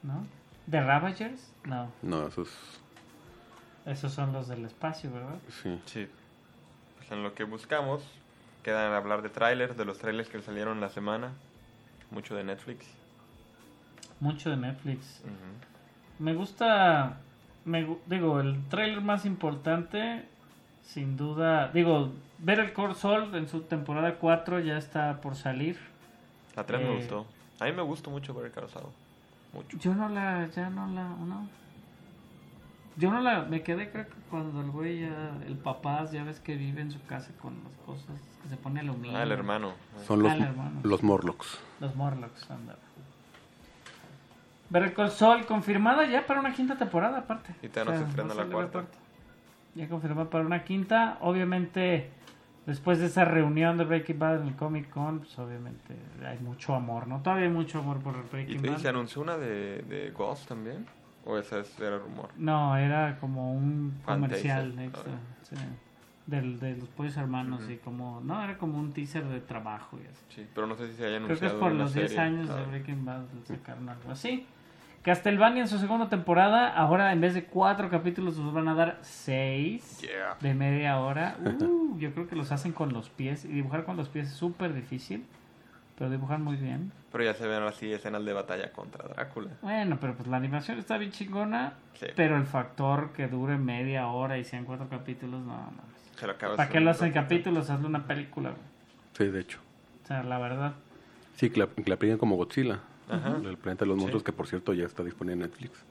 ¿No? 0.03 0.25
¿De 0.67 0.81
Ravagers? 0.81 1.53
No. 1.65 1.93
No, 2.01 2.27
eso 2.27 2.41
es... 2.43 2.49
Esos 3.85 4.13
son 4.15 4.33
los 4.33 4.49
del 4.49 4.65
espacio, 4.65 5.13
¿verdad? 5.13 5.37
Sí. 5.63 5.79
Sí. 5.85 6.09
Pues 7.03 7.11
en 7.11 7.25
lo 7.25 7.35
que 7.35 7.43
buscamos, 7.43 8.01
quedan 8.63 8.93
hablar 8.93 9.23
de 9.23 9.29
trailers, 9.29 9.77
de 9.77 9.85
los 9.85 9.99
trailers 9.99 10.29
que 10.29 10.41
salieron 10.41 10.81
la 10.81 10.89
semana. 10.89 11.33
Mucho 12.13 12.37
de 12.37 12.45
Netflix. 12.45 12.87
Mucho 14.21 14.51
de 14.51 14.57
Netflix. 14.57 15.21
Me 16.21 16.33
gusta. 16.35 17.17
Me, 17.65 17.97
digo, 18.07 18.41
el 18.41 18.63
trailer 18.69 19.01
más 19.01 19.25
importante, 19.25 20.25
sin 20.85 21.17
duda. 21.17 21.69
Digo, 21.73 22.13
ver 22.39 22.61
el 22.61 22.73
Core 22.73 22.95
Sol 22.95 23.35
en 23.35 23.49
su 23.49 23.63
temporada 23.63 24.15
4 24.21 24.61
ya 24.61 24.79
está 24.79 25.21
por 25.21 25.35
salir. 25.35 25.79
La 26.55 26.65
3 26.65 26.81
Eh. 26.81 26.85
me 26.85 26.97
gustó. 26.99 27.27
A 27.59 27.65
mí 27.65 27.73
me 27.73 27.83
gustó 27.83 28.11
mucho 28.11 28.33
ver 28.33 28.53
el 28.57 28.69
Saul. 28.69 28.91
Mucho. 29.53 29.77
Yo 29.79 29.93
no 29.95 30.09
la. 30.09 30.49
Ya 30.55 30.71
no 30.71 30.87
la. 30.87 31.03
No. 31.03 31.49
Yo 32.97 33.11
no 33.11 33.21
la. 33.21 33.43
Me 33.45 33.63
quedé, 33.63 33.91
creo 33.91 34.07
que 34.07 34.13
cuando 34.31 34.61
el 34.61 34.71
güey 34.71 35.01
ya. 35.01 35.33
El 35.47 35.57
papá, 35.57 36.05
ya 36.11 36.25
ves 36.25 36.41
que 36.41 36.57
vive 36.57 36.81
en 36.83 36.91
su 36.91 37.03
casa 37.07 37.31
con 37.41 37.55
las 37.65 37.73
cosas. 37.87 38.21
Que 38.43 38.49
se 38.49 38.57
pone 38.57 38.81
aluminio. 38.81 39.17
Ah, 39.17 39.23
el 39.23 39.33
hermano. 39.33 39.73
Son 40.07 40.23
los, 40.23 40.31
Ah, 40.33 40.37
el 40.37 40.43
hermano. 40.43 40.81
los 40.83 41.03
Morlocks. 41.03 41.59
Los 41.81 41.95
Morlocks, 41.97 42.51
anda. 42.51 42.77
Call 44.95 45.11
Saul 45.11 45.45
confirmada 45.47 46.07
ya 46.07 46.27
para 46.27 46.41
una 46.41 46.53
quinta 46.53 46.77
temporada, 46.77 47.19
aparte. 47.19 47.55
Y 47.63 47.69
todavía 47.69 47.93
no 47.93 47.99
se 48.01 48.09
estrena 48.09 48.35
va 48.35 48.43
a 48.43 48.45
la 48.47 48.53
cuarta. 48.53 48.85
Ya 49.75 49.89
confirmada 49.89 50.31
para 50.31 50.45
una 50.47 50.65
quinta. 50.65 51.19
Obviamente, 51.21 52.11
después 52.67 52.99
de 52.99 53.07
esa 53.07 53.25
reunión 53.27 53.77
de 53.77 53.85
Breaking 53.85 54.19
Bad 54.19 54.41
en 54.43 54.49
el 54.49 54.57
Comic 54.57 54.89
Con, 54.91 55.21
pues 55.21 55.39
obviamente 55.39 55.95
hay 56.27 56.39
mucho 56.39 56.75
amor, 56.75 57.07
¿no? 57.07 57.21
Todavía 57.23 57.47
hay 57.47 57.53
mucho 57.53 57.79
amor 57.81 57.99
por 58.01 58.15
¿Y, 58.17 58.29
Breaking 58.33 58.65
y 58.65 58.69
Bad. 58.71 58.79
se 58.79 58.89
anunció 58.89 59.21
una 59.23 59.37
de, 59.37 59.83
de 59.83 60.11
Ghost 60.11 60.49
también? 60.49 60.87
¿O 61.25 61.39
ese 61.39 61.61
es- 61.61 61.79
era 61.81 61.99
rumor? 61.99 62.31
No, 62.37 62.77
era 62.77 63.19
como 63.19 63.53
un 63.55 63.95
comercial 64.05 64.71
teaser. 64.73 64.85
extra. 64.89 65.13
sí, 65.43 65.57
del, 66.27 66.61
de 66.61 66.77
los 66.77 66.89
pollos 66.89 67.17
hermanos 67.17 67.69
y 67.69 67.77
como... 67.79 68.21
No, 68.23 68.43
era 68.43 68.57
como 68.57 68.79
un 68.79 68.93
teaser 68.93 69.25
de 69.25 69.41
trabajo 69.41 69.99
y 70.03 70.07
así. 70.07 70.25
Sí, 70.29 70.47
pero 70.55 70.67
no 70.69 70.77
sé 70.77 70.89
si 70.89 70.95
se 70.95 71.07
haya 71.07 71.17
Creo 71.17 71.27
que 71.27 71.33
anunciado 71.35 71.55
es 71.55 71.61
por 71.61 71.73
los 71.73 71.95
10 71.95 72.09
serie. 72.11 72.25
años 72.25 72.49
de 72.49 72.55
Ah, 72.55 72.65
Breaking 72.69 73.05
Bad 73.05 73.23
sacaron 73.45 73.89
algo 73.89 74.11
así. 74.13 74.47
Castlevania 75.03 75.63
en 75.63 75.69
su 75.69 75.79
segunda 75.79 76.09
temporada, 76.09 76.73
ahora 76.77 77.13
en 77.13 77.21
vez 77.21 77.35
de 77.35 77.45
cuatro 77.45 77.91
capítulos 77.91 78.39
nos 78.39 78.55
van 78.55 78.69
a 78.69 78.75
dar 78.75 78.99
seis 79.03 80.01
Yeah. 80.01 80.37
de 80.41 80.55
media 80.55 81.01
hora. 81.01 81.37
Uh, 81.61 81.99
yo 81.99 82.13
creo 82.15 82.27
que 82.29 82.37
los 82.37 82.53
hacen 82.53 82.73
con 82.73 82.93
los 82.93 83.11
pies 83.11 83.45
y 83.45 83.49
dibujar 83.49 83.85
con 83.85 83.97
los 83.97 84.09
pies 84.09 84.29
es 84.29 84.35
súper 84.35 84.73
difícil, 84.75 85.25
pero 86.03 86.11
dibujan 86.11 86.43
muy 86.43 86.57
bien. 86.57 86.91
Pero 87.13 87.23
ya 87.23 87.33
se 87.35 87.47
ven 87.47 87.63
así 87.63 87.93
escenas 87.93 88.25
de 88.25 88.33
batalla 88.33 88.73
contra 88.73 89.07
Drácula. 89.07 89.51
Bueno, 89.63 89.99
pero 90.01 90.17
pues 90.17 90.27
la 90.27 90.37
animación 90.37 90.81
está 90.81 90.99
bien 90.99 91.13
chingona, 91.13 91.75
Sí. 91.95 92.07
pero 92.17 92.37
el 92.37 92.45
factor 92.45 93.13
que 93.13 93.29
dure 93.29 93.57
media 93.57 94.09
hora 94.09 94.37
y 94.37 94.43
sean 94.43 94.65
cuatro 94.65 94.89
capítulos, 94.89 95.41
no, 95.43 95.55
no. 95.55 95.83
Se 96.19 96.27
lo 96.27 96.33
acabas 96.33 96.57
¿Para 96.57 96.69
qué 96.69 96.81
lo 96.81 96.91
hacen 96.91 97.13
capítulos? 97.13 97.71
Hazle 97.71 97.87
una 97.87 98.05
película, 98.05 98.51
güey. 98.51 98.63
Sí, 99.17 99.27
de 99.33 99.41
hecho. 99.43 99.61
O 100.03 100.07
sea, 100.09 100.25
la 100.25 100.39
verdad. 100.41 100.73
Sí, 101.37 101.51
que 101.51 101.61
la, 101.61 101.69
que 101.69 101.85
la 101.89 101.95
apliquen 101.95 102.19
como 102.19 102.35
Godzilla. 102.35 102.81
Ajá. 103.09 103.37
El 103.45 103.57
planeta 103.59 103.85
de 103.85 103.91
los 103.91 103.95
Sí. 103.99 104.01
monstruos, 104.01 104.25
que 104.25 104.33
por 104.33 104.49
cierto 104.49 104.73
ya 104.75 104.85
está 104.87 105.05
disponible 105.05 105.35
en 105.35 105.39
Netflix. 105.51 105.85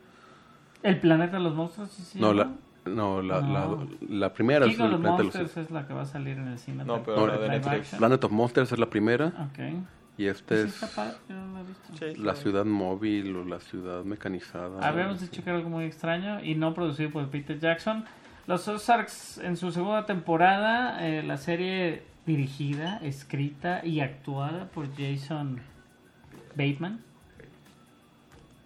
¿El 0.84 1.00
planeta 1.00 1.38
de 1.38 1.44
los 1.44 1.56
monstruos? 1.56 1.90
¿sí 1.92 2.04
se 2.04 2.20
No, 2.20 2.34
la, 2.34 2.50
no, 2.86 3.22
la, 3.22 3.40
No. 3.40 3.88
la, 4.02 4.18
la 4.18 4.34
primera 4.34 4.66
es 4.66 4.76
King 4.76 4.84
of 4.84 4.90
el 4.90 4.98
the 4.98 5.02
planeta 5.04 5.18
de 5.20 5.24
los 5.24 5.36
Monsters 5.36 5.58
es 5.66 5.72
la 5.72 5.88
que 5.88 5.94
va 5.94 6.02
a 6.02 6.06
salir 6.06 6.38
en 6.38 6.50
el 6.50 6.60
cine. 6.60 6.84
No, 6.84 7.02
pero 7.02 7.28
la 7.28 7.36
live 7.36 7.44
de 7.44 7.50
Netflix. 7.60 7.96
Planet 7.96 8.22
of 8.26 8.32
Monsters 8.34 8.72
es 8.74 8.78
la 8.78 8.90
primera. 8.90 9.28
Ok. 9.28 9.86
Y 10.22 10.28
esta 10.28 10.56
Sí, 10.56 12.06
es 12.06 12.18
la 12.20 12.36
ciudad 12.36 12.64
móvil 12.64 13.36
o 13.36 13.44
la 13.44 13.60
ciudad 13.60 14.04
mecanizada. 14.04 14.88
Habíamos 14.88 15.20
dicho 15.20 15.44
que 15.44 15.50
era 15.50 15.58
algo 15.58 15.72
muy 15.72 15.86
extraño 15.86 16.44
y 16.44 16.54
no 16.54 16.76
producido 16.76 17.10
por 17.10 17.28
Peter 17.30 17.60
Jackson. 17.60 18.06
Los 18.46 18.68
Ozarks 18.68 19.40
en 19.40 19.58
su 19.58 19.72
segunda 19.72 20.06
temporada, 20.06 21.08
eh, 21.08 21.24
la 21.24 21.38
serie 21.38 22.04
dirigida, 22.28 22.98
escrita 23.02 23.84
y 23.84 24.02
actuada 24.02 24.66
por 24.70 24.90
Jason 24.96 25.60
Bateman. 26.56 27.00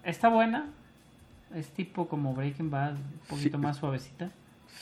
Está 0.04 0.28
buena. 0.28 0.68
Es 1.54 1.70
tipo 1.72 2.10
como 2.10 2.34
Breaking 2.34 2.70
Bad, 2.70 2.96
un 2.96 3.20
poquito 3.30 3.58
Sí. 3.58 3.64
más 3.64 3.78
suavecita. 3.78 4.30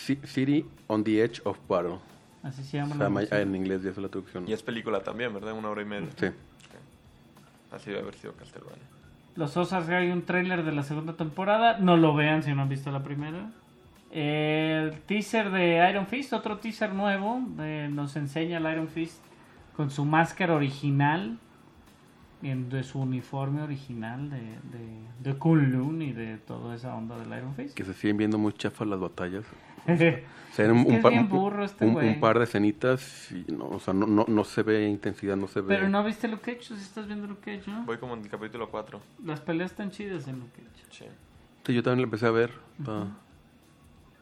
Ci- 0.07 0.25
City 0.25 0.65
on 0.87 1.03
the 1.03 1.23
Edge 1.23 1.39
of 1.43 1.59
Battle. 1.67 1.99
Así 2.41 2.63
se 2.63 2.77
llama. 2.77 2.95
La 2.95 3.41
en 3.41 3.55
inglés 3.55 3.83
ya 3.83 3.91
es 3.91 3.97
la 3.97 4.09
traducción. 4.09 4.47
Y 4.49 4.53
es 4.53 4.63
película 4.63 5.01
también, 5.01 5.31
¿verdad? 5.33 5.53
Una 5.53 5.69
hora 5.69 5.83
y 5.83 5.85
media. 5.85 6.09
Sí. 6.19 6.27
Así 7.73 7.89
debe 7.89 8.01
haber 8.03 8.15
sido 8.15 8.33
Castlevania. 8.35 8.83
Los 9.35 9.57
Ozarks 9.57 9.89
hay 9.89 10.11
un 10.11 10.21
tráiler 10.23 10.63
de 10.63 10.71
la 10.71 10.83
segunda 10.83 11.13
temporada. 11.13 11.77
No 11.79 11.97
lo 11.97 12.13
vean 12.15 12.43
si 12.43 12.53
no 12.53 12.61
han 12.61 12.69
visto 12.69 12.91
la 12.91 13.03
primera. 13.03 13.51
El 14.11 14.99
teaser 15.01 15.49
de 15.49 15.89
Iron 15.89 16.05
Fist, 16.07 16.33
otro 16.33 16.59
teaser 16.59 16.93
nuevo. 16.93 17.41
de- 17.57 17.89
nos 17.89 18.15
enseña 18.15 18.59
el 18.59 18.71
Iron 18.71 18.87
Fist 18.87 19.19
con 19.75 19.89
su 19.89 20.05
máscara 20.05 20.53
original. 20.53 21.39
En, 22.43 22.67
de 22.69 22.83
su 22.83 22.99
uniforme 22.99 23.61
original 23.61 24.29
de, 24.29 24.37
de, 24.41 24.99
de 25.21 25.37
Kunlun 25.39 26.01
y 26.01 26.11
de 26.11 26.37
toda 26.37 26.75
esa 26.75 26.93
onda 26.93 27.17
del 27.17 27.29
Iron 27.37 27.55
Fist. 27.55 27.73
Que 27.73 27.85
se 27.85 27.93
siguen 27.93 28.17
viendo 28.17 28.37
muy 28.37 28.51
chafas 28.51 28.85
las 28.85 28.99
batallas. 28.99 29.45
Pero 29.85 30.17
O 30.51 30.55
sea, 30.55 30.71
un, 30.71 30.85
que 30.85 30.97
par, 30.99 31.11
bien 31.11 31.23
un- 31.23 31.29
burro 31.29 31.65
este 31.65 31.85
un- 31.85 31.93
güey. 31.93 32.09
un 32.09 32.19
par 32.19 32.37
de 32.37 32.43
escenitas 32.45 33.31
y 33.31 33.51
no, 33.51 33.65
o 33.69 33.79
sea, 33.79 33.93
no, 33.93 34.05
no, 34.05 34.25
no 34.27 34.43
se 34.43 34.61
ve 34.63 34.87
intensidad, 34.87 35.35
no 35.35 35.47
se 35.47 35.61
ve. 35.61 35.87
no 35.89 36.03
viste 36.03 36.27
Luke 36.27 36.53
Cage, 36.53 36.63
si 36.63 36.81
estás 36.81 37.07
viendo 37.07 37.25
Luke 37.27 37.41
Cage, 37.57 37.69
¿no? 37.71 37.83
Voy 37.85 37.97
como 37.97 38.13
en 38.13 38.21
el 38.21 38.29
capítulo 38.29 38.69
4. 38.69 38.99
Las 39.25 39.39
peleas 39.41 39.71
están 39.71 39.89
chidas 39.91 40.27
en 40.27 40.39
Luke 40.39 40.51
Cage. 40.61 40.85
Sí. 40.91 41.05
Sí, 41.65 41.73
yo 41.73 41.81
también 41.81 41.99
la 42.01 42.03
empecé 42.05 42.27
a 42.27 42.31
ver. 42.31 42.51
está- 42.77 43.07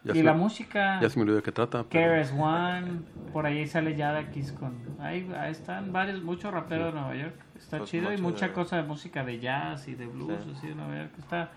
ya, 0.04 0.14
y 0.14 0.16
se, 0.16 0.22
la 0.24 0.32
música... 0.32 1.00
ya 1.00 1.08
se 1.08 1.16
me 1.16 1.22
olvidó 1.22 1.36
de 1.36 1.42
qué 1.44 1.52
trata. 1.52 1.84
pero- 1.88 2.12
KRS 2.24 2.32
One, 2.36 3.02
por 3.32 3.46
ahí 3.46 3.66
sale 3.68 3.94
Yadakis 3.94 4.50
con. 4.52 4.74
Ahí, 4.98 5.30
ahí 5.38 5.52
están 5.52 5.92
varios, 5.92 6.22
mucho 6.24 6.50
rapero 6.50 6.86
de 6.86 6.92
Nueva 6.92 7.14
York. 7.14 7.34
Está 7.56 7.78
Pues 7.78 7.90
chido 7.90 8.12
y 8.12 8.16
mucha 8.18 8.48
de- 8.48 8.52
cosa 8.52 8.76
de 8.78 8.82
música 8.82 9.22
de 9.22 9.38
jazz 9.38 9.86
y 9.86 9.94
de 9.94 10.06
blues, 10.06 10.42
Sí. 10.42 10.52
así 10.56 10.66
de 10.68 10.74
Nueva 10.74 10.96
York. 10.96 11.10
Está, 11.18 11.50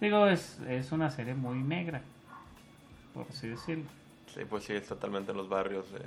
digo, 0.00 0.26
es, 0.28 0.58
es 0.66 0.92
una 0.92 1.10
serie 1.10 1.34
muy 1.34 1.58
negra, 1.62 2.00
por 3.14 3.26
así 3.28 3.48
decirlo. 3.48 3.84
Sí, 4.34 4.40
pues 4.48 4.64
sí, 4.64 4.72
es 4.74 4.86
totalmente 4.86 5.32
en 5.32 5.36
los 5.38 5.48
barrios 5.48 5.90
de... 5.92 6.00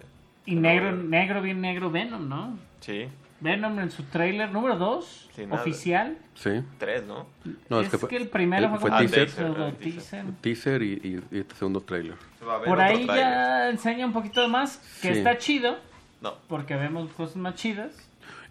Y 0.46 0.56
de 0.56 0.62
negro, 0.62 0.86
Nueva 0.92 0.98
York. 1.02 1.10
negro, 1.10 1.42
bien 1.42 1.62
negro, 1.62 1.92
Venom, 1.92 2.28
¿no? 2.30 2.58
Sí, 2.82 3.08
Venom 3.42 3.78
en 3.80 3.92
su 3.92 4.04
trailer 4.04 4.52
número 4.52 4.78
2, 4.78 5.30
Sí, 5.36 5.46
nada. 5.46 5.62
oficial. 5.62 6.18
Sí. 6.36 6.62
tres, 6.78 7.04
¿no? 7.06 7.28
No, 7.70 7.80
es 7.82 7.86
es 7.88 7.92
que 7.92 7.98
fue, 7.98 8.16
el 8.16 8.30
primero 8.30 8.64
el- 8.66 8.70
fue, 8.72 8.80
fue 8.80 8.90
como 8.90 9.02
un 9.02 9.08
teaser. 9.10 9.30
pseudo 9.30 9.66
Ah, 9.68 9.72
teaser. 9.72 9.94
teaser. 10.02 10.26
teaser 10.42 10.82
y, 10.84 10.94
y- 11.04 11.36
y 11.36 11.40
este 11.40 11.56
segundo 11.56 11.82
trailer. 11.82 12.16
Se 12.40 12.46
va 12.46 12.56
a 12.56 12.58
ver 12.60 12.68
Por 12.70 12.78
otro 12.80 12.90
ahí 12.90 13.06
tráiler. 13.06 13.26
ya 13.26 13.70
enseña 13.70 14.06
un 14.06 14.14
poquito 14.14 14.48
más, 14.48 14.78
que 15.02 15.12
Sí. 15.14 15.18
está 15.20 15.38
chido, 15.38 15.78
No, 16.22 16.36
porque 16.48 16.76
vemos 16.78 17.12
cosas 17.14 17.36
más 17.36 17.56
chidas. 17.56 17.92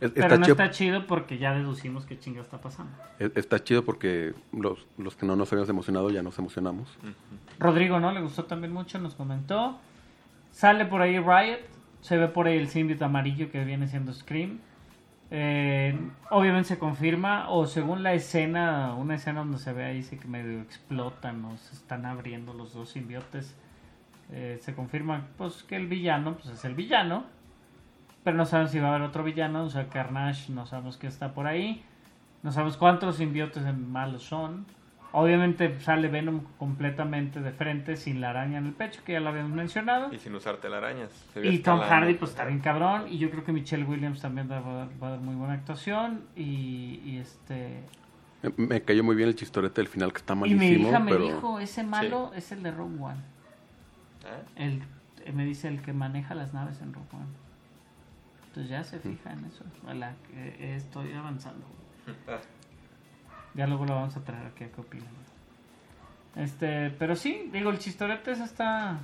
Es- 0.03 0.11
Pero 0.11 0.26
está, 0.26 0.36
no 0.36 0.44
chido, 0.44 0.53
está 0.55 0.70
chido 0.70 1.07
porque 1.07 1.38
ya 1.38 1.55
deducimos 1.55 2.05
qué 2.07 2.18
chinga 2.18 2.40
está 2.42 2.61
pasando. 2.61 2.92
es- 3.18 3.30
está 3.36 3.62
chido 3.62 3.84
porque 3.84 4.34
los, 4.53 4.86
los 4.98 5.14
que 5.16 5.24
no 5.26 5.36
nos 5.36 5.53
habíamos 5.53 5.68
emocionado 5.70 6.11
ya 6.11 6.22
nos 6.22 6.38
emocionamos. 6.38 6.88
Rodrigo, 7.59 8.00
¿no? 8.00 8.11
Le 8.12 8.20
gustó 8.20 8.44
también 8.44 8.72
mucho, 8.72 8.98
nos 8.98 9.14
comentó. 9.14 9.78
Sale 10.50 10.84
por 10.86 11.00
ahí 11.03 11.18
Riot. 11.18 11.61
Se 12.00 12.16
ve 12.16 12.26
por 12.28 12.48
ahí 12.48 12.59
el 12.59 12.68
símbolo 12.68 13.07
amarillo 13.07 13.50
que 13.53 13.64
viene 13.64 13.86
siendo 13.86 14.12
Scream. 14.12 14.59
Eh, 15.30 15.96
obviamente 16.30 16.68
se 16.70 16.78
confirma, 16.78 17.48
o 17.48 17.66
según 17.66 18.03
la 18.03 18.12
escena, 18.12 18.94
una 18.96 19.14
escena 19.14 19.40
donde 19.40 19.59
se 19.59 19.72
ve 19.72 19.84
ahí 19.84 19.96
dice 19.98 20.18
que 20.18 20.28
medio 20.28 20.61
explotan 20.61 21.42
o 21.46 21.57
se 21.57 21.74
están 21.74 22.05
abriendo 22.05 22.53
los 22.55 22.74
dos 22.74 22.90
simbiotes. 22.90 23.55
eh, 24.34 24.59
se 24.62 24.74
confirma 24.74 25.26
pues 25.36 25.62
que 25.62 25.76
el 25.76 25.86
villano 25.88 26.36
pues 26.36 26.48
es 26.55 26.64
el 26.64 26.74
villano. 26.74 27.24
Pero 28.25 28.37
no 28.37 28.47
sabemos 28.47 28.70
si 28.70 28.79
va 28.79 28.89
a 28.89 28.95
haber 28.95 29.03
otro 29.03 29.25
villano, 29.25 29.64
o 29.64 29.70
sea, 29.70 29.89
Carnage, 29.89 30.53
no 30.53 30.66
sabemos 30.66 30.97
qué 30.97 31.07
está 31.07 31.35
por 31.35 31.47
ahí. 31.47 31.85
No 32.43 32.53
sabemos 32.53 32.77
cuántos 32.77 33.16
simbiotes 33.16 33.62
malos 33.77 34.23
son. 34.25 34.66
Obviamente 35.14 35.79
sale 35.81 36.09
Venom 36.09 36.41
completamente 36.59 37.41
de 37.41 37.53
frente, 37.53 37.97
sin 37.97 38.20
la 38.20 38.31
araña 38.31 38.59
en 38.59 38.66
el 38.66 38.73
pecho, 38.73 39.03
que 39.05 39.12
ya 39.12 39.20
lo 39.20 39.29
habíamos 39.29 39.53
mencionado. 39.53 40.12
y 40.12 40.18
sin 40.18 40.35
usar 40.35 40.57
telarañas. 40.57 41.11
Y 41.43 41.59
Tom. 41.59 41.81
Hardy, 41.81 42.14
pues 42.14 42.31
está 42.31 42.47
bien 42.47 42.61
cabrón. 42.61 43.05
Y 43.09 43.18
yo 43.18 43.31
creo 43.31 43.45
que 43.45 43.53
Michelle 43.53 43.85
Williams 43.85 44.23
también 44.23 44.51
va 44.51 44.59
a 44.59 44.61
dar, 44.62 44.89
va 45.03 45.09
a 45.09 45.11
dar 45.11 45.20
muy 45.20 45.35
buena 45.35 45.53
actuación. 45.55 46.25
Y, 46.35 47.01
y 47.05 47.18
este. 47.18 47.83
Me, 48.43 48.66
me 48.66 48.83
cayó 48.83 49.05
muy 49.05 49.14
bien 49.14 49.29
el 49.29 49.35
chistorete 49.37 49.83
del 49.83 49.89
final 49.89 50.12
que 50.12 50.18
está 50.18 50.33
Y 50.33 50.37
malísimo, 50.37 50.61
mi 50.62 50.89
hija 50.89 50.99
me 50.99 51.12
pero 51.12 51.25
dijo: 51.25 51.61
ese 51.61 51.85
malo 51.85 52.33
es 52.35 52.51
el 52.51 52.62
de 52.62 52.70
Rogue 52.70 52.99
One. 52.99 53.20
¿Eh? 54.57 54.83
El, 55.27 55.35
me 55.35 55.45
dice 55.45 55.68
el 55.68 55.83
que 55.83 55.93
maneja 55.93 56.35
las 56.35 56.55
naves 56.55 56.81
en 56.81 56.95
Rogue 56.95 57.09
One. 57.12 57.27
Entonces 58.53 58.70
ya 58.70 58.84
se 58.84 58.98
fija 58.98 59.32
en 59.32 59.46
eso. 59.46 59.64
Hola, 59.88 60.14
que, 60.28 60.48
eh, 60.48 60.76
estoy 60.76 61.11
avanzando. 61.14 61.64
Ah, 62.28 62.38
Ya 63.55 63.66
luego 63.66 63.86
lo 63.86 63.94
vamos 63.94 64.14
a 64.14 64.20
traer 64.22 64.46
aquí 64.48 64.64
a 64.64 64.70
qué 64.70 64.78
opinan. 64.78 65.09
Este, 66.36 66.90
pero 66.90 67.16
sí, 67.16 67.48
digo, 67.50 67.70
el 67.70 67.78
chistorete 67.78 68.32
ese 68.32 68.44
está, 68.44 68.98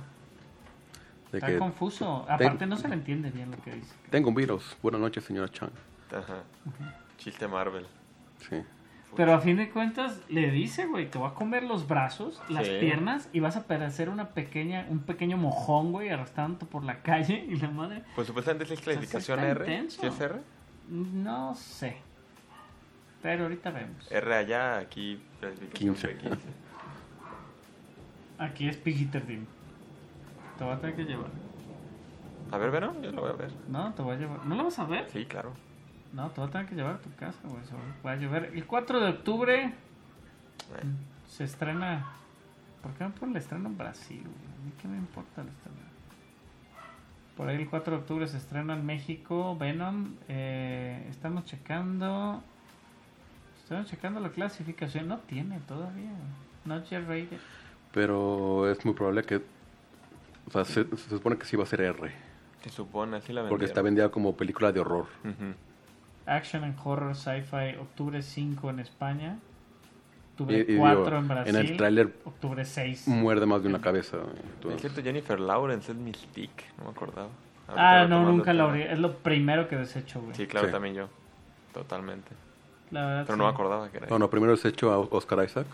está 1.33 1.47
que 1.47 1.57
confuso. 1.57 2.27
Aparte 2.29 2.67
no 2.67 2.77
se 2.77 2.87
le 2.89 2.93
entiende 2.93 3.31
bien 3.31 3.49
lo 3.49 3.57
que 3.63 3.73
dice. 3.73 3.95
tengo 4.11 4.29
un 4.29 4.35
virus. 4.35 4.77
Buenas 4.83 5.01
noches, 5.01 5.23
señora 5.23 5.49
Chan. 5.49 5.71
Ajá. 6.15 6.43
Chiste 7.17 7.47
Marvel. 7.47 7.87
Sí. 8.47 8.61
Pero 9.15 9.33
a 9.33 9.39
fin 9.41 9.57
de 9.57 9.69
cuentas 9.69 10.21
le 10.29 10.51
dice, 10.51 10.85
güey, 10.85 11.09
te 11.09 11.17
voy 11.17 11.29
a 11.29 11.33
comer 11.33 11.63
los 11.63 11.87
brazos, 11.87 12.41
las 12.47 12.67
Sí. 12.67 12.77
piernas 12.79 13.29
y 13.33 13.39
vas 13.39 13.57
a 13.57 13.65
parecer 13.67 14.07
una 14.09 14.29
pequeña, 14.29 14.85
un 14.89 14.99
pequeño 14.99 15.35
mojón, 15.37 15.91
güey, 15.91 16.09
arrastrándote 16.09 16.65
por 16.65 16.83
la 16.83 17.01
calle 17.03 17.45
y 17.49 17.55
la 17.55 17.69
madre. 17.69 18.03
Pues 18.15 18.27
supuestamente 18.27 18.71
es 18.73 18.79
clasificación 18.81 19.39
está 19.39 19.51
R. 19.51 19.59
intenso. 19.65 20.01
¿Sí 20.01 20.07
es 20.07 20.19
R? 20.21 20.35
No 20.89 21.53
sé. 21.55 21.97
Pero 23.21 23.43
ahorita 23.43 23.71
vemos. 23.71 24.09
R 24.11 24.33
allá, 24.35 24.77
aquí 24.77 25.21
clasificación 25.39 25.95
15. 25.95 26.17
B15. 26.19 26.37
Aquí 28.37 28.69
es 28.69 28.77
Piggy-13. 28.81 29.45
Te 30.57 30.63
voy 30.63 30.73
a 30.73 30.79
tener 30.79 30.95
que 30.95 31.03
llevar. 31.03 31.27
A 32.51 32.57
ver, 32.57 32.71
Venom, 32.71 33.01
yo 33.01 33.11
lo 33.11 33.21
voy 33.21 33.31
a 33.31 33.33
ver. 33.33 33.51
No, 33.67 33.93
te 33.93 34.01
voy 34.01 34.15
a 34.15 34.19
llevar. 34.19 34.45
¿No 34.45 34.55
lo 34.55 34.63
vas 34.63 34.79
a 34.79 34.85
ver? 34.85 35.09
Sí, 35.09 35.25
claro. 35.25 35.51
No, 36.13 36.29
te 36.31 36.41
voy 36.41 36.49
a 36.49 36.51
tener 36.51 36.67
que 36.67 36.75
llevar 36.75 36.95
a 36.95 36.99
tu 36.99 37.13
casa, 37.15 37.39
güey. 37.43 37.63
se 37.65 37.73
Va 38.05 38.11
a 38.11 38.15
llover. 38.15 38.51
El 38.53 38.65
4 38.65 38.99
de 38.99 39.09
octubre 39.09 39.73
Bueno, 40.69 40.97
se 41.27 41.43
estrena 41.43 42.05
¿Por 42.81 42.93
qué 42.93 43.03
no 43.03 43.11
ponen 43.11 43.35
el 43.35 43.41
estreno 43.41 43.67
en 43.67 43.77
Brasil? 43.77 44.21
güey? 44.23 44.33
¿A 44.33 44.65
mí 44.65 44.71
qué 44.81 44.87
me 44.87 44.97
importa 44.97 45.41
el 45.41 45.47
estreno? 45.49 45.77
Por 47.35 47.47
ahí 47.47 47.55
el 47.57 47.69
4 47.69 47.93
de 47.93 47.99
octubre 47.99 48.27
se 48.27 48.37
estrena 48.37 48.73
en 48.73 48.85
México 48.85 49.55
Venom. 49.57 50.15
Eh, 50.27 51.05
estamos 51.09 51.45
checando. 51.45 52.41
Estamos 53.63 53.87
checando 53.87 54.19
la 54.19 54.29
clasificación. 54.29 55.07
No 55.07 55.19
tiene 55.19 55.59
todavía. 55.61 56.11
Yet 56.65 57.07
rated. 57.07 57.39
Pero 57.93 58.69
es 58.69 58.83
muy 58.85 58.93
probable 58.93 59.23
que. 59.23 59.37
O 60.47 60.51
sea, 60.51 60.65
se, 60.65 60.83
se 60.85 61.09
supone 61.09 61.37
que 61.37 61.45
sí 61.45 61.55
va 61.55 61.63
a 61.63 61.67
ser 61.67 61.81
R. 61.81 62.11
Se 62.63 62.69
supone, 62.69 63.17
así 63.17 63.31
la 63.31 63.47
Porque 63.47 63.65
está 63.65 63.81
vendieron. 63.81 64.09
vendida 64.09 64.11
como 64.11 64.35
película 64.35 64.71
de 64.71 64.79
horror. 64.81 65.05
Action 66.29 66.63
and 66.63 66.75
Horror 66.83 67.15
Sci-Fi, 67.15 67.77
octubre 67.79 68.21
5 68.21 68.69
en 68.69 68.79
España. 68.79 69.37
Octubre 70.31 70.57
y 70.57 70.63
digo, 70.63 70.79
4 70.81 71.07
en 71.17 71.21
en 71.23 71.27
Brasil. 71.27 71.55
el 71.55 71.77
tráiler 71.77 72.13
Octubre 72.23 72.63
6. 72.63 73.07
muerde 73.07 73.45
más 73.45 73.61
de 73.63 73.69
una 73.69 73.81
cabeza. 73.81 74.17
Es 74.17 74.39
entonces- 74.55 74.81
cierto, 74.81 75.01
Jennifer 75.03 75.39
Lawrence 75.39 75.91
es 75.91 75.97
Mystique, 75.97 76.65
no 76.77 76.85
me 76.85 76.89
acordaba. 76.91 77.29
Ah, 77.67 78.05
no, 78.09 78.23
nunca 78.23 78.53
la 78.53 78.63
abrí. 78.63 78.81
Es 78.83 78.97
lo 78.97 79.17
primero 79.17 79.67
que 79.67 79.75
desecho, 79.75 80.21
güey. 80.21 80.33
Sí, 80.35 80.47
claro, 80.47 80.67
Sí. 80.67 80.71
también 80.73 80.95
yo. 80.95 81.09
Totalmente. 81.73 82.31
La 82.89 83.05
verdad, 83.05 83.23
Pero 83.27 83.35
sí. 83.35 83.37
no 83.39 83.43
me 83.45 83.53
acordaba 83.53 83.89
que 83.89 83.97
era. 83.97 84.07
No, 84.07 84.17
no, 84.17 84.29
primero 84.29 84.53
es 84.53 84.65
hecho 84.65 84.91
a 84.91 84.97
Oscar 84.97 85.43
Isaac. 85.45 85.67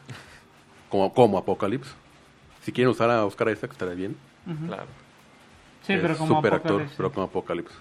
Como, 0.90 1.14
como 1.14 1.38
Apocalypse. 1.38 1.92
Si 2.62 2.72
quieren 2.72 2.92
usar 2.92 3.10
a 3.12 3.24
Oscar 3.26 3.50
Isaac, 3.50 3.72
estaría 3.72 3.94
bien. 3.94 4.18
Ujú. 4.46 4.66
Claro. 4.68 4.88
Sí, 5.84 5.94
Es 5.94 6.02
pero 6.02 6.18
como 6.18 6.36
super 6.36 6.54
actor, 6.56 6.72
Apocalypse, 6.72 6.96
pero 6.98 7.10
sí. 7.10 7.14
como 7.16 7.28
Apocalypse. 7.28 7.76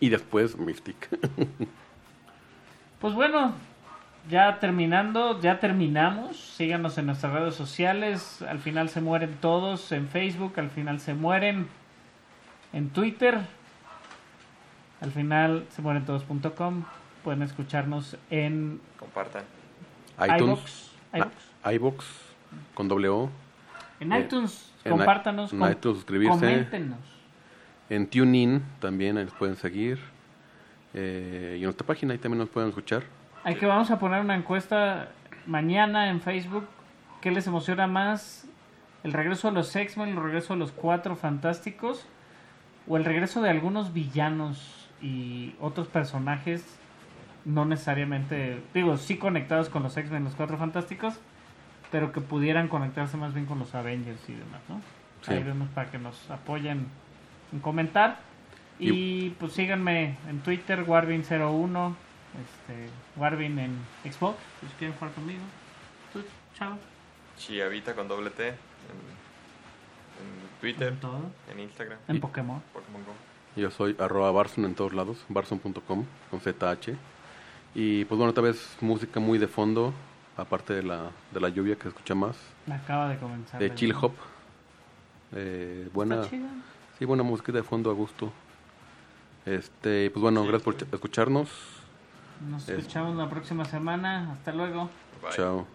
Y 0.00 0.08
después 0.08 0.56
Mystic. 0.56 1.08
Pues 3.04 3.12
bueno, 3.12 3.52
ya 4.30 4.60
terminando, 4.60 5.38
ya 5.38 5.60
terminamos. 5.60 6.38
Síganos 6.38 6.96
en 6.96 7.04
nuestras 7.04 7.34
redes 7.34 7.54
sociales. 7.54 8.40
Al 8.40 8.60
final 8.60 8.88
se 8.88 9.02
mueren 9.02 9.36
todos 9.42 9.92
en 9.92 10.08
Facebook, 10.08 10.54
al 10.56 10.70
final 10.70 10.98
se 11.00 11.12
mueren 11.12 11.68
en 12.72 12.88
Twitter. 12.88 13.40
Al 15.02 15.10
final 15.10 15.66
se 15.68 15.82
mueren 15.82 16.06
todos.com. 16.06 16.84
Pueden 17.22 17.42
escucharnos 17.42 18.16
en 18.30 18.80
Compartan. 18.98 19.42
iTunes. 20.26 20.90
iVoox. 21.12 21.74
iVoox, 21.74 22.04
con 22.72 22.90
O. 22.90 23.28
En 24.00 24.12
Eh, 24.14 24.20
iTunes, 24.20 24.72
en 24.82 24.92
compártanos. 24.92 25.52
en 25.52 25.58
com- 25.58 25.70
iTunes, 25.70 25.96
suscribirse. 25.98 26.38
Coméntenos. 26.38 27.00
En 27.90 28.06
TuneIn 28.08 28.62
también 28.80 29.18
ahí 29.18 29.26
nos 29.26 29.34
pueden 29.34 29.56
seguir. 29.56 30.13
Eh, 30.94 31.56
y 31.56 31.58
en 31.58 31.64
nuestra 31.64 31.86
página 31.86 32.12
ahí 32.12 32.18
también 32.18 32.38
nos 32.38 32.48
pueden 32.48 32.68
escuchar. 32.68 33.02
Hay 33.42 33.56
que 33.56 33.66
vamos 33.66 33.90
a 33.90 33.98
poner 33.98 34.20
una 34.20 34.36
encuesta 34.36 35.08
mañana 35.46 36.08
en 36.08 36.20
Facebook. 36.20 36.66
¿Qué 37.20 37.30
les 37.30 37.46
emociona 37.46 37.86
más? 37.86 38.46
¿El 39.02 39.12
regreso 39.12 39.48
de 39.48 39.54
los 39.54 39.74
X-Men, 39.74 40.10
el 40.10 40.22
regreso 40.22 40.54
de 40.54 40.60
los 40.60 40.72
Cuatro 40.72 41.16
Fantásticos? 41.16 42.06
¿O 42.86 42.96
el 42.96 43.04
regreso 43.04 43.42
de 43.42 43.50
algunos 43.50 43.92
villanos 43.92 44.88
y 45.02 45.54
otros 45.60 45.88
personajes? 45.88 46.78
No 47.44 47.64
necesariamente, 47.66 48.62
digo, 48.72 48.96
sí 48.96 49.18
conectados 49.18 49.68
con 49.68 49.82
los 49.82 49.96
X-Men, 49.96 50.24
los 50.24 50.34
Cuatro 50.34 50.56
Fantásticos, 50.56 51.18
pero 51.90 52.12
que 52.12 52.20
pudieran 52.20 52.68
conectarse 52.68 53.16
más 53.16 53.34
bien 53.34 53.46
con 53.46 53.58
los 53.58 53.74
Avengers 53.74 54.26
y 54.28 54.32
demás, 54.32 54.60
¿no? 54.68 54.80
Sí. 55.22 55.34
Ahí 55.34 55.42
vemos 55.42 55.68
para 55.70 55.90
que 55.90 55.98
nos 55.98 56.30
apoyen 56.30 56.86
en 57.52 57.60
comentar. 57.60 58.18
Y, 58.78 59.30
pues 59.30 59.52
síganme 59.52 60.16
en 60.28 60.40
Twitter, 60.40 60.84
Warvin01, 60.84 61.94
este, 62.42 62.88
Warvin 63.16 63.58
en 63.58 63.78
Xbox, 64.04 64.36
si 64.60 64.66
quieren 64.78 64.96
jugar 64.98 65.14
conmigo. 65.14 65.40
Tú, 66.12 66.22
chao. 66.58 66.76
Chiavita 67.36 67.94
con 67.94 68.08
doble 68.08 68.30
T. 68.30 68.48
En, 68.48 68.54
en 68.54 70.60
Twitter, 70.60 70.88
En 70.92 71.00
todo. 71.00 71.20
en 71.52 71.60
Instagram. 71.60 71.98
En 72.08 72.16
Y- 72.16 72.20
Pokémon. 72.20 72.60
Pokémon 72.72 73.02
Go. 73.04 73.12
Yo 73.60 73.70
soy 73.70 73.94
arroba 74.00 74.32
Barson 74.32 74.64
en 74.64 74.74
todos 74.74 74.92
lados, 74.92 75.24
barson.com 75.28 76.04
con 76.30 76.40
ZH. 76.40 76.96
Y 77.76 78.04
pues 78.04 78.16
bueno, 78.18 78.30
esta 78.30 78.40
vez 78.40 78.76
música 78.80 79.20
muy 79.20 79.38
de 79.38 79.46
fondo, 79.46 79.92
aparte 80.36 80.74
de 80.74 80.82
la, 80.82 81.10
de 81.32 81.40
la 81.40 81.48
lluvia 81.48 81.76
que 81.76 81.82
se 81.82 81.88
escucha 81.90 82.14
más, 82.16 82.36
Acaba 82.70 83.08
de 83.08 83.18
comenzar. 83.18 83.60
de 83.60 83.72
Chill 83.74 83.94
Hop. 84.00 84.12
Eh, 85.36 85.88
buena, 85.92 86.16
Está 86.16 86.30
chida. 86.30 86.48
sí, 86.98 87.04
buena 87.04 87.22
música 87.22 87.52
de 87.52 87.62
fondo 87.62 87.90
a 87.90 87.94
gusto. 87.94 88.32
Este, 89.46 90.10
pues 90.10 90.22
bueno, 90.22 90.42
Sí, 90.42 90.48
gracias 90.48 90.62
por 90.64 90.76
escucharnos. 90.92 91.48
Nos 92.50 92.68
Es- 92.68 92.78
escuchamos 92.78 93.16
la 93.16 93.28
próxima 93.28 93.64
semana. 93.64 94.32
Hasta 94.32 94.52
luego. 94.52 94.90
Bye. 95.22 95.32
Chao. 95.36 95.66